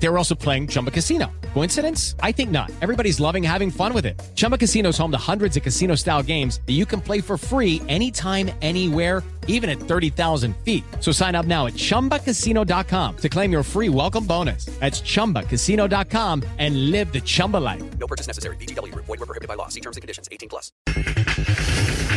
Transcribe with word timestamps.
They 0.00 0.08
were 0.08 0.18
also 0.18 0.34
playing 0.34 0.68
Chumba 0.68 0.90
Casino. 0.90 1.30
Coincidence? 1.54 2.14
I 2.22 2.32
think 2.32 2.50
not. 2.50 2.70
Everybody's 2.80 3.18
loving 3.18 3.42
having 3.42 3.70
fun 3.70 3.92
with 3.92 4.06
it. 4.06 4.20
Chumba 4.34 4.56
Casino 4.56 4.90
is 4.90 4.98
home 4.98 5.10
to 5.10 5.18
hundreds 5.18 5.56
of 5.56 5.62
casino 5.62 5.96
style 5.96 6.22
games 6.22 6.60
that 6.66 6.74
you 6.74 6.86
can 6.86 7.00
play 7.00 7.20
for 7.20 7.36
free 7.36 7.82
anytime, 7.88 8.50
anywhere, 8.62 9.24
even 9.48 9.68
at 9.68 9.80
30,000 9.80 10.56
feet. 10.58 10.84
So 11.00 11.10
sign 11.10 11.34
up 11.34 11.46
now 11.46 11.66
at 11.66 11.74
chumbacasino.com 11.74 13.16
to 13.16 13.28
claim 13.28 13.50
your 13.50 13.62
free 13.62 13.88
welcome 13.88 14.24
bonus. 14.24 14.66
That's 14.78 15.00
chumbacasino.com 15.00 16.44
and 16.58 16.90
live 16.92 17.12
the 17.12 17.20
Chumba 17.20 17.56
life. 17.56 17.82
No 17.98 18.06
purchase 18.06 18.28
necessary. 18.28 18.56
BGW. 18.56 18.94
Void 18.94 19.08
were 19.08 19.26
prohibited 19.26 19.48
by 19.48 19.54
law. 19.54 19.68
See 19.68 19.80
terms 19.80 19.96
and 19.96 20.02
conditions. 20.02 20.28
18 20.30 20.48
plus. 20.48 20.70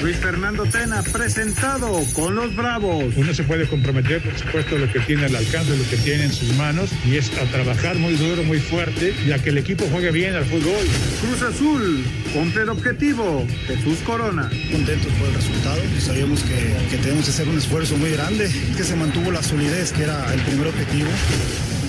Luis 0.02 0.17
Fernando 0.17 0.66
Tena 0.66 1.03
presentado 1.03 2.03
con 2.16 2.34
los 2.34 2.55
Bravos. 2.55 3.16
Uno 3.16 3.34
se 3.35 3.43
puede 3.43 3.67
comprometer, 3.67 4.20
por 4.23 4.35
supuesto, 4.35 4.75
lo 4.75 4.91
que 4.91 4.99
tiene 5.02 5.25
al 5.25 5.35
alcance, 5.35 5.77
lo 5.77 5.88
que 5.88 5.98
tiene 5.98 6.23
en 6.23 6.31
sus 6.31 6.55
manos, 6.55 6.89
y 7.05 7.17
es 7.17 7.31
a 7.38 7.45
trabajar 7.45 7.70
muy 7.98 8.13
duro, 8.16 8.43
muy 8.43 8.59
fuerte, 8.59 9.13
y 9.25 9.31
a 9.31 9.39
que 9.39 9.49
el 9.49 9.57
equipo 9.57 9.85
juegue 9.91 10.11
bien 10.11 10.35
al 10.35 10.45
fútbol. 10.45 10.85
Cruz 11.21 11.41
Azul, 11.41 12.03
cumple 12.34 12.63
el 12.63 12.70
objetivo. 12.70 13.45
Jesús 13.67 13.99
Corona. 14.05 14.49
Contentos 14.71 15.11
por 15.13 15.27
el 15.30 15.34
resultado. 15.35 15.81
Sabíamos 15.99 16.41
que, 16.44 16.55
que 16.89 16.97
tenemos 16.97 17.25
que 17.25 17.31
hacer 17.31 17.47
un 17.47 17.57
esfuerzo 17.57 17.97
muy 17.97 18.11
grande, 18.11 18.49
que 18.75 18.84
se 18.84 18.95
mantuvo 18.95 19.31
la 19.31 19.41
solidez, 19.41 19.91
que 19.94 20.03
era 20.03 20.34
el 20.34 20.39
primer 20.41 20.67
objetivo. 20.67 21.09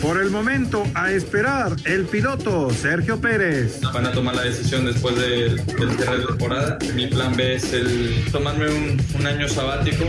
Por 0.01 0.21
el 0.21 0.31
momento, 0.31 0.85
a 0.95 1.13
esperar, 1.13 1.77
el 1.85 2.05
piloto 2.07 2.71
Sergio 2.71 3.21
Pérez. 3.21 3.81
Van 3.93 4.07
a 4.07 4.13
tomar 4.13 4.35
la 4.35 4.43
decisión 4.43 4.85
después 4.85 5.15
de- 5.17 5.51
del 5.57 5.97
cierre 5.97 6.19
de 6.19 6.27
temporada. 6.27 6.79
Mi 6.95 7.07
plan 7.07 7.37
B 7.37 7.55
es 7.55 7.73
el 7.73 8.25
tomarme 8.33 8.69
un, 8.69 9.01
un 9.19 9.27
año 9.27 9.49
sabático. 9.49 10.09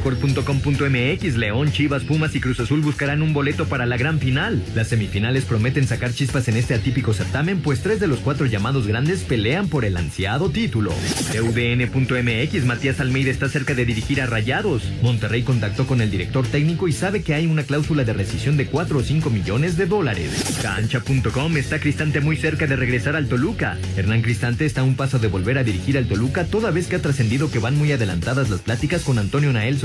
Record.com.mx, 0.00 1.36
León, 1.36 1.72
Chivas, 1.72 2.04
Pumas 2.04 2.34
y 2.34 2.40
Cruz 2.40 2.58
Azul 2.58 2.80
buscarán 2.80 3.20
un 3.20 3.34
boleto 3.34 3.66
para 3.66 3.84
la 3.84 3.98
gran 3.98 4.18
final. 4.18 4.62
Las 4.74 4.88
semifinales 4.88 5.44
prometen 5.44 5.86
sacar 5.86 6.14
chispas 6.14 6.48
en 6.48 6.56
este 6.56 6.72
atípico 6.72 7.12
certamen, 7.12 7.60
pues 7.60 7.82
tres 7.82 8.00
de 8.00 8.06
los 8.06 8.20
cuatro 8.20 8.46
llamados 8.46 8.86
grandes 8.86 9.24
pelean 9.24 9.68
por 9.68 9.84
el 9.84 9.98
ansiado 9.98 10.48
título. 10.48 10.90
UDN.mx, 11.34 12.64
Matías 12.64 12.98
Almeida 13.00 13.30
está 13.30 13.50
cerca 13.50 13.74
de 13.74 13.84
dirigir 13.84 14.22
a 14.22 14.26
Rayados. 14.26 14.82
Monterrey 15.02 15.42
contactó 15.42 15.86
con 15.86 16.00
el 16.00 16.10
director 16.10 16.46
técnico 16.46 16.88
y 16.88 16.92
sabe 16.92 17.22
que 17.22 17.34
hay 17.34 17.44
una 17.44 17.64
cláusula 17.64 18.04
de 18.04 18.14
rescisión 18.14 18.56
de 18.56 18.66
4 18.66 18.98
o 18.98 19.02
5 19.02 19.28
millones 19.28 19.76
de 19.76 19.84
dólares. 19.84 20.58
Cancha.com 20.62 21.56
está 21.58 21.78
Cristante 21.78 22.20
muy 22.20 22.38
cerca 22.38 22.66
de 22.66 22.76
regresar 22.76 23.16
al 23.16 23.28
Toluca. 23.28 23.76
Hernán 23.98 24.22
Cristante 24.22 24.64
está 24.64 24.80
a 24.80 24.84
un 24.84 24.96
paso 24.96 25.18
de 25.18 25.28
volver 25.28 25.58
a 25.58 25.64
dirigir 25.64 25.98
al 25.98 26.06
Toluca, 26.06 26.46
toda 26.46 26.70
vez 26.70 26.86
que 26.86 26.96
ha 26.96 27.02
trascendido 27.02 27.50
que 27.50 27.58
van 27.58 27.76
muy 27.76 27.92
adelantadas 27.92 28.48
las 28.48 28.60
pláticas 28.60 29.02
con 29.02 29.18
Antonio 29.18 29.52
Nael 29.52 29.78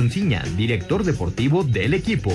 Director 0.56 1.04
deportivo 1.04 1.64
del 1.64 1.94
equipo. 1.94 2.34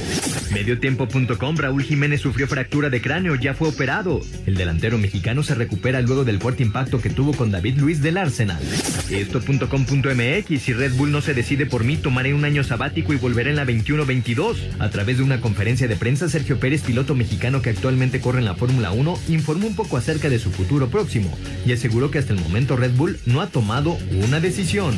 Mediotiempo.com 0.53 1.57
Raúl 1.57 1.83
Jiménez 1.83 2.21
sufrió 2.21 2.47
fractura 2.47 2.91
de 2.91 3.01
cráneo, 3.01 3.37
ya 3.37 3.55
fue 3.55 3.69
operado. 3.69 4.21
El 4.47 4.57
delantero 4.57 4.99
mexicano 4.99 5.43
se 5.43 5.55
recupera 5.55 6.01
luego 6.01 6.25
del 6.25 6.41
fuerte 6.41 6.63
impacto 6.63 7.01
que 7.01 7.11
tuvo 7.11 7.33
con 7.33 7.51
David 7.51 7.79
Luis 7.79 8.03
del 8.03 8.19
Arsenal. 8.19 8.63
Esto.com.mx 9.11 10.61
si 10.61 10.73
Red 10.73 10.95
Bull 10.95 11.11
no 11.11 11.21
se 11.21 11.35
decide 11.35 11.67
por 11.67 11.85
mí, 11.85 11.97
tomaré 11.97 12.35
un 12.35 12.45
año 12.45 12.65
sabático 12.65 13.13
y 13.13 13.17
volveré 13.17 13.51
en 13.51 13.57
la 13.57 13.65
21-22. 13.65 14.57
A 14.79 14.91
través 14.91 15.19
de 15.19 15.23
una 15.23 15.41
conferencia 15.41 15.89
de 15.89 15.97
prensa, 15.97 16.29
Sergio 16.29 16.59
Pérez, 16.59 16.83
piloto 16.83 17.15
mexicano 17.15 17.63
que 17.63 17.71
actualmente 17.71 18.21
corre 18.21 18.41
en 18.41 18.45
la 18.45 18.55
Fórmula 18.55 18.93
1, 18.93 19.19
informó 19.29 19.67
un 19.67 19.77
poco 19.77 19.97
acerca 19.97 20.29
de 20.29 20.39
su 20.39 20.51
futuro 20.51 20.89
próximo 20.89 21.37
y 21.65 21.73
aseguró 21.73 22.11
que 22.11 22.19
hasta 22.19 22.33
el 22.33 22.41
momento 22.41 22.77
Red 22.77 22.93
Bull 22.93 23.19
no 23.27 23.41
ha 23.41 23.47
tomado 23.47 23.97
una 24.25 24.41
decisión. 24.41 24.95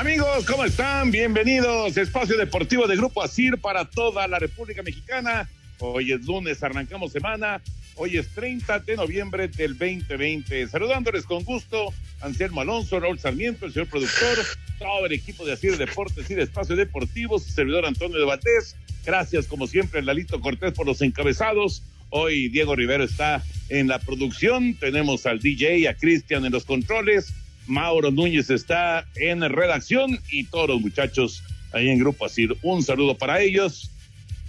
Amigos, 0.00 0.46
¿cómo 0.46 0.64
están? 0.64 1.10
Bienvenidos. 1.10 1.94
Espacio 1.94 2.38
Deportivo 2.38 2.86
de 2.86 2.96
Grupo 2.96 3.22
Asir 3.22 3.58
para 3.58 3.84
toda 3.84 4.26
la 4.28 4.38
República 4.38 4.82
Mexicana. 4.82 5.46
Hoy 5.78 6.12
es 6.12 6.24
lunes, 6.24 6.62
arrancamos 6.62 7.12
semana. 7.12 7.60
Hoy 7.96 8.16
es 8.16 8.28
30 8.28 8.78
de 8.78 8.96
noviembre 8.96 9.48
del 9.48 9.76
2020. 9.76 10.68
Saludándoles 10.68 11.26
con 11.26 11.44
gusto, 11.44 11.92
Anselmo 12.22 12.62
Alonso, 12.62 12.98
Raúl 12.98 13.18
Sarmiento, 13.18 13.66
el 13.66 13.74
señor 13.74 13.88
productor, 13.88 14.38
todo 14.78 15.04
el 15.04 15.12
equipo 15.12 15.44
de 15.44 15.52
Asir 15.52 15.76
Deportes 15.76 16.30
y 16.30 16.34
de 16.34 16.44
Espacio 16.44 16.76
Deportivo, 16.76 17.38
su 17.38 17.50
servidor 17.50 17.84
Antonio 17.84 18.18
de 18.18 18.24
Batés. 18.24 18.76
Gracias, 19.04 19.46
como 19.46 19.66
siempre, 19.66 20.00
Lalito 20.00 20.40
Cortés 20.40 20.72
por 20.72 20.86
los 20.86 21.02
encabezados. 21.02 21.82
Hoy 22.08 22.48
Diego 22.48 22.74
Rivero 22.74 23.04
está 23.04 23.44
en 23.68 23.88
la 23.88 23.98
producción. 23.98 24.76
Tenemos 24.76 25.26
al 25.26 25.40
DJ, 25.40 25.90
a 25.90 25.94
Cristian 25.94 26.46
en 26.46 26.52
los 26.52 26.64
controles. 26.64 27.34
Mauro 27.70 28.10
Núñez 28.10 28.50
está 28.50 29.06
en 29.14 29.40
redacción 29.48 30.18
y 30.30 30.44
todos 30.44 30.70
los 30.70 30.80
muchachos 30.80 31.42
ahí 31.72 31.88
en 31.88 32.00
Grupo 32.00 32.26
Asir. 32.26 32.56
Un 32.62 32.82
saludo 32.82 33.16
para 33.16 33.40
ellos. 33.40 33.90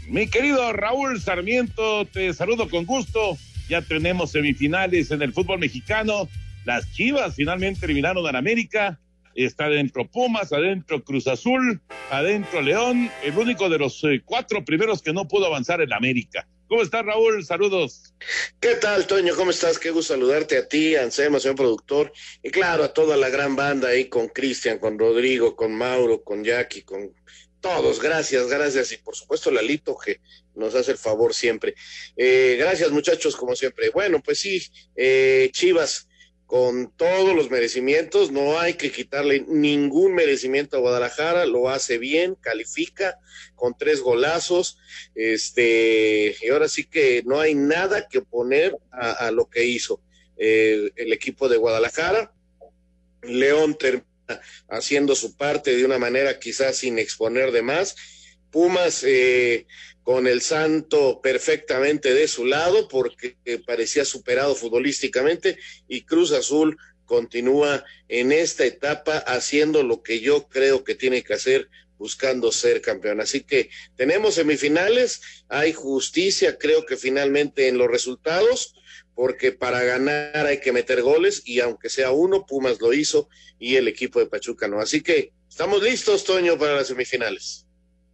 Mi 0.07 0.27
querido 0.27 0.73
Raúl 0.73 1.21
Sarmiento, 1.21 2.05
te 2.05 2.33
saludo 2.33 2.67
con 2.67 2.85
gusto. 2.85 3.37
Ya 3.69 3.83
tenemos 3.83 4.31
semifinales 4.31 5.11
en 5.11 5.21
el 5.21 5.33
fútbol 5.33 5.59
mexicano. 5.59 6.27
Las 6.65 6.91
Chivas 6.93 7.35
finalmente 7.35 7.85
eliminaron 7.85 8.25
a 8.25 8.31
la 8.31 8.39
América. 8.39 8.99
Está 9.35 9.65
adentro 9.65 10.09
Pumas, 10.09 10.51
adentro 10.51 11.03
Cruz 11.03 11.27
Azul, 11.27 11.79
adentro 12.09 12.61
León. 12.61 13.09
El 13.23 13.37
único 13.37 13.69
de 13.69 13.77
los 13.77 14.03
eh, 14.03 14.21
cuatro 14.25 14.65
primeros 14.65 15.01
que 15.03 15.13
no 15.13 15.27
pudo 15.27 15.45
avanzar 15.45 15.79
en 15.81 15.93
América. 15.93 16.47
¿Cómo 16.71 16.83
estás, 16.83 17.05
Raúl? 17.05 17.43
Saludos. 17.43 18.13
¿Qué 18.61 18.75
tal, 18.75 19.05
Toño? 19.05 19.35
¿Cómo 19.35 19.51
estás? 19.51 19.77
Qué 19.77 19.91
gusto 19.91 20.13
saludarte 20.13 20.57
a 20.57 20.69
ti, 20.69 20.95
Anselmo, 20.95 21.37
señor 21.37 21.57
productor, 21.57 22.13
y 22.41 22.49
claro, 22.49 22.85
a 22.85 22.93
toda 22.93 23.17
la 23.17 23.27
gran 23.27 23.57
banda 23.57 23.89
ahí 23.89 24.05
con 24.07 24.29
Cristian, 24.29 24.79
con 24.79 24.97
Rodrigo, 24.97 25.57
con 25.57 25.75
Mauro, 25.75 26.23
con 26.23 26.45
Jackie, 26.45 26.83
con 26.83 27.13
todos. 27.59 28.01
Gracias, 28.01 28.47
gracias. 28.47 28.93
Y 28.93 28.97
por 28.99 29.17
supuesto, 29.17 29.51
Lalito, 29.51 29.97
que 29.97 30.21
nos 30.55 30.73
hace 30.73 30.91
el 30.91 30.97
favor 30.97 31.33
siempre. 31.33 31.75
Eh, 32.15 32.55
gracias, 32.57 32.89
muchachos, 32.91 33.35
como 33.35 33.53
siempre. 33.53 33.89
Bueno, 33.89 34.23
pues 34.23 34.39
sí, 34.39 34.65
eh, 34.95 35.49
Chivas, 35.51 36.07
con 36.51 36.91
todos 36.97 37.33
los 37.33 37.49
merecimientos, 37.49 38.29
no 38.29 38.59
hay 38.59 38.73
que 38.73 38.91
quitarle 38.91 39.45
ningún 39.47 40.13
merecimiento 40.13 40.75
a 40.75 40.81
Guadalajara, 40.81 41.45
lo 41.45 41.69
hace 41.69 41.97
bien, 41.97 42.35
califica 42.35 43.17
con 43.55 43.77
tres 43.77 44.01
golazos, 44.01 44.77
este, 45.15 46.35
y 46.41 46.49
ahora 46.49 46.67
sí 46.67 46.83
que 46.83 47.23
no 47.25 47.39
hay 47.39 47.55
nada 47.55 48.09
que 48.09 48.17
oponer 48.17 48.75
a, 48.91 49.31
lo 49.31 49.49
que 49.49 49.63
hizo 49.63 50.01
eh, 50.35 50.91
el 50.97 51.13
equipo 51.13 51.47
de 51.47 51.55
Guadalajara. 51.55 52.33
León 53.21 53.77
termina 53.77 54.05
haciendo 54.67 55.15
su 55.15 55.37
parte 55.37 55.73
de 55.73 55.85
una 55.85 55.99
manera 55.99 56.37
quizás 56.37 56.75
sin 56.75 56.99
exponer 56.99 57.53
de 57.53 57.61
más. 57.61 57.95
Pumas 58.51 59.05
eh, 59.07 59.67
con 60.03 60.27
el 60.27 60.41
Santo 60.41 61.21
perfectamente 61.21 62.13
de 62.13 62.27
su 62.27 62.45
lado 62.45 62.87
porque 62.87 63.37
eh, 63.45 63.59
parecía 63.59 64.05
superado 64.05 64.55
futbolísticamente 64.55 65.57
y 65.87 66.03
Cruz 66.03 66.31
Azul 66.31 66.77
continúa 67.05 67.83
en 68.07 68.31
esta 68.31 68.65
etapa 68.65 69.17
haciendo 69.17 69.83
lo 69.83 70.01
que 70.01 70.21
yo 70.21 70.47
creo 70.47 70.83
que 70.83 70.95
tiene 70.95 71.23
que 71.23 71.33
hacer 71.33 71.69
buscando 71.97 72.51
ser 72.51 72.81
campeón. 72.81 73.21
Así 73.21 73.41
que 73.41 73.69
tenemos 73.95 74.35
semifinales, 74.35 75.21
hay 75.49 75.71
justicia 75.73 76.57
creo 76.57 76.85
que 76.85 76.97
finalmente 76.97 77.67
en 77.67 77.77
los 77.77 77.89
resultados 77.89 78.73
porque 79.13 79.51
para 79.51 79.83
ganar 79.83 80.47
hay 80.47 80.59
que 80.59 80.71
meter 80.71 81.01
goles 81.01 81.43
y 81.45 81.59
aunque 81.59 81.89
sea 81.89 82.11
uno, 82.11 82.45
Pumas 82.45 82.81
lo 82.81 82.93
hizo 82.93 83.29
y 83.59 83.75
el 83.75 83.87
equipo 83.87 84.19
de 84.19 84.25
Pachuca 84.25 84.67
no. 84.67 84.79
Así 84.79 85.01
que 85.01 85.31
estamos 85.47 85.83
listos, 85.83 86.23
Toño, 86.23 86.57
para 86.57 86.75
las 86.75 86.87
semifinales. 86.87 87.67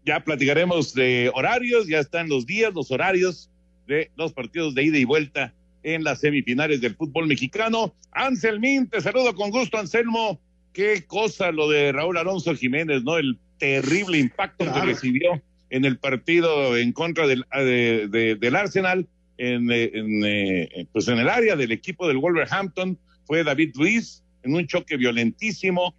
Ya 0.07 0.21
platicaremos 0.21 0.93
de 0.93 1.29
horarios, 1.33 1.85
ya 1.85 1.99
están 1.99 2.29
los 2.29 2.45
días, 2.45 2.73
los 2.73 2.91
horarios 2.91 3.51
de 3.87 4.09
los 4.15 4.31
partidos 4.31 4.73
de 4.73 4.83
ida 4.83 4.97
y 4.97 5.03
vuelta 5.03 5.53
en 5.83 6.05
las 6.05 6.21
semifinales 6.21 6.79
del 6.79 6.95
fútbol 6.95 7.27
mexicano. 7.27 7.93
Anselmín, 8.13 8.87
te 8.87 9.01
saludo 9.01 9.35
con 9.35 9.51
gusto, 9.51 9.77
Anselmo. 9.77 10.39
Qué 10.71 11.03
cosa 11.05 11.51
lo 11.51 11.67
de 11.67 11.91
Raúl 11.91 12.17
Alonso 12.17 12.55
Jiménez, 12.55 13.03
¿no? 13.03 13.17
El 13.17 13.37
terrible 13.57 14.17
impacto 14.17 14.71
que 14.71 14.79
recibió 14.79 15.41
en 15.71 15.83
el 15.83 15.97
partido 15.97 16.77
en 16.77 16.93
contra 16.93 17.27
del, 17.27 17.43
de, 17.53 18.07
de, 18.07 18.35
del 18.35 18.55
Arsenal, 18.55 19.05
en, 19.37 19.69
en, 19.69 20.25
eh, 20.25 20.87
pues 20.93 21.09
en 21.09 21.17
el 21.17 21.27
área 21.27 21.57
del 21.57 21.73
equipo 21.73 22.07
del 22.07 22.19
Wolverhampton, 22.19 22.97
fue 23.25 23.43
David 23.43 23.73
Luis 23.75 24.23
en 24.43 24.55
un 24.55 24.65
choque 24.67 24.95
violentísimo, 24.95 25.93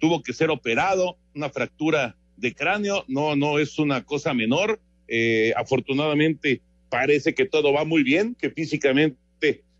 tuvo 0.00 0.24
que 0.24 0.32
ser 0.32 0.50
operado, 0.50 1.18
una 1.36 1.50
fractura 1.50 2.16
de 2.36 2.54
cráneo, 2.54 3.04
no, 3.08 3.36
no 3.36 3.58
es 3.58 3.78
una 3.78 4.04
cosa 4.04 4.34
menor. 4.34 4.80
Eh, 5.08 5.52
afortunadamente 5.56 6.60
parece 6.88 7.34
que 7.34 7.46
todo 7.46 7.72
va 7.72 7.84
muy 7.84 8.02
bien, 8.02 8.34
que 8.34 8.50
físicamente 8.50 9.16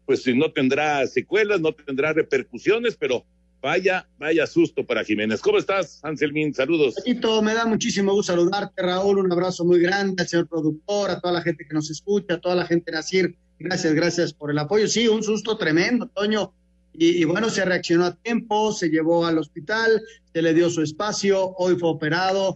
pues 0.06 0.26
no 0.26 0.52
tendrá 0.52 1.06
secuelas, 1.06 1.60
no 1.60 1.72
tendrá 1.72 2.12
repercusiones, 2.12 2.96
pero 2.96 3.24
Vaya, 3.64 4.06
vaya 4.18 4.46
susto 4.46 4.84
para 4.84 5.02
Jiménez. 5.04 5.40
¿Cómo 5.40 5.56
estás, 5.56 5.98
Anselmín? 6.02 6.52
Saludos. 6.52 6.96
Me 7.42 7.54
da 7.54 7.64
muchísimo 7.64 8.12
gusto 8.12 8.34
saludarte, 8.34 8.82
Raúl. 8.82 9.20
Un 9.20 9.32
abrazo 9.32 9.64
muy 9.64 9.80
grande 9.80 10.22
al 10.22 10.28
señor 10.28 10.48
productor, 10.48 11.10
a 11.10 11.18
toda 11.18 11.32
la 11.32 11.40
gente 11.40 11.64
que 11.66 11.72
nos 11.72 11.90
escucha, 11.90 12.34
a 12.34 12.40
toda 12.40 12.56
la 12.56 12.66
gente 12.66 12.90
de 12.90 12.98
Nacir. 12.98 13.34
Gracias, 13.58 13.94
gracias 13.94 14.34
por 14.34 14.50
el 14.50 14.58
apoyo. 14.58 14.86
Sí, 14.86 15.08
un 15.08 15.22
susto 15.22 15.56
tremendo, 15.56 16.08
Toño. 16.08 16.52
Y, 16.96 17.22
y, 17.22 17.24
bueno, 17.24 17.50
se 17.50 17.64
reaccionó 17.64 18.04
a 18.04 18.14
tiempo, 18.14 18.72
se 18.72 18.88
llevó 18.88 19.26
al 19.26 19.38
hospital, 19.38 20.00
se 20.32 20.42
le 20.42 20.54
dio 20.54 20.70
su 20.70 20.82
espacio, 20.82 21.54
hoy 21.58 21.76
fue 21.76 21.90
operado. 21.90 22.54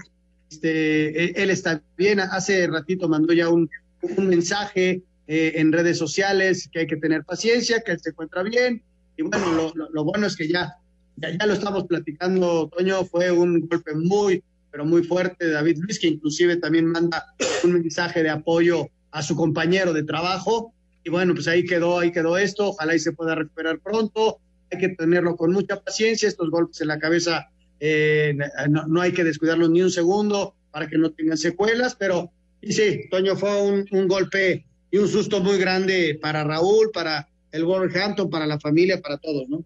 Este, 0.51 1.25
él, 1.25 1.33
él 1.37 1.51
está 1.51 1.83
bien. 1.97 2.21
Hace 2.21 2.67
ratito 2.69 3.09
mandó 3.09 3.33
ya 3.33 3.49
un, 3.49 3.69
un 4.17 4.29
mensaje 4.29 5.03
eh, 5.27 5.53
en 5.57 5.73
redes 5.73 5.99
sociales 5.99 6.69
que 6.73 6.81
hay 6.81 6.87
que 6.87 6.97
tener 6.97 7.25
paciencia, 7.25 7.81
que 7.81 7.93
él 7.93 8.01
se 8.01 8.11
encuentra 8.11 8.43
bien. 8.43 8.83
Y 9.17 9.23
bueno, 9.23 9.53
lo, 9.53 9.73
lo, 9.75 9.91
lo 9.91 10.05
bueno 10.05 10.27
es 10.27 10.37
que 10.37 10.49
ya 10.49 10.77
ya, 11.21 11.37
ya, 11.37 11.47
lo 11.47 11.55
estamos 11.55 11.85
platicando, 11.85 12.69
Toño, 12.69 13.05
fue 13.05 13.31
un 13.31 13.67
golpe 13.69 13.95
muy, 13.95 14.43
pero 14.71 14.85
muy 14.85 15.03
fuerte 15.03 15.47
de 15.47 15.53
David 15.53 15.79
Luis, 15.81 15.99
que 15.99 16.09
inclusive 16.09 16.57
también 16.57 16.87
manda 16.87 17.35
un 17.65 17.73
mensaje 17.73 18.23
de 18.23 18.31
apoyo 18.31 18.89
a 19.11 19.23
su 19.23 19.35
compañero 19.35 19.93
de 19.93 20.05
trabajo. 20.05 20.73
Y 21.05 21.11
bueno, 21.11 21.35
pues 21.35 21.49
ahí 21.49 21.65
quedó, 21.65 21.99
ahí 21.99 22.13
quedó 22.13 22.37
esto, 22.37 22.71
ojalá 22.71 22.95
y 22.95 22.99
se 22.99 23.13
pueda 23.13 23.35
recuperar 23.35 23.81
pronto. 23.81 24.39
Hay 24.71 24.79
que 24.79 24.89
tenerlo 24.91 25.37
con 25.37 25.53
mucha 25.53 25.81
paciencia, 25.81 26.29
estos 26.29 26.51
golpes 26.51 26.81
en 26.81 26.89
la 26.89 26.99
cabeza 26.99 27.49
eh, 27.81 28.37
no, 28.69 28.87
no, 28.87 29.01
hay 29.01 29.13
que 29.13 29.25
descuidarlos 29.25 29.71
ni 29.71 29.83
un 29.83 29.91
segundo 29.91 30.55
para 30.73 30.89
que 30.89 30.99
no 30.99 31.11
tengan 31.13 31.39
secuelas, 31.39 31.95
pero 31.95 32.31
y 32.61 32.73
sí, 32.73 33.09
Toño 33.11 33.37
fue 33.37 33.63
un, 33.63 33.87
un 33.93 34.09
golpe 34.09 34.67
y 34.91 34.99
un 34.99 35.09
susto 35.09 35.41
muy 35.41 35.59
grande 35.59 36.19
para 36.21 36.43
Raúl, 36.45 36.91
para 36.93 37.29
el 37.53 37.65
Wolverhampton, 37.65 38.29
para 38.29 38.47
la 38.47 38.59
familia, 38.59 39.01
para 39.01 39.17
todos, 39.17 39.49
¿no? 39.49 39.65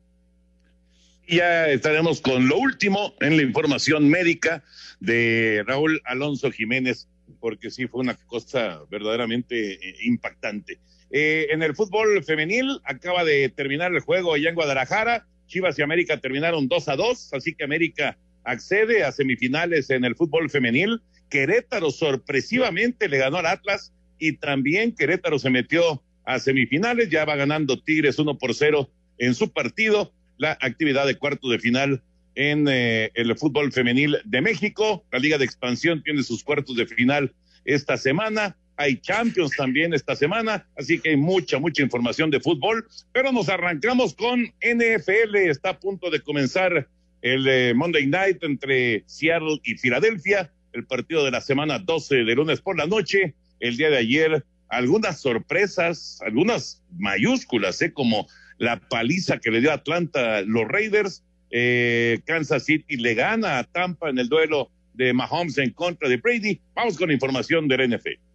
ya 1.29 1.69
estaremos 1.69 2.21
con 2.21 2.49
lo 2.49 2.59
último 2.59 3.15
en 3.21 3.37
la 3.37 3.43
información 3.43 4.09
médica 4.09 4.63
de 5.01 5.65
Raúl 5.67 6.01
Alonso 6.05 6.51
Jiménez, 6.51 7.09
porque 7.41 7.71
sí 7.71 7.87
fue 7.87 8.01
una 8.01 8.15
cosa 8.15 8.83
verdaderamente 8.91 9.75
eh, 9.75 9.97
impactante. 10.03 10.79
Eh, 11.13 11.49
en 11.51 11.63
el 11.63 11.77
fútbol 11.77 12.25
femenil 12.25 12.81
acaba 12.85 13.25
de 13.25 13.51
terminar 13.51 13.93
el 13.93 14.01
juego 14.01 14.35
allá 14.35 14.49
en 14.49 14.55
Guadalajara. 14.55 15.27
Chivas 15.47 15.79
y 15.79 15.83
América 15.83 16.19
terminaron 16.19 16.69
2 16.69 16.89
a 16.89 16.97
2, 16.97 17.35
así 17.35 17.55
que 17.55 17.65
América 17.65 18.17
accede 18.45 19.05
a 19.05 19.13
semifinales 19.13 19.91
en 19.91 20.05
el 20.05 20.17
fútbol 20.17 20.49
femenil. 20.49 21.03
Querétaro 21.29 21.91
sorpresivamente 21.91 23.09
le 23.09 23.19
ganó 23.19 23.39
al 23.39 23.47
Atlas 23.47 23.93
y 24.19 24.37
también 24.39 24.95
Querétaro 24.95 25.39
se 25.39 25.51
metió 25.51 26.03
a 26.25 26.39
semifinales, 26.39 27.11
ya 27.11 27.25
va 27.25 27.37
ganando 27.37 27.83
Tigres 27.83 28.19
1 28.19 28.39
por 28.39 28.55
0 28.55 28.89
en 29.19 29.35
su 29.35 29.53
partido 29.53 30.13
la 30.39 30.59
actividad 30.61 31.07
de 31.07 31.17
cuarto 31.17 31.49
de 31.49 31.59
final 31.59 32.03
en 32.35 32.67
eh, 32.69 33.11
el 33.15 33.37
fútbol 33.37 33.73
femenil 33.73 34.17
de 34.25 34.41
México. 34.41 35.05
La 35.13 35.19
Liga 35.19 35.39
de 35.39 35.45
Expansión 35.45 36.03
tiene 36.03 36.23
sus 36.23 36.43
cuartos 36.43 36.77
de 36.77 36.87
final 36.87 37.35
esta 37.65 37.97
semana. 37.97 38.57
Hay 38.83 38.97
Champions 38.97 39.53
también 39.57 39.95
esta 39.95 40.17
semana, 40.17 40.67
así 40.77 40.99
que 40.99 41.11
hay 41.11 41.17
mucha, 41.17 41.61
mucha 41.61 41.83
información 41.83 42.31
de 42.31 42.41
fútbol. 42.41 42.85
Pero 43.13 43.31
nos 43.31 43.49
arrancamos 43.49 44.13
con 44.13 44.43
NFL. 44.43 45.37
Está 45.37 45.71
a 45.71 45.79
punto 45.79 46.11
de 46.11 46.21
comenzar 46.21 46.89
el 47.21 47.47
eh, 47.47 47.75
Monday 47.75 48.09
Night 48.09 48.43
entre 48.43 49.05
Seattle 49.07 49.61
y 49.63 49.77
Filadelfia, 49.77 50.53
el 50.73 50.85
partido 50.85 51.25
de 51.25 51.31
la 51.31 51.41
semana 51.41 51.79
12 51.79 52.25
de 52.25 52.35
lunes 52.35 52.61
por 52.61 52.77
la 52.77 52.87
noche. 52.87 53.35
El 53.61 53.77
día 53.77 53.89
de 53.89 53.99
ayer, 53.99 54.45
algunas 54.69 55.21
sorpresas, 55.21 56.21
algunas 56.27 56.83
mayúsculas, 56.99 57.81
¿eh? 57.83 57.93
como 57.93 58.27
la 58.59 58.81
paliza 58.81 59.39
que 59.39 59.53
le 59.53 59.61
dio 59.61 59.71
Atlanta 59.71 60.41
los 60.43 60.67
Raiders. 60.67 61.23
Eh, 61.53 62.21
Kansas 62.27 62.65
City 62.65 62.97
le 62.97 63.15
gana 63.15 63.61
a 63.61 63.65
Tampa 63.65 64.11
en 64.11 64.19
el 64.19 64.29
duelo 64.29 64.73
de 64.95 65.13
Mahomes 65.13 65.57
en 65.59 65.71
contra 65.71 66.09
de 66.09 66.17
Brady. 66.17 66.61
Vamos 66.75 66.99
con 66.99 67.13
información 67.13 67.69
del 67.69 67.97
NFL. 67.97 68.32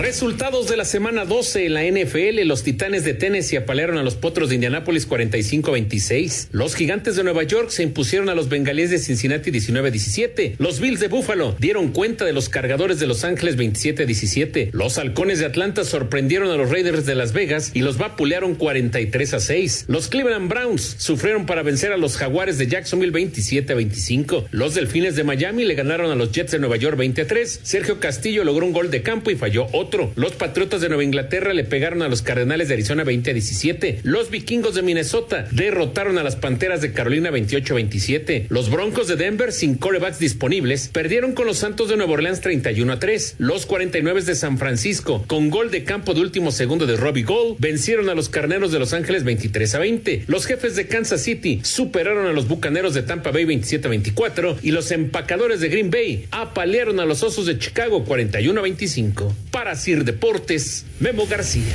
Resultados 0.00 0.66
de 0.66 0.78
la 0.78 0.86
semana 0.86 1.26
12 1.26 1.66
en 1.66 1.74
la 1.74 1.84
NFL. 1.84 2.46
Los 2.46 2.62
Titanes 2.62 3.04
de 3.04 3.12
Tennessee 3.12 3.58
apalearon 3.58 3.98
a 3.98 4.02
los 4.02 4.14
Potros 4.14 4.48
de 4.48 4.54
Indianápolis 4.54 5.06
45-26. 5.06 6.48
Los 6.52 6.74
Gigantes 6.74 7.16
de 7.16 7.22
Nueva 7.22 7.42
York 7.42 7.68
se 7.68 7.82
impusieron 7.82 8.30
a 8.30 8.34
los 8.34 8.48
Bengalíes 8.48 8.88
de 8.88 8.98
Cincinnati 8.98 9.50
19-17. 9.50 10.54
Los 10.56 10.80
Bills 10.80 11.00
de 11.00 11.08
Buffalo 11.08 11.54
dieron 11.58 11.92
cuenta 11.92 12.24
de 12.24 12.32
los 12.32 12.48
Cargadores 12.48 12.98
de 12.98 13.06
Los 13.06 13.24
Ángeles 13.24 13.58
27-17. 13.58 14.70
Los 14.72 14.96
Halcones 14.96 15.38
de 15.38 15.44
Atlanta 15.44 15.84
sorprendieron 15.84 16.50
a 16.50 16.56
los 16.56 16.70
Raiders 16.70 17.04
de 17.04 17.14
Las 17.14 17.34
Vegas 17.34 17.70
y 17.74 17.80
los 17.80 17.98
vapulearon 17.98 18.56
43-6. 18.56 19.84
Los 19.86 20.08
Cleveland 20.08 20.48
Browns 20.48 20.94
sufrieron 20.96 21.44
para 21.44 21.62
vencer 21.62 21.92
a 21.92 21.98
los 21.98 22.16
Jaguares 22.16 22.56
de 22.56 22.68
Jacksonville 22.68 23.12
27-25. 23.12 24.46
Los 24.50 24.74
Delfines 24.74 25.14
de 25.14 25.24
Miami 25.24 25.64
le 25.64 25.74
ganaron 25.74 26.10
a 26.10 26.14
los 26.14 26.32
Jets 26.32 26.52
de 26.52 26.58
Nueva 26.58 26.78
York 26.78 26.96
20-3. 26.96 27.60
Sergio 27.62 28.00
Castillo 28.00 28.44
logró 28.44 28.64
un 28.64 28.72
gol 28.72 28.90
de 28.90 29.02
campo 29.02 29.30
y 29.30 29.36
falló 29.36 29.66
otro. 29.72 29.89
Los 30.14 30.32
Patriotas 30.32 30.80
de 30.80 30.88
Nueva 30.88 31.02
Inglaterra 31.02 31.52
le 31.52 31.64
pegaron 31.64 32.02
a 32.02 32.08
los 32.08 32.22
Cardenales 32.22 32.68
de 32.68 32.74
Arizona 32.74 33.02
20 33.02 33.30
a 33.30 33.34
17. 33.34 34.00
Los 34.04 34.30
Vikingos 34.30 34.74
de 34.74 34.82
Minnesota 34.82 35.48
derrotaron 35.50 36.16
a 36.18 36.22
las 36.22 36.36
Panteras 36.36 36.80
de 36.80 36.92
Carolina 36.92 37.30
28 37.30 37.74
a 37.74 37.76
27. 37.76 38.46
Los 38.50 38.70
Broncos 38.70 39.08
de 39.08 39.16
Denver 39.16 39.52
sin 39.52 39.74
corebacks 39.74 40.20
disponibles 40.20 40.88
perdieron 40.88 41.32
con 41.32 41.46
los 41.46 41.58
Santos 41.58 41.88
de 41.88 41.96
Nueva 41.96 42.12
Orleans 42.12 42.40
31 42.40 42.92
a 42.92 42.98
3. 42.98 43.36
Los 43.38 43.66
49 43.66 44.22
de 44.22 44.34
San 44.34 44.58
Francisco 44.58 45.24
con 45.26 45.50
gol 45.50 45.70
de 45.70 45.82
campo 45.82 46.14
de 46.14 46.20
último 46.20 46.52
segundo 46.52 46.86
de 46.86 46.96
Robbie 46.96 47.24
Gold 47.24 47.56
vencieron 47.58 48.08
a 48.08 48.14
los 48.14 48.28
Carneros 48.28 48.70
de 48.70 48.78
Los 48.78 48.92
Ángeles 48.92 49.24
23 49.24 49.74
a 49.74 49.78
20. 49.80 50.24
Los 50.28 50.46
Jefes 50.46 50.76
de 50.76 50.86
Kansas 50.86 51.22
City 51.22 51.60
superaron 51.62 52.26
a 52.26 52.32
los 52.32 52.46
Bucaneros 52.46 52.94
de 52.94 53.02
Tampa 53.02 53.30
Bay 53.30 53.44
27 53.44 53.86
a 53.86 53.90
24 53.90 54.58
y 54.62 54.70
los 54.70 54.90
Empacadores 54.90 55.60
de 55.60 55.68
Green 55.68 55.90
Bay 55.90 56.26
apalearon 56.30 57.00
a 57.00 57.06
los 57.06 57.22
Osos 57.22 57.46
de 57.46 57.58
Chicago 57.58 58.04
41 58.04 58.58
a 58.58 58.62
25. 58.62 59.34
Para 59.50 59.69
Sir 59.76 60.04
Deportes, 60.04 60.86
Memo 60.98 61.26
García. 61.26 61.74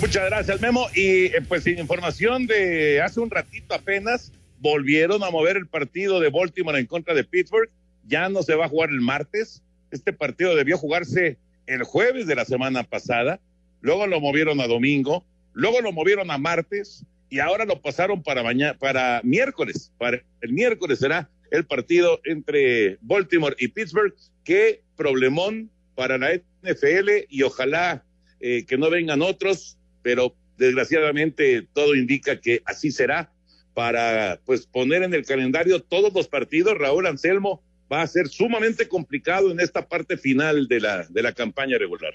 Muchas 0.00 0.26
gracias, 0.26 0.60
Memo. 0.60 0.86
Y 0.94 1.26
eh, 1.26 1.42
pues 1.48 1.66
información 1.66 2.46
de 2.46 3.00
hace 3.00 3.20
un 3.20 3.30
ratito 3.30 3.74
apenas, 3.74 4.30
volvieron 4.60 5.24
a 5.24 5.30
mover 5.30 5.56
el 5.56 5.66
partido 5.66 6.20
de 6.20 6.30
Baltimore 6.30 6.78
en 6.78 6.86
contra 6.86 7.14
de 7.14 7.24
Pittsburgh. 7.24 7.70
Ya 8.06 8.28
no 8.28 8.42
se 8.42 8.54
va 8.54 8.66
a 8.66 8.68
jugar 8.68 8.90
el 8.90 9.00
martes. 9.00 9.62
Este 9.90 10.12
partido 10.12 10.54
debió 10.54 10.76
jugarse 10.76 11.38
el 11.66 11.82
jueves 11.82 12.26
de 12.26 12.34
la 12.34 12.44
semana 12.44 12.84
pasada. 12.84 13.40
Luego 13.80 14.06
lo 14.06 14.20
movieron 14.20 14.60
a 14.60 14.66
domingo. 14.66 15.24
Luego 15.54 15.80
lo 15.80 15.92
movieron 15.92 16.30
a 16.30 16.38
martes. 16.38 17.04
Y 17.30 17.40
ahora 17.40 17.64
lo 17.64 17.80
pasaron 17.80 18.22
para 18.22 18.42
mañana, 18.42 18.74
para 18.78 19.20
miércoles. 19.24 19.92
Para 19.98 20.22
el 20.42 20.52
miércoles 20.52 20.98
será 20.98 21.28
el 21.50 21.64
partido 21.64 22.20
entre 22.24 22.98
Baltimore 23.00 23.56
y 23.58 23.68
Pittsburgh. 23.68 24.14
Qué 24.46 24.84
problemón 24.96 25.72
para 25.96 26.18
la 26.18 26.34
NFL 26.62 27.26
y 27.28 27.42
ojalá 27.42 28.04
eh, 28.38 28.64
que 28.64 28.78
no 28.78 28.90
vengan 28.90 29.20
otros, 29.20 29.76
pero 30.02 30.36
desgraciadamente 30.56 31.66
todo 31.72 31.96
indica 31.96 32.40
que 32.40 32.62
así 32.64 32.92
será 32.92 33.32
para 33.74 34.40
pues 34.46 34.64
poner 34.68 35.02
en 35.02 35.14
el 35.14 35.26
calendario 35.26 35.82
todos 35.82 36.14
los 36.14 36.28
partidos. 36.28 36.78
Raúl 36.78 37.08
Anselmo 37.08 37.60
va 37.92 38.02
a 38.02 38.06
ser 38.06 38.28
sumamente 38.28 38.86
complicado 38.86 39.50
en 39.50 39.58
esta 39.58 39.88
parte 39.88 40.16
final 40.16 40.68
de 40.68 40.78
la, 40.78 41.04
de 41.08 41.22
la 41.22 41.32
campaña 41.32 41.76
regular. 41.76 42.14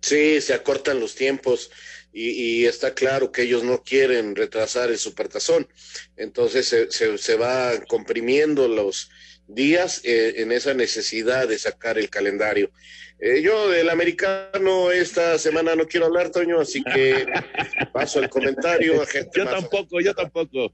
Sí, 0.00 0.40
se 0.40 0.54
acortan 0.54 0.98
los 0.98 1.14
tiempos. 1.14 1.70
y, 2.10 2.64
está 2.64 2.94
claro 2.94 3.32
que 3.32 3.42
ellos 3.42 3.64
no 3.64 3.82
quieren 3.82 4.34
retrasar 4.34 4.90
el 4.90 4.98
supertazón. 4.98 5.68
Entonces 6.16 6.66
se, 6.68 6.90
se, 6.90 7.18
se 7.18 7.36
va 7.36 7.72
comprimiendo 7.86 8.66
los 8.66 9.10
días 9.46 10.00
eh, 10.04 10.34
en 10.38 10.52
esa 10.52 10.74
necesidad 10.74 11.48
de 11.48 11.58
sacar 11.58 11.98
el 11.98 12.10
calendario. 12.10 12.70
Eh, 13.18 13.42
yo 13.42 13.70
del 13.70 13.90
americano 13.90 14.90
esta 14.90 15.38
semana 15.38 15.74
no 15.76 15.86
quiero 15.86 16.06
hablar, 16.06 16.30
Toño, 16.30 16.60
así 16.60 16.82
que 16.82 17.26
paso 17.92 18.20
el 18.20 18.28
comentario 18.28 19.00
a 19.00 19.06
gente. 19.06 19.30
Yo 19.34 19.46
tampoco, 19.46 20.00
yo 20.00 20.14
tampoco. 20.14 20.72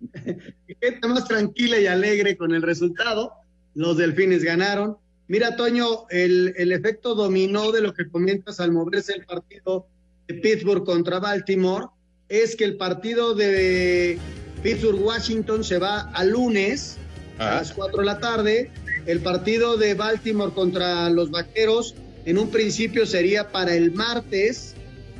gente 0.80 1.08
más 1.08 1.26
tranquila 1.26 1.78
y 1.78 1.86
alegre 1.86 2.36
con 2.36 2.54
el 2.54 2.62
resultado. 2.62 3.32
Los 3.74 3.96
delfines 3.96 4.44
ganaron. 4.44 4.96
Mira, 5.26 5.56
Toño, 5.56 6.06
el, 6.10 6.54
el 6.56 6.72
efecto 6.72 7.14
dominó 7.14 7.72
de 7.72 7.82
lo 7.82 7.92
que 7.92 8.08
comentas 8.08 8.60
al 8.60 8.72
moverse 8.72 9.12
el 9.14 9.24
partido 9.24 9.86
de 10.26 10.34
Pittsburgh 10.34 10.84
contra 10.84 11.18
Baltimore 11.18 11.86
es 12.28 12.56
que 12.56 12.64
el 12.64 12.76
partido 12.76 13.34
de 13.34 14.18
Pittsburgh-Washington 14.62 15.64
se 15.64 15.78
va 15.78 16.00
a 16.12 16.24
lunes 16.24 16.98
a 17.38 17.56
las 17.56 17.72
4 17.72 18.00
de 18.00 18.04
la 18.04 18.18
tarde. 18.18 18.70
El 19.06 19.20
partido 19.20 19.76
de 19.76 19.94
Baltimore 19.94 20.52
contra 20.52 21.08
los 21.10 21.30
Vaqueros 21.30 21.94
en 22.24 22.38
un 22.38 22.50
principio 22.50 23.06
sería 23.06 23.50
para 23.50 23.74
el 23.74 23.92
martes 23.92 24.74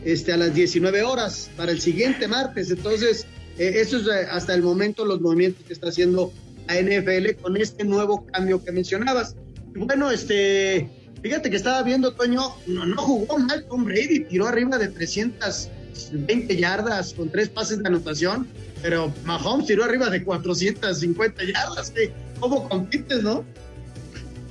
este, 0.05 0.33
a 0.33 0.37
las 0.37 0.55
19 0.55 1.03
horas, 1.03 1.51
para 1.57 1.73
el 1.73 1.81
siguiente 1.81 2.29
martes. 2.29 2.71
Entonces, 2.71 3.27
eh, 3.59 3.73
eso 3.77 3.99
es 3.99 4.07
eh, 4.07 4.29
hasta 4.31 4.55
el 4.55 4.63
momento 4.63 5.05
los 5.05 5.21
movimientos 5.21 5.65
que 5.67 5.73
está 5.73 5.89
haciendo 5.89 6.33
la 6.67 6.81
NFL 6.81 7.41
con 7.41 7.57
este 7.57 7.85
nuevo 7.85 8.27
cambio 8.27 8.63
que 8.63 8.73
mencionabas. 8.73 9.37
Bueno, 9.75 10.11
este, 10.11 10.89
fíjate 11.23 11.51
que 11.51 11.57
estaba 11.57 11.83
viendo, 11.83 12.13
Toño, 12.13 12.55
no, 12.67 12.85
no 12.85 13.03
jugó 13.03 13.39
mal 13.39 13.65
Tom 13.69 13.85
Brady, 13.85 14.25
tiró 14.25 14.47
arriba 14.47 14.77
de 14.77 14.89
320 14.89 16.57
yardas 16.57 17.15
con 17.15 17.31
tres 17.31 17.49
pases 17.49 17.83
de 17.83 17.89
anotación 17.89 18.47
pero 18.83 19.13
Mahomes 19.25 19.67
tiró 19.67 19.85
arriba 19.85 20.11
de 20.11 20.23
450 20.23 21.45
yardas. 21.45 21.93
¿Cómo 22.41 22.69
compites, 22.69 23.23
no? 23.23 23.45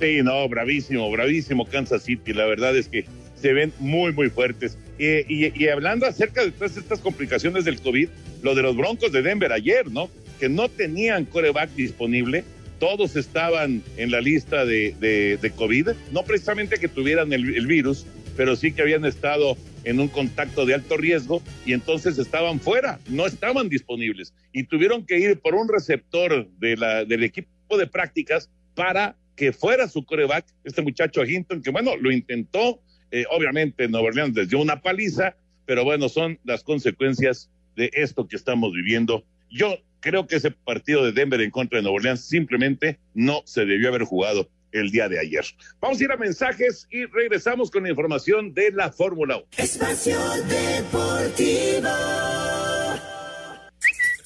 Sí, 0.00 0.22
no, 0.22 0.48
bravísimo, 0.48 1.10
bravísimo 1.10 1.66
Kansas 1.66 2.02
City. 2.02 2.32
La 2.32 2.46
verdad 2.46 2.76
es 2.76 2.88
que 2.88 3.04
se 3.40 3.52
ven 3.52 3.72
muy, 3.78 4.12
muy 4.12 4.30
fuertes. 4.30 4.78
y, 4.98 5.68
hablando 5.68 6.06
acerca 6.06 6.44
de 6.44 6.50
todas 6.52 6.76
estas 6.76 7.00
complicaciones 7.00 7.64
del 7.64 7.80
COVID, 7.80 8.08
lo 8.42 8.54
de 8.54 8.62
los 8.62 8.76
Broncos 8.76 9.12
de 9.12 9.22
Denver 9.22 9.52
ayer, 9.52 9.90
¿no? 9.90 10.10
Que 10.38 10.48
no 10.48 10.68
tenían 10.68 11.24
coreback 11.24 11.70
disponible, 11.74 12.44
todos 12.78 13.16
estaban 13.16 13.82
en 13.96 14.10
la 14.10 14.20
lista 14.20 14.64
de, 14.64 15.52
COVID, 15.56 15.88
no 16.12 16.22
precisamente 16.24 16.78
que 16.78 16.88
tuvieran 16.88 17.32
el, 17.32 17.66
virus, 17.66 18.06
pero 18.38 18.54
sí 18.54 18.70
que 18.70 18.82
habían 18.82 19.04
estado 19.04 19.56
en 19.82 19.98
un 19.98 20.06
contacto 20.06 20.64
de 20.64 20.72
alto 20.72 20.96
riesgo 20.96 21.42
y 21.66 21.72
entonces 21.72 22.18
estaban 22.18 22.60
fuera, 22.60 23.00
no 23.08 23.26
estaban 23.26 23.68
disponibles 23.68 24.32
y 24.52 24.62
tuvieron 24.62 25.04
que 25.04 25.18
ir 25.18 25.40
por 25.40 25.56
un 25.56 25.68
receptor 25.68 26.48
de 26.60 26.76
la, 26.76 27.04
del 27.04 27.24
equipo 27.24 27.76
de 27.76 27.88
prácticas 27.88 28.48
para 28.76 29.16
que 29.34 29.52
fuera 29.52 29.88
su 29.88 30.04
coreback, 30.04 30.46
este 30.62 30.82
muchacho 30.82 31.24
Hinton, 31.24 31.62
que 31.62 31.70
bueno, 31.70 31.96
lo 31.96 32.12
intentó, 32.12 32.80
eh, 33.10 33.24
obviamente 33.28 33.88
Nueva 33.88 34.06
Orleans 34.06 34.36
les 34.36 34.48
dio 34.48 34.60
una 34.60 34.82
paliza, 34.82 35.34
pero 35.66 35.82
bueno, 35.82 36.08
son 36.08 36.38
las 36.44 36.62
consecuencias 36.62 37.50
de 37.74 37.90
esto 37.92 38.28
que 38.28 38.36
estamos 38.36 38.72
viviendo. 38.72 39.24
Yo 39.50 39.78
creo 39.98 40.28
que 40.28 40.36
ese 40.36 40.52
partido 40.52 41.04
de 41.04 41.10
Denver 41.10 41.40
en 41.40 41.50
contra 41.50 41.78
de 41.78 41.82
Nueva 41.82 41.96
Orleans 41.96 42.20
simplemente 42.20 43.00
no 43.14 43.42
se 43.46 43.64
debió 43.64 43.88
haber 43.88 44.04
jugado 44.04 44.48
el 44.72 44.90
día 44.90 45.08
de 45.08 45.18
ayer. 45.18 45.44
Vamos 45.80 46.00
a 46.00 46.04
ir 46.04 46.12
a 46.12 46.16
mensajes 46.16 46.86
y 46.90 47.06
regresamos 47.06 47.70
con 47.70 47.82
la 47.84 47.90
información 47.90 48.52
de 48.54 48.70
la 48.72 48.90
Fórmula 48.92 49.36
1. 49.36 49.46
Espacio 49.56 50.18
Deportivo. 50.48 51.88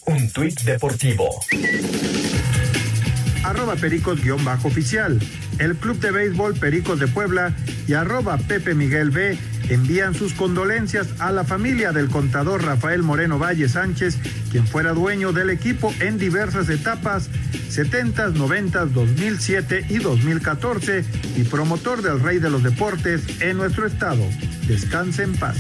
Un 0.07 0.31
tuit 0.33 0.61
deportivo. 0.63 1.29
Arroba 3.45 3.77
pericos-oficial. 3.77 5.19
El 5.59 5.77
Club 5.77 5.99
de 6.01 6.11
Béisbol 6.11 6.55
Pericos 6.55 6.99
de 6.99 7.09
Puebla 7.09 7.55
y 7.87 7.95
arroba 7.95 8.39
Pepe 8.39 8.75
Miguel 8.75 9.11
B 9.11 9.37
envían 9.69 10.15
sus 10.15 10.35
condolencias 10.35 11.09
a 11.19 11.33
la 11.33 11.45
familia 11.45 11.93
del 11.93 12.09
contador 12.09 12.65
Rafael 12.65 13.03
Moreno 13.03 13.39
Valle 13.39 13.69
Sánchez, 13.69 14.19
quien 14.51 14.67
fuera 14.67 14.93
dueño 14.93 15.33
del 15.33 15.51
equipo 15.51 15.93
en 16.01 16.19
diversas 16.19 16.69
etapas, 16.69 17.29
70, 17.69 18.29
90, 18.29 18.87
2007 18.87 19.87
y 19.89 19.99
2014, 19.99 21.05
y 21.37 21.45
promotor 21.45 22.03
del 22.03 22.21
Rey 22.21 22.39
de 22.39 22.51
los 22.51 22.63
Deportes 22.63 23.23
en 23.41 23.57
nuestro 23.57 23.87
estado. 23.87 24.23
Descanse 24.67 25.23
en 25.23 25.35
paz. 25.35 25.57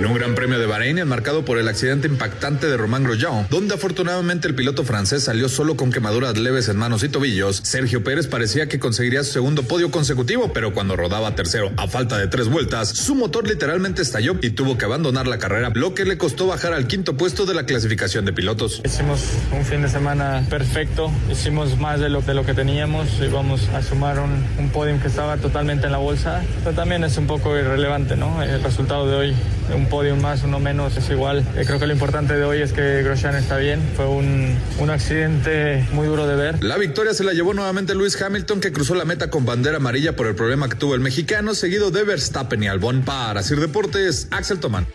En 0.00 0.06
un 0.06 0.14
gran 0.14 0.34
premio 0.34 0.58
de 0.58 0.64
Bahrein, 0.64 0.98
enmarcado 0.98 1.44
por 1.44 1.58
el 1.58 1.68
accidente 1.68 2.08
impactante 2.08 2.68
de 2.68 2.78
Román 2.78 3.04
Grosjean, 3.04 3.46
donde 3.50 3.74
afortunadamente 3.74 4.48
el 4.48 4.54
piloto 4.54 4.82
francés 4.82 5.24
salió 5.24 5.46
solo 5.50 5.76
con 5.76 5.92
quemaduras 5.92 6.38
leves 6.38 6.70
en 6.70 6.78
manos 6.78 7.04
y 7.04 7.10
tobillos, 7.10 7.60
Sergio 7.64 8.02
Pérez 8.02 8.26
parecía 8.26 8.66
que 8.66 8.78
conseguiría 8.78 9.22
su 9.24 9.32
segundo 9.32 9.62
podio 9.64 9.90
consecutivo, 9.90 10.54
pero 10.54 10.72
cuando 10.72 10.96
rodaba 10.96 11.34
tercero 11.34 11.70
a 11.76 11.86
falta 11.86 12.16
de 12.16 12.28
tres 12.28 12.48
vueltas, 12.48 12.88
su 12.88 13.14
motor 13.14 13.46
literalmente 13.46 14.00
estalló 14.00 14.36
y 14.40 14.52
tuvo 14.52 14.78
que 14.78 14.86
abandonar 14.86 15.26
la 15.26 15.36
carrera, 15.36 15.70
lo 15.74 15.92
que 15.92 16.06
le 16.06 16.16
costó 16.16 16.46
bajar 16.46 16.72
al 16.72 16.86
quinto 16.86 17.18
puesto 17.18 17.44
de 17.44 17.52
la 17.52 17.66
clasificación 17.66 18.24
de 18.24 18.32
pilotos. 18.32 18.80
Hicimos 18.82 19.20
un 19.52 19.66
fin 19.66 19.82
de 19.82 19.90
semana 19.90 20.46
perfecto, 20.48 21.12
hicimos 21.30 21.76
más 21.76 22.00
de 22.00 22.08
lo, 22.08 22.22
de 22.22 22.32
lo 22.32 22.46
que 22.46 22.54
teníamos, 22.54 23.06
íbamos 23.20 23.68
a 23.68 23.82
sumar 23.82 24.18
un, 24.18 24.46
un 24.58 24.70
podium 24.70 24.98
que 24.98 25.08
estaba 25.08 25.36
totalmente 25.36 25.84
en 25.84 25.92
la 25.92 25.98
bolsa, 25.98 26.42
pero 26.64 26.74
también 26.74 27.04
es 27.04 27.18
un 27.18 27.26
poco 27.26 27.54
irrelevante, 27.58 28.16
¿no? 28.16 28.42
El 28.42 28.62
resultado 28.62 29.06
de 29.06 29.14
hoy, 29.14 29.34
un 29.74 29.89
podio 29.90 30.16
más, 30.16 30.44
uno 30.44 30.60
menos, 30.60 30.96
es 30.96 31.10
igual. 31.10 31.44
Eh, 31.56 31.64
creo 31.66 31.80
que 31.80 31.86
lo 31.86 31.92
importante 31.92 32.34
de 32.34 32.44
hoy 32.44 32.62
es 32.62 32.72
que 32.72 33.02
Grosjean 33.02 33.34
está 33.34 33.56
bien. 33.56 33.80
Fue 33.96 34.06
un, 34.06 34.56
un 34.78 34.88
accidente 34.88 35.84
muy 35.92 36.06
duro 36.06 36.26
de 36.28 36.36
ver. 36.36 36.62
La 36.64 36.78
victoria 36.78 37.12
se 37.12 37.24
la 37.24 37.32
llevó 37.32 37.52
nuevamente 37.52 37.94
Luis 37.94 38.20
Hamilton, 38.22 38.60
que 38.60 38.72
cruzó 38.72 38.94
la 38.94 39.04
meta 39.04 39.30
con 39.30 39.44
bandera 39.44 39.78
amarilla 39.78 40.14
por 40.14 40.28
el 40.28 40.36
problema 40.36 40.68
que 40.68 40.76
tuvo 40.76 40.94
el 40.94 41.00
mexicano, 41.00 41.54
seguido 41.54 41.90
de 41.90 42.04
Verstappen 42.04 42.62
y 42.62 42.68
Albon. 42.68 43.02
Para 43.02 43.42
Sir 43.42 43.58
Deportes, 43.58 44.28
Axel 44.30 44.60
Tomán. 44.60 44.86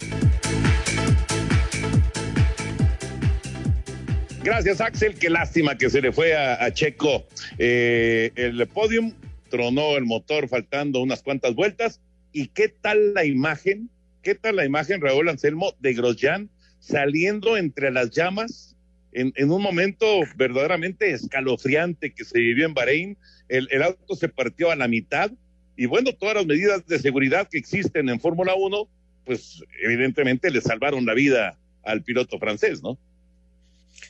Gracias, 4.43 4.79
Axel. 4.79 5.15
Qué 5.15 5.29
lástima 5.29 5.77
que 5.77 5.89
se 5.89 6.01
le 6.01 6.13
fue 6.13 6.35
a, 6.35 6.73
Checo 6.73 7.25
eh, 7.57 8.31
el 8.35 8.65
podium. 8.67 9.13
Tronó 9.49 9.97
el 9.97 10.05
motor 10.05 10.47
faltando 10.47 11.01
unas 11.01 11.21
cuantas 11.21 11.53
vueltas. 11.53 11.99
¿Y 12.31 12.47
qué 12.47 12.69
tal 12.69 13.13
la 13.13 13.25
imagen 13.25 13.89
¿Qué 14.25 14.33
tal 14.33 14.55
la 14.55 14.65
imagen, 14.65 15.01
Raúl 15.01 15.29
Anselmo, 15.29 15.75
de 15.79 15.93
Grosjean 15.93 16.49
saliendo 16.79 17.57
entre 17.57 17.91
las 17.91 18.09
llamas 18.09 18.75
en, 19.13 19.31
un 19.51 19.61
momento 19.61 20.21
verdaderamente 20.35 21.11
escalofriante 21.11 22.11
que 22.11 22.25
se 22.25 22.39
vivió 22.39 22.65
en 22.65 22.73
Bahrein? 22.73 23.17
El, 23.49 23.83
auto 23.83 24.15
se 24.15 24.27
partió 24.27 24.71
a 24.71 24.75
la 24.75 24.87
mitad 24.87 25.29
y 25.77 25.85
bueno, 25.85 26.11
todas 26.11 26.37
las 26.37 26.47
medidas 26.47 26.87
de 26.87 26.97
seguridad 26.97 27.47
que 27.47 27.59
existen 27.59 28.09
en 28.09 28.19
Fórmula 28.19 28.55
1, 28.55 28.89
pues 29.25 29.63
evidentemente 29.83 30.49
le 30.49 30.61
salvaron 30.61 31.05
la 31.05 31.13
vida 31.13 31.59
al 31.83 32.01
piloto 32.01 32.39
francés, 32.39 32.81
¿no? 32.81 32.97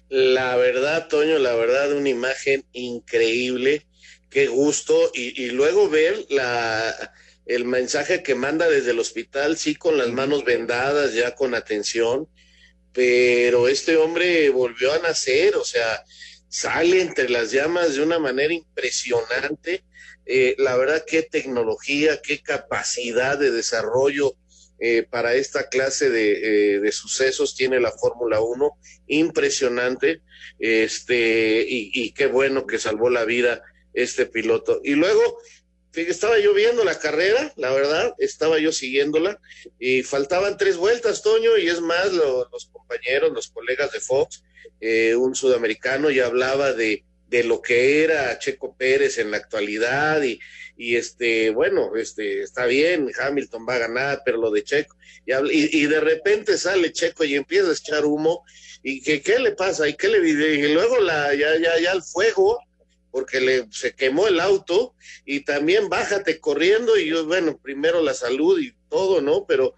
La 0.08 0.56
verdad, 0.56 1.10
Toño, 1.10 1.40
la 1.40 1.56
verdad, 1.56 1.92
una 1.92 2.08
imagen 2.08 2.64
increíble, 2.72 3.86
qué 4.30 4.48
gusto, 4.48 5.12
y 5.14 5.48
luego 5.48 5.90
ver 5.90 6.26
la, 6.30 7.12
el 7.46 7.66
mensaje 7.66 8.24
que 8.24 8.36
manda 8.36 8.68
desde 8.68 8.92
el 8.92 9.00
hospital, 9.00 9.58
sí, 9.58 9.76
con 9.76 9.98
las 9.98 10.10
manos 10.10 10.44
vendadas, 10.44 11.14
ya 11.14 11.36
con 11.36 11.54
atención, 11.54 12.28
pero 12.92 13.68
este 13.68 13.98
hombre 13.98 14.50
volvió 14.50 14.94
a 14.94 15.00
nacer, 15.00 15.56
o 15.56 15.64
sea, 15.64 16.04
sale 16.48 17.02
entre 17.02 17.30
las 17.30 17.52
llamas 17.52 17.96
de 17.96 18.02
una 18.02 18.20
manera 18.20 18.54
impresionante. 18.54 19.84
Eh, 20.26 20.56
la 20.58 20.76
verdad, 20.78 21.04
qué 21.06 21.22
tecnología, 21.22 22.22
qué 22.22 22.42
capacidad 22.42 23.38
de 23.38 23.52
desarrollo 23.52 24.36
eh, 24.80 25.04
para 25.04 25.36
esta 25.36 25.70
clase 25.70 26.10
de, 26.10 26.76
eh, 26.76 26.80
de 26.80 26.92
sucesos 26.92 27.56
tiene 27.56 27.80
la 27.80 27.92
Fórmula 27.92 28.42
1, 28.42 28.72
impresionante, 29.08 30.22
este, 30.58 31.66
y, 31.68 31.92
y 31.94 32.12
qué 32.12 32.28
bueno 32.28 32.66
que 32.66 32.80
salvó 32.80 33.10
la 33.10 33.26
vida 33.26 33.62
este 33.94 34.26
piloto. 34.26 34.82
Y 34.84 34.96
luego, 34.96 35.40
estaba 35.98 36.40
yo 36.40 36.54
viendo 36.54 36.84
la 36.84 37.00
carrera, 37.00 37.54
la 37.56 37.72
verdad, 37.72 38.14
estaba 38.20 38.60
yo 38.60 38.72
siguiéndola 38.72 39.40
y 39.80 40.04
faltaban 40.04 40.58
tres 40.58 40.78
vueltas, 40.78 41.22
Toño, 41.22 41.58
y 41.58 41.68
es 41.68 41.82
más, 41.82 42.12
los 42.12 42.66
compañeros, 42.72 43.32
los 43.34 43.50
colegas 43.50 43.92
de 43.92 44.00
Fox, 44.00 44.44
eh, 44.82 45.16
un 45.16 45.36
sudamericano 45.36 46.10
ya 46.12 46.26
hablaba 46.26 46.74
de, 46.74 47.04
de 47.28 47.44
lo 47.44 47.62
que 47.62 48.04
era 48.04 48.38
Checo 48.40 48.76
Pérez 48.76 49.18
en 49.18 49.32
la 49.32 49.38
actualidad 49.38 50.22
y, 50.22 50.40
y 50.78 50.96
este, 50.96 51.50
bueno, 51.50 51.96
este, 51.96 52.42
está 52.42 52.66
bien, 52.66 53.12
Hamilton 53.18 53.66
va 53.68 53.76
a 53.76 53.80
ganar, 53.80 54.22
pero 54.26 54.38
lo 54.38 54.52
de 54.52 54.64
Checo, 54.64 54.96
y, 55.26 55.82
y, 55.82 55.86
de 55.88 56.00
repente 56.02 56.58
sale 56.58 56.92
Checo 56.92 57.24
y 57.24 57.36
empieza 57.36 57.70
a 57.70 57.74
echar 57.74 58.06
humo, 58.06 58.44
y 58.84 59.02
que 59.02 59.22
qué 59.22 59.40
le 59.40 59.52
pasa, 59.52 59.88
y 59.88 59.96
qué 59.96 60.10
le 60.10 60.28
y 60.28 60.74
luego 60.74 61.00
la, 61.00 61.34
ya, 61.34 61.58
ya, 61.58 61.80
ya 61.80 61.92
el 61.92 62.04
fuego, 62.04 62.60
porque 63.16 63.40
le, 63.40 63.66
se 63.72 63.96
quemó 63.96 64.28
el 64.28 64.42
auto 64.42 64.94
y 65.24 65.46
también 65.46 65.88
bájate 65.88 66.42
corriendo 66.42 66.98
y 66.98 67.08
yo, 67.08 67.26
bueno, 67.26 67.58
primero 67.58 68.04
la 68.04 68.14
salud 68.14 68.60
y 68.60 68.76
todo, 68.90 69.22
¿no? 69.22 69.46
Pero 69.48 69.74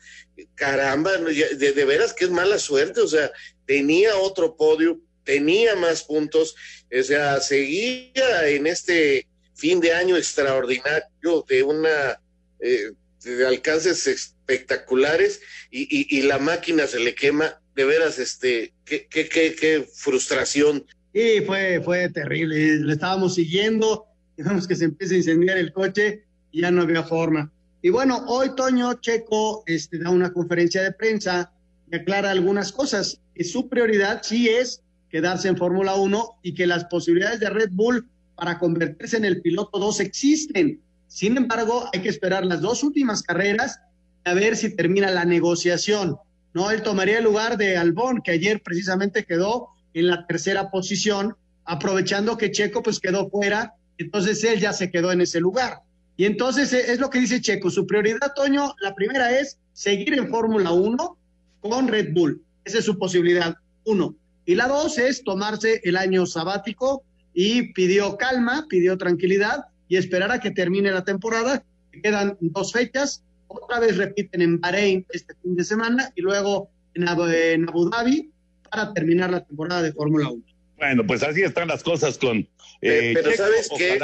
caramba, 0.55 1.17
de, 1.17 1.71
de 1.71 1.85
veras 1.85 2.13
que 2.13 2.25
es 2.25 2.31
mala 2.31 2.57
suerte, 2.57 2.99
o 2.99 3.07
sea, 3.07 3.31
tenía 3.67 4.17
otro 4.17 4.55
podio, 4.55 4.99
tenía 5.23 5.75
más 5.75 6.01
puntos, 6.01 6.55
o 6.91 7.03
sea, 7.03 7.39
seguía 7.39 8.47
en 8.47 8.65
este 8.65 9.27
fin 9.53 9.81
de 9.81 9.93
año 9.93 10.17
extraordinario 10.17 11.45
de 11.47 11.61
una 11.61 12.19
eh, 12.59 12.89
de 13.23 13.45
alcances 13.45 14.07
espectaculares 14.07 15.41
y, 15.69 15.83
y, 15.95 16.17
y, 16.17 16.23
la 16.23 16.39
máquina 16.39 16.87
se 16.87 16.99
le 16.99 17.13
quema, 17.13 17.61
de 17.75 17.85
veras, 17.85 18.17
este, 18.17 18.73
qué, 18.83 19.05
qué, 19.05 19.29
qué, 19.29 19.53
qué 19.53 19.87
frustración. 19.93 20.87
Sí, 21.17 21.41
fue, 21.47 21.81
fue 21.83 22.09
terrible, 22.09 22.77
le 22.77 22.93
estábamos 22.93 23.33
siguiendo, 23.33 24.05
digamos 24.37 24.67
que 24.67 24.75
se 24.75 24.85
empieza 24.85 25.15
a 25.15 25.17
incendiar 25.17 25.57
el 25.57 25.73
coche 25.73 26.25
y 26.51 26.61
ya 26.61 26.69
no 26.69 26.83
había 26.83 27.01
forma. 27.01 27.51
Y 27.81 27.89
bueno, 27.89 28.23
hoy 28.27 28.55
Toño 28.55 28.93
Checo 29.01 29.63
este, 29.65 29.97
da 29.97 30.11
una 30.11 30.31
conferencia 30.31 30.83
de 30.83 30.91
prensa 30.91 31.51
y 31.91 31.95
aclara 31.95 32.29
algunas 32.29 32.71
cosas, 32.71 33.19
que 33.33 33.43
su 33.43 33.67
prioridad 33.67 34.21
sí 34.21 34.47
es 34.47 34.83
quedarse 35.09 35.47
en 35.47 35.57
Fórmula 35.57 35.95
1 35.95 36.39
y 36.43 36.53
que 36.53 36.67
las 36.67 36.85
posibilidades 36.85 37.39
de 37.39 37.49
Red 37.49 37.69
Bull 37.71 38.07
para 38.35 38.59
convertirse 38.59 39.17
en 39.17 39.25
el 39.25 39.41
piloto 39.41 39.79
2 39.79 40.01
existen. 40.01 40.79
Sin 41.07 41.35
embargo, 41.35 41.89
hay 41.93 42.01
que 42.01 42.09
esperar 42.09 42.45
las 42.45 42.61
dos 42.61 42.83
últimas 42.83 43.23
carreras 43.23 43.79
a 44.23 44.35
ver 44.35 44.55
si 44.55 44.75
termina 44.75 45.09
la 45.09 45.25
negociación. 45.25 46.17
No, 46.53 46.69
él 46.69 46.83
tomaría 46.83 47.17
el 47.17 47.23
lugar 47.23 47.57
de 47.57 47.75
Albón, 47.75 48.21
que 48.23 48.33
ayer 48.33 48.61
precisamente 48.61 49.25
quedó 49.25 49.69
en 49.99 50.07
la 50.07 50.27
tercera 50.27 50.69
posición, 50.69 51.35
aprovechando 51.65 52.37
que 52.37 52.51
Checo 52.51 52.83
pues 52.83 52.99
quedó 52.99 53.29
fuera, 53.29 53.73
entonces 53.97 54.43
él 54.43 54.59
ya 54.59 54.73
se 54.73 54.91
quedó 54.91 55.11
en 55.11 55.21
ese 55.21 55.39
lugar. 55.39 55.79
Y 56.17 56.25
entonces 56.25 56.71
eh, 56.73 56.91
es 56.91 56.99
lo 56.99 57.09
que 57.09 57.19
dice 57.19 57.41
Checo, 57.41 57.69
su 57.69 57.87
prioridad, 57.87 58.33
Toño, 58.35 58.75
la 58.81 58.93
primera 58.93 59.37
es 59.39 59.57
seguir 59.73 60.13
en 60.13 60.29
Fórmula 60.29 60.71
1 60.71 61.17
con 61.61 61.87
Red 61.87 62.13
Bull. 62.13 62.41
Esa 62.63 62.79
es 62.79 62.85
su 62.85 62.97
posibilidad, 62.97 63.55
uno. 63.85 64.15
Y 64.45 64.55
la 64.55 64.67
dos 64.67 64.97
es 64.97 65.23
tomarse 65.23 65.81
el 65.83 65.97
año 65.97 66.25
sabático 66.25 67.03
y 67.33 67.73
pidió 67.73 68.17
calma, 68.17 68.65
pidió 68.69 68.97
tranquilidad 68.97 69.65
y 69.89 69.97
esperar 69.97 70.31
a 70.31 70.39
que 70.39 70.51
termine 70.51 70.91
la 70.91 71.03
temporada. 71.03 71.63
Quedan 72.03 72.37
dos 72.39 72.71
fechas, 72.71 73.23
otra 73.47 73.79
vez 73.79 73.97
repiten 73.97 74.41
en 74.41 74.59
Bahrein 74.59 75.05
este 75.09 75.33
fin 75.41 75.55
de 75.55 75.63
semana 75.63 76.11
y 76.15 76.21
luego 76.21 76.69
en 76.93 77.07
Abu, 77.07 77.25
en 77.25 77.67
Abu 77.67 77.89
Dhabi 77.89 78.31
para 78.69 78.93
terminar 78.93 79.29
la 79.29 79.43
temporada 79.43 79.81
de 79.81 79.93
Fórmula 79.93 80.29
1. 80.29 80.43
Bueno, 80.77 81.07
pues 81.07 81.23
así 81.23 81.41
están 81.41 81.67
las 81.67 81.83
cosas 81.83 82.17
con... 82.17 82.47
Eh, 82.81 83.11
pero 83.15 83.31
Checo, 83.31 83.43
¿sabes 83.43 83.69
qué, 83.77 83.99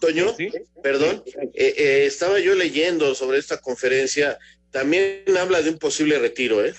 Toño? 0.00 0.34
¿sí? 0.36 0.50
Perdón, 0.82 1.22
eh, 1.54 1.74
eh, 1.76 2.04
estaba 2.06 2.40
yo 2.40 2.54
leyendo 2.56 3.14
sobre 3.14 3.38
esta 3.38 3.58
conferencia, 3.58 4.36
también 4.72 5.22
habla 5.38 5.62
de 5.62 5.70
un 5.70 5.78
posible 5.78 6.18
retiro, 6.18 6.64
¿eh? 6.64 6.74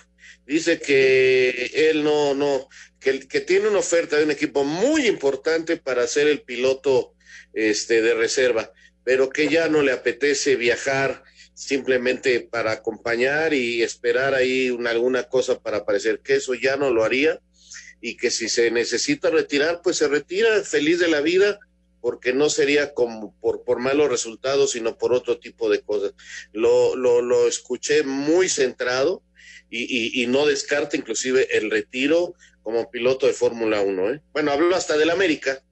Dice 0.45 0.79
que 0.79 1.89
él 1.89 2.03
no, 2.03 2.33
no, 2.33 2.67
que, 2.99 3.25
que 3.27 3.39
tiene 3.39 3.69
una 3.69 3.79
oferta 3.79 4.17
de 4.17 4.25
un 4.25 4.31
equipo 4.31 4.65
muy 4.65 5.07
importante 5.07 5.77
para 5.77 6.05
ser 6.07 6.27
el 6.27 6.41
piloto 6.41 7.13
este, 7.53 8.01
de 8.01 8.13
reserva, 8.13 8.71
pero 9.05 9.29
que 9.29 9.47
ya 9.47 9.69
no 9.69 9.81
le 9.81 9.93
apetece 9.93 10.57
viajar 10.57 11.23
simplemente 11.53 12.39
para 12.41 12.71
acompañar 12.71 13.53
y 13.53 13.83
esperar 13.83 14.33
ahí 14.33 14.69
una, 14.69 14.91
alguna 14.91 15.23
cosa 15.23 15.59
para 15.59 15.77
aparecer, 15.77 16.19
que 16.19 16.35
eso 16.35 16.53
ya 16.53 16.75
no 16.75 16.89
lo 16.89 17.03
haría 17.03 17.39
y 18.01 18.17
que 18.17 18.31
si 18.31 18.49
se 18.49 18.71
necesita 18.71 19.29
retirar, 19.29 19.81
pues 19.83 19.97
se 19.97 20.07
retira 20.07 20.63
feliz 20.63 20.99
de 20.99 21.07
la 21.07 21.21
vida 21.21 21.59
porque 22.01 22.33
no 22.33 22.49
sería 22.49 22.93
por, 22.95 23.63
por 23.63 23.79
malos 23.79 24.09
resultados, 24.09 24.71
sino 24.71 24.97
por 24.97 25.13
otro 25.13 25.39
tipo 25.39 25.69
de 25.69 25.81
cosas. 25.81 26.13
Lo, 26.51 26.95
lo, 26.95 27.47
escuché 27.47 28.03
muy 28.03 28.49
centrado 28.49 29.21
y, 29.69 29.83
y, 29.83 30.23
y, 30.23 30.27
no 30.27 30.47
descarta 30.47 30.97
inclusive 30.97 31.55
el 31.55 31.69
retiro 31.69 32.33
como 32.63 32.89
piloto 32.89 33.27
de 33.27 33.33
Fórmula 33.33 33.81
1. 33.81 34.13
¿eh? 34.13 34.21
Bueno, 34.33 34.51
habló 34.51 34.75
hasta 34.75 34.97
del 34.97 35.11
América. 35.11 35.63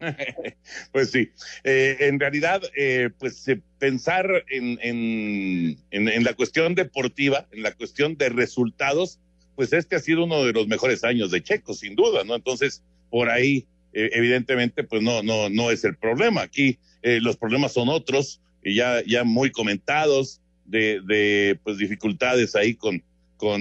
pues 0.92 1.10
sí, 1.10 1.30
eh, 1.64 1.96
en 2.00 2.18
realidad, 2.18 2.62
eh, 2.76 3.10
pues 3.18 3.46
eh, 3.48 3.60
pensar 3.78 4.44
en, 4.50 4.78
en, 4.82 5.78
en, 5.90 6.24
la 6.24 6.34
cuestión 6.34 6.74
deportiva, 6.74 7.46
en 7.52 7.62
la 7.62 7.72
cuestión 7.72 8.16
de 8.16 8.30
resultados, 8.30 9.18
pues 9.56 9.72
este 9.72 9.96
ha 9.96 10.00
sido 10.00 10.24
uno 10.24 10.44
de 10.44 10.52
los 10.52 10.68
mejores 10.68 11.04
años 11.04 11.30
de 11.30 11.42
Checo, 11.42 11.74
sin 11.74 11.94
duda, 11.94 12.24
¿no? 12.24 12.34
Entonces, 12.34 12.82
por 13.10 13.28
ahí, 13.28 13.66
evidentemente, 13.92 14.84
pues 14.84 15.02
no, 15.02 15.22
no, 15.22 15.50
no 15.50 15.70
es 15.70 15.84
el 15.84 15.96
problema. 15.96 16.42
Aquí 16.42 16.78
los 17.02 17.36
problemas 17.36 17.72
son 17.72 17.88
otros, 17.88 18.40
y 18.62 18.76
ya, 18.76 19.02
ya 19.04 19.24
muy 19.24 19.50
comentados, 19.50 20.40
de, 20.64 21.00
de 21.06 21.58
pues 21.62 21.76
dificultades 21.76 22.54
ahí 22.54 22.74
con, 22.74 23.02
con, 23.36 23.60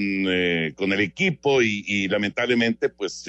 con 0.75 0.93
el 0.93 0.99
equipo 0.99 1.61
y, 1.61 1.83
y 1.85 2.07
lamentablemente, 2.07 2.87
pues 2.87 3.25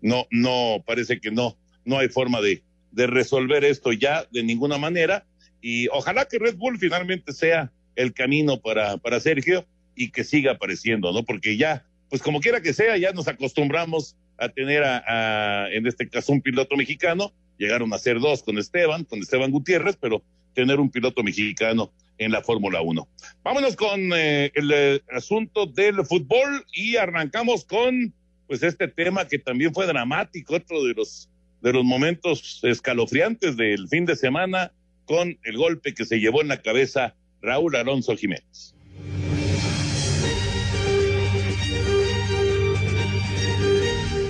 no, 0.00 0.26
no, 0.30 0.84
parece 0.86 1.18
que 1.18 1.30
no 1.32 1.56
no 1.86 1.98
hay 1.98 2.08
forma 2.08 2.40
de, 2.40 2.62
de 2.92 3.06
resolver 3.06 3.64
esto 3.64 3.92
ya 3.92 4.26
de 4.30 4.42
ninguna 4.42 4.78
manera. 4.78 5.24
Y 5.62 5.88
ojalá 5.88 6.26
que 6.26 6.38
Red 6.38 6.56
Bull 6.56 6.78
finalmente 6.78 7.32
sea 7.32 7.72
el 7.94 8.12
camino 8.12 8.60
para, 8.60 8.98
para 8.98 9.20
Sergio 9.20 9.66
y 9.94 10.10
que 10.10 10.24
siga 10.24 10.52
apareciendo, 10.52 11.12
¿no? 11.12 11.24
Porque 11.24 11.56
ya, 11.56 11.86
pues 12.10 12.22
como 12.22 12.40
quiera 12.40 12.60
que 12.60 12.74
sea, 12.74 12.96
ya 12.96 13.12
nos 13.12 13.28
acostumbramos 13.28 14.16
a 14.38 14.48
tener 14.50 14.84
a, 14.84 15.68
en 15.72 15.86
este 15.86 16.08
caso, 16.08 16.32
un 16.32 16.42
piloto 16.42 16.76
mexicano. 16.76 17.32
Llegaron 17.58 17.92
a 17.94 17.98
ser 17.98 18.20
dos 18.20 18.42
con 18.42 18.58
Esteban, 18.58 19.04
con 19.04 19.20
Esteban 19.20 19.50
Gutiérrez, 19.50 19.96
pero 19.98 20.22
tener 20.54 20.78
un 20.78 20.90
piloto 20.90 21.22
mexicano 21.22 21.92
en 22.18 22.32
la 22.32 22.42
Fórmula 22.42 22.82
1. 22.82 23.08
Vámonos 23.42 23.76
con 23.76 24.12
eh, 24.14 24.50
el 24.54 24.70
eh, 24.72 25.02
asunto 25.10 25.66
del 25.66 26.04
fútbol 26.04 26.64
y 26.72 26.96
arrancamos 26.96 27.64
con, 27.64 28.12
pues, 28.46 28.62
este 28.62 28.88
tema 28.88 29.26
que 29.26 29.38
también 29.38 29.72
fue 29.72 29.86
dramático, 29.86 30.54
otro 30.54 30.84
de 30.84 30.94
los 30.94 31.30
de 31.66 31.72
los 31.72 31.84
momentos 31.84 32.60
escalofriantes 32.62 33.56
del 33.56 33.88
fin 33.88 34.06
de 34.06 34.14
semana 34.14 34.70
con 35.04 35.36
el 35.42 35.56
golpe 35.56 35.94
que 35.94 36.04
se 36.04 36.20
llevó 36.20 36.40
en 36.40 36.46
la 36.46 36.62
cabeza 36.62 37.16
Raúl 37.42 37.74
Alonso 37.74 38.16
Jiménez. 38.16 38.75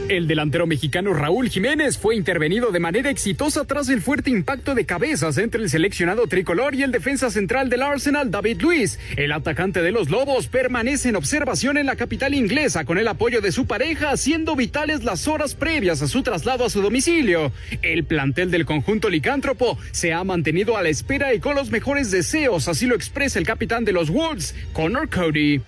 El 0.09 0.29
delantero 0.29 0.69
mexicano 0.69 1.15
Raúl 1.15 1.49
Jiménez 1.49 1.99
fue 1.99 2.15
intervenido 2.15 2.71
de 2.71 2.79
manera 2.79 3.11
exitosa 3.11 3.65
tras 3.65 3.89
el 3.89 4.01
fuerte 4.01 4.31
impacto 4.31 4.77
de 4.77 4.87
cabezas 4.87 5.37
entre 5.37 5.61
el 5.61 5.69
seleccionado 5.69 6.29
tricolor 6.29 6.77
y 6.77 6.85
el 6.85 6.93
defensa 6.93 7.29
central 7.29 7.69
del 7.71 7.83
Arsenal, 7.83 8.31
David 8.31 8.61
Luis. 8.61 9.01
El 9.17 9.33
atacante 9.33 9.83
de 9.83 9.91
los 9.91 10.09
Lobos 10.09 10.47
permanece 10.47 11.09
en 11.09 11.17
observación 11.17 11.77
en 11.77 11.87
la 11.87 11.97
capital 11.97 12.35
inglesa 12.35 12.85
con 12.85 12.99
el 12.99 13.09
apoyo 13.09 13.41
de 13.41 13.51
su 13.51 13.67
pareja, 13.67 14.17
siendo 14.17 14.55
vitales 14.55 15.03
las 15.03 15.27
horas 15.27 15.57
previas 15.57 16.01
a 16.03 16.07
su 16.07 16.23
traslado 16.23 16.65
a 16.65 16.71
su 16.71 16.83
domicilio. 16.83 17.51
El 17.83 18.05
plantel 18.05 18.53
del 18.53 18.65
conjunto 18.65 19.09
licántropo 19.09 19.77
se 19.91 20.13
ha 20.13 20.23
mantenido 20.23 20.77
a 20.77 20.85
la 20.85 20.89
espera 20.89 21.35
y 21.35 21.41
con 21.41 21.57
los 21.57 21.73
mejores 21.73 22.13
deseos, 22.13 22.69
así 22.69 22.87
lo 22.87 22.95
expresa 22.95 23.41
el 23.41 23.47
capitán 23.47 23.85
de 23.85 23.93
los 23.93 24.11
Wolves, 24.11 24.55
Connor 24.73 25.11
Cody. 25.11 25.63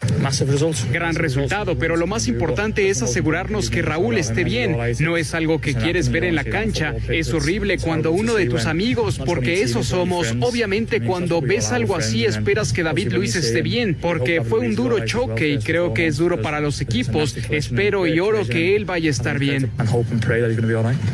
Gran 0.93 1.17
resultado, 1.17 1.77
pero 1.77 1.97
lo 1.97 2.07
más 2.07 2.29
importante 2.29 2.89
es 2.89 3.03
asegurarnos 3.03 3.69
que 3.69 3.83
Raúl 3.83 4.28
esté 4.29 4.45
bien. 4.45 4.77
No 5.01 5.17
es 5.17 5.35
algo 5.35 5.61
que 5.61 5.75
quieres 5.75 6.11
ver 6.11 6.25
en 6.25 6.35
la 6.35 6.45
cancha. 6.45 6.95
Es 7.09 7.33
horrible 7.33 7.79
cuando 7.79 8.13
uno 8.13 8.35
de 8.35 8.47
tus 8.47 8.67
amigos, 8.67 9.21
porque 9.25 9.63
eso 9.63 9.83
somos, 9.83 10.35
obviamente 10.41 11.01
cuando 11.01 11.41
ves 11.41 11.73
algo 11.73 11.97
así 11.97 12.25
esperas 12.25 12.73
que 12.73 12.83
David 12.83 13.13
Luis 13.13 13.37
esté 13.37 13.63
bien, 13.63 13.97
porque 14.01 14.43
fue 14.43 14.61
un 14.61 14.75
duro 14.75 15.05
choque 15.05 15.49
y 15.51 15.59
creo 15.59 15.95
que 15.95 16.07
es 16.07 16.17
duro 16.17 16.41
para 16.41 16.61
los 16.61 16.81
equipos. 16.81 17.37
Espero 17.51 18.07
y 18.07 18.21
oro 18.21 18.47
que 18.47 18.77
él 18.77 18.85
vaya 18.85 19.09
a 19.09 19.11
estar 19.11 19.39
bien. 19.39 19.71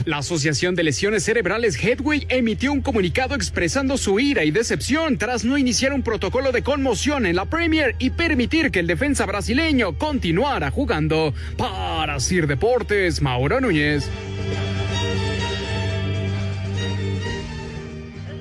La 0.05 0.18
Asociación 0.18 0.74
de 0.74 0.85
Lesiones 0.85 1.24
Cerebrales 1.24 1.83
Headway 1.83 2.27
emitió 2.29 2.72
un 2.72 2.81
comunicado 2.81 3.35
expresando 3.35 3.96
su 3.96 4.20
ira 4.20 4.44
y 4.44 4.50
decepción 4.50 5.18
tras 5.18 5.44
no 5.44 5.59
iniciar 5.59 5.92
un 5.92 6.03
protocolo 6.03 6.53
de 6.53 6.62
conmoción 6.62 7.27
en 7.27 7.37
la 7.37 7.44
Premier 7.44 7.94
y 7.98 8.11
permitir 8.11 8.70
que 8.70 8.81
el 8.81 8.87
defensa 8.87 9.27
brasileño 9.27 9.96
continuara 9.98 10.70
jugando. 10.70 11.35
Para 11.57 12.20
Sir 12.20 12.46
Deportes, 12.46 13.04
Mauro 13.05 13.61
Núñez. 13.61 14.11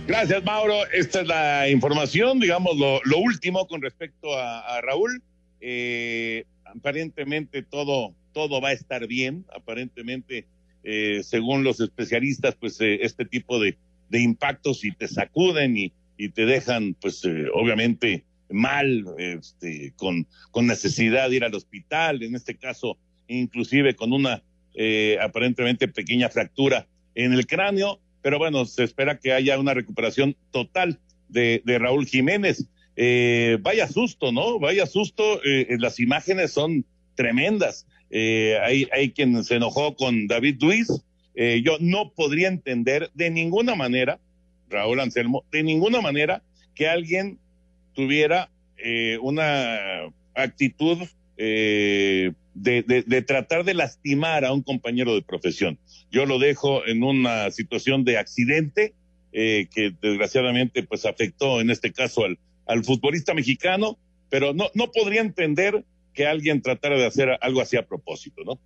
Gracias, 0.08 0.42
Mauro. 0.46 0.76
Esta 0.94 1.20
es 1.20 1.28
la 1.28 1.70
información, 1.70 2.40
digamos, 2.40 2.78
lo, 2.78 3.18
último 3.18 3.68
con 3.68 3.82
respecto 3.82 4.38
a, 4.38 4.80
Raúl. 4.82 5.22
Eh, 5.60 6.46
aparentemente 6.64 7.62
todo, 7.62 8.16
todo 8.32 8.62
va 8.62 8.70
a 8.70 8.72
estar 8.74 9.06
bien. 9.06 9.46
Aparentemente, 9.54 10.46
eh, 10.86 11.24
según 11.24 11.66
los 11.66 11.82
especialistas, 11.82 12.56
pues 12.56 12.80
eh, 12.80 13.00
este 13.02 13.26
tipo 13.26 13.60
de, 13.60 13.78
impactos 14.12 14.86
y 14.86 14.94
te 14.94 15.10
sacuden 15.10 15.76
y, 15.78 15.92
te 16.34 16.46
dejan, 16.46 16.96
pues 17.02 17.22
obviamente 17.54 18.24
mal, 18.50 19.04
este, 19.18 19.92
con, 19.98 20.26
con 20.52 20.68
necesidad 20.68 21.30
de 21.30 21.36
ir 21.36 21.44
al 21.44 21.54
hospital, 21.54 22.24
en 22.24 22.36
este 22.36 22.56
caso, 22.56 22.98
inclusive 23.28 23.96
con 23.96 24.14
una 24.14 24.42
eh, 24.74 25.18
aparentemente 25.22 25.88
pequeña 25.88 26.30
fractura 26.30 26.88
en 27.16 27.34
el 27.34 27.46
cráneo. 27.46 28.00
pero 28.22 28.38
bueno, 28.38 28.66
se 28.66 28.84
espera 28.84 29.20
que 29.20 29.34
haya 29.34 29.60
una 29.60 29.74
recuperación 29.74 30.36
total 30.52 31.00
de, 31.28 31.62
Raúl 31.66 32.06
Jiménez. 32.06 32.68
Eh, 32.96 33.58
vaya 33.62 33.88
susto, 33.88 34.32
¿no? 34.32 34.60
Vaya 34.60 34.86
susto, 34.86 35.44
eh, 35.44 35.76
las 35.80 36.00
imágenes 36.00 36.52
son 36.52 36.86
tremendas. 37.16 37.86
Hay, 38.12 38.88
hay 38.92 39.12
quien 39.12 39.44
se 39.44 39.56
enojó 39.56 39.96
con 39.96 40.28
David 40.28 40.58
Luis. 40.62 40.88
Yo 41.36 41.78
no 41.80 42.12
podría 42.12 42.48
entender 42.48 43.10
de 43.16 43.32
ninguna 43.32 43.74
manera, 43.74 44.20
Raúl 44.70 45.00
Anselmo, 45.00 45.44
de 45.52 45.64
ninguna 45.64 46.00
manera 46.00 46.44
que 46.76 46.88
alguien 46.88 47.40
tuviera 47.96 48.52
una 49.20 50.14
actitud 50.36 51.00
eh, 51.38 52.32
de, 52.54 52.84
de, 52.84 53.04
de, 53.04 53.22
tratar 53.22 53.64
de 53.64 53.74
lastimar 53.74 54.46
a 54.46 54.54
un 54.54 54.62
compañero 54.62 55.16
de 55.16 55.22
profesión. 55.22 55.80
Yo 56.12 56.26
lo 56.26 56.40
dejo 56.40 56.86
en 56.86 57.04
una 57.04 57.50
situación 57.52 58.04
de 58.04 58.18
accidente 58.18 58.94
eh, 59.32 59.68
que 59.74 59.94
desgraciadamente 60.02 60.84
pues 60.84 61.06
afectó 61.06 61.60
en 61.60 61.72
este 61.72 61.92
caso 61.92 62.26
al, 62.26 62.38
al 62.68 62.84
futbolista 62.84 63.34
mexicano, 63.34 63.98
pero 64.30 64.54
no, 64.54 64.70
no 64.76 64.92
podría 64.92 65.22
entender 65.22 65.84
que 66.14 66.28
alguien 66.28 66.62
tratara 66.62 66.98
de 66.98 67.06
hacer 67.06 67.38
algo 67.42 67.62
así 67.62 67.76
a 67.76 67.88
propósito, 67.88 68.44
¿no? 68.44 68.60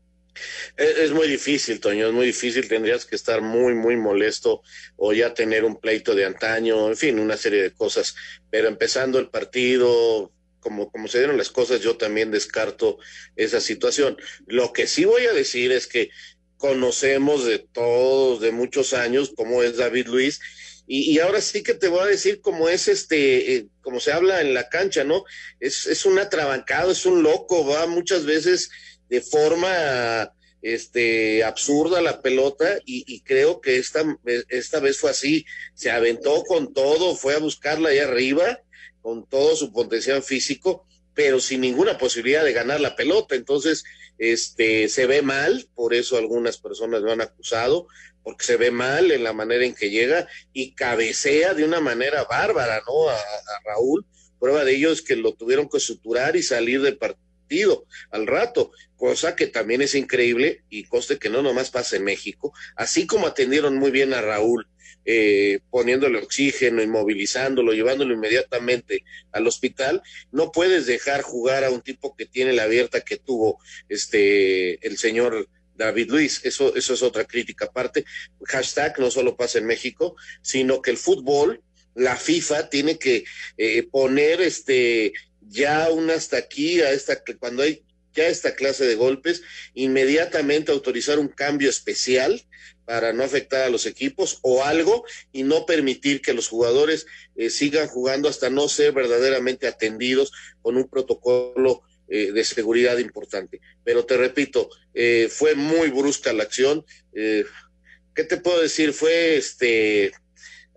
Es 0.76 1.12
muy 1.12 1.28
difícil, 1.28 1.80
Toño, 1.80 2.08
es 2.08 2.14
muy 2.14 2.28
difícil. 2.28 2.68
Tendrías 2.68 3.06
que 3.06 3.16
estar 3.16 3.42
muy, 3.42 3.74
muy 3.74 3.96
molesto 3.96 4.62
o 4.96 5.14
ya 5.14 5.34
tener 5.34 5.66
un 5.66 5.80
pleito 5.80 6.14
de 6.14 6.26
antaño, 6.26 6.90
en 6.90 6.98
fin, 6.98 7.20
una 7.20 7.38
serie 7.38 7.62
de 7.62 7.72
cosas. 7.72 8.16
Pero 8.50 8.68
empezando 8.68 9.20
el 9.20 9.30
partido, 9.30 10.32
como, 10.60 10.92
como 10.92 11.08
se 11.08 11.20
dieron 11.20 11.38
las 11.38 11.50
cosas, 11.50 11.82
yo 11.82 11.98
también 11.98 12.32
descarto 12.32 12.98
esa 13.36 13.62
situación. 13.62 14.18
Lo 14.46 14.74
que 14.74 14.88
sí 14.88 15.06
voy 15.06 15.26
a 15.26 15.34
decir 15.34 15.72
es 15.72 15.88
que 15.88 16.10
conocemos 16.58 17.46
de 17.46 17.60
todos, 17.60 18.42
de 18.42 18.52
muchos 18.52 18.94
años, 18.94 19.34
cómo 19.36 19.64
es 19.64 19.78
David 19.78 20.08
Luis. 20.08 20.40
Y, 20.88 21.12
y, 21.12 21.20
ahora 21.20 21.42
sí 21.42 21.64
que 21.64 21.74
te 21.74 21.90
voy 21.90 22.00
a 22.00 22.06
decir 22.06 22.40
cómo 22.40 22.70
es 22.70 22.88
este, 22.88 23.56
eh, 23.56 23.68
como 23.82 24.00
se 24.00 24.14
habla 24.14 24.40
en 24.40 24.54
la 24.54 24.70
cancha, 24.70 25.04
¿no? 25.04 25.26
Es, 25.60 25.86
es 25.86 26.06
un 26.06 26.18
atrabancado, 26.18 26.92
es 26.92 27.06
un 27.06 27.24
loco, 27.24 27.68
va 27.68 27.88
muchas 27.88 28.26
veces 28.26 28.70
de 29.10 29.22
forma 29.22 30.32
este 30.62 31.44
absurda 31.44 32.02
la 32.02 32.22
pelota 32.22 32.80
y, 32.86 33.22
creo 33.22 33.62
que 33.62 33.78
esta, 33.78 34.04
esta 34.50 34.80
vez 34.80 34.98
fue 34.98 35.12
así, 35.12 35.46
se 35.74 35.92
aventó 35.92 36.44
con 36.44 36.74
todo, 36.74 37.16
fue 37.16 37.36
a 37.36 37.40
buscarla 37.40 37.90
ahí 37.90 38.00
arriba, 38.00 38.60
con 39.08 39.26
todo 39.26 39.56
su 39.56 39.72
potencial 39.72 40.22
físico, 40.22 40.86
pero 41.14 41.40
sin 41.40 41.62
ninguna 41.62 41.98
posibilidad 41.98 42.44
de 42.44 42.52
ganar 42.52 42.82
la 42.82 42.98
pelota, 42.98 43.36
entonces 43.36 43.86
este 44.18 44.90
se 44.90 45.06
ve 45.08 45.22
mal, 45.22 45.66
por 45.76 45.94
eso 45.94 46.18
algunas 46.18 46.58
personas 46.58 47.02
lo 47.02 47.14
han 47.14 47.22
acusado, 47.22 47.88
porque 48.22 48.44
se 48.44 48.58
ve 48.58 48.70
mal 48.70 49.12
en 49.12 49.24
la 49.24 49.32
manera 49.32 49.64
en 49.64 49.76
que 49.76 49.92
llega 49.92 50.28
y 50.52 50.74
cabecea 50.74 51.54
de 51.54 51.64
una 51.64 51.80
manera 51.80 52.26
bárbara, 52.26 52.82
¿no? 52.86 53.08
A, 53.08 53.18
Raúl, 53.64 54.06
prueba 54.42 54.66
de 54.66 54.76
ello 54.76 54.92
es 54.92 55.02
que 55.02 55.16
lo 55.16 55.36
tuvieron 55.36 55.70
que 55.70 55.80
suturar 55.80 56.36
y 56.36 56.44
salir 56.44 56.82
del 56.82 56.98
partido 56.98 57.86
al 58.12 58.28
rato, 58.28 58.72
cosa 58.98 59.38
que 59.38 59.48
también 59.48 59.82
es 59.82 59.96
increíble 59.96 60.66
y 60.70 60.84
coste 60.84 61.18
que 61.18 61.30
no 61.30 61.42
nomás 61.42 61.72
pasa 61.72 61.96
en 61.96 62.04
México, 62.04 62.52
así 62.76 63.08
como 63.08 63.26
atendieron 63.26 63.78
muy 63.78 63.90
bien 63.90 64.14
a 64.14 64.20
Raúl, 64.20 64.68
eh, 65.10 65.60
poniéndole 65.70 66.20
oxígeno, 66.20 66.84
inmovilizándolo, 66.84 67.72
llevándolo 67.72 68.14
inmediatamente 68.14 69.06
al 69.32 69.48
hospital, 69.48 70.02
no 70.34 70.52
puedes 70.52 70.86
dejar 70.86 71.22
jugar 71.22 71.64
a 71.64 71.72
un 71.72 71.82
tipo 71.82 72.14
que 72.14 72.26
tiene 72.26 72.52
la 72.52 72.64
abierta 72.64 73.00
que 73.00 73.16
tuvo 73.16 73.58
este 73.88 74.86
el 74.86 74.98
señor 74.98 75.48
David 75.78 76.10
Luis, 76.10 76.42
eso, 76.44 76.76
eso 76.76 76.94
es 76.94 77.02
otra 77.04 77.24
crítica 77.24 77.66
aparte. 77.66 78.04
Hashtag 78.44 79.00
no 79.00 79.10
solo 79.10 79.38
pasa 79.38 79.60
en 79.60 79.66
México, 79.66 80.18
sino 80.42 80.82
que 80.82 80.92
el 80.92 80.98
fútbol, 80.98 81.62
la 81.96 82.18
FIFA 82.18 82.70
tiene 82.70 83.00
que 83.00 83.24
eh, 83.58 83.84
poner 83.84 84.42
este 84.42 85.14
ya 85.50 85.90
un 85.90 86.10
hasta 86.10 86.36
aquí, 86.36 86.82
a 86.82 86.92
esta, 86.92 87.24
cuando 87.40 87.64
hay 87.64 87.82
ya 88.18 88.28
esta 88.28 88.56
clase 88.56 88.86
de 88.86 88.96
golpes, 88.96 89.44
inmediatamente 89.76 90.72
autorizar 90.72 91.20
un 91.20 91.28
cambio 91.28 91.70
especial 91.70 92.44
para 92.84 93.14
no 93.14 93.24
afectar 93.24 93.62
a 93.62 93.70
los 93.70 93.86
equipos 93.86 94.40
o 94.42 94.64
algo 94.64 95.06
y 95.32 95.44
no 95.44 95.66
permitir 95.66 96.22
que 96.22 96.34
los 96.34 96.48
jugadores 96.48 97.06
eh, 97.36 97.50
sigan 97.50 97.88
jugando 97.88 98.28
hasta 98.28 98.50
no 98.50 98.68
ser 98.68 98.92
verdaderamente 98.94 99.68
atendidos 99.68 100.32
con 100.62 100.78
un 100.78 100.90
protocolo 100.90 101.84
eh, 102.10 102.32
de 102.32 102.44
seguridad 102.44 102.98
importante. 102.98 103.62
Pero 103.84 104.06
te 104.06 104.18
repito, 104.18 104.70
eh, 104.94 105.28
fue 105.30 105.54
muy 105.54 105.90
brusca 105.90 106.34
la 106.34 106.44
acción. 106.44 106.84
¿Qué 107.14 108.24
te 108.24 108.38
puedo 108.38 108.62
decir? 108.62 108.94
Fue 108.94 109.38
este 109.38 110.12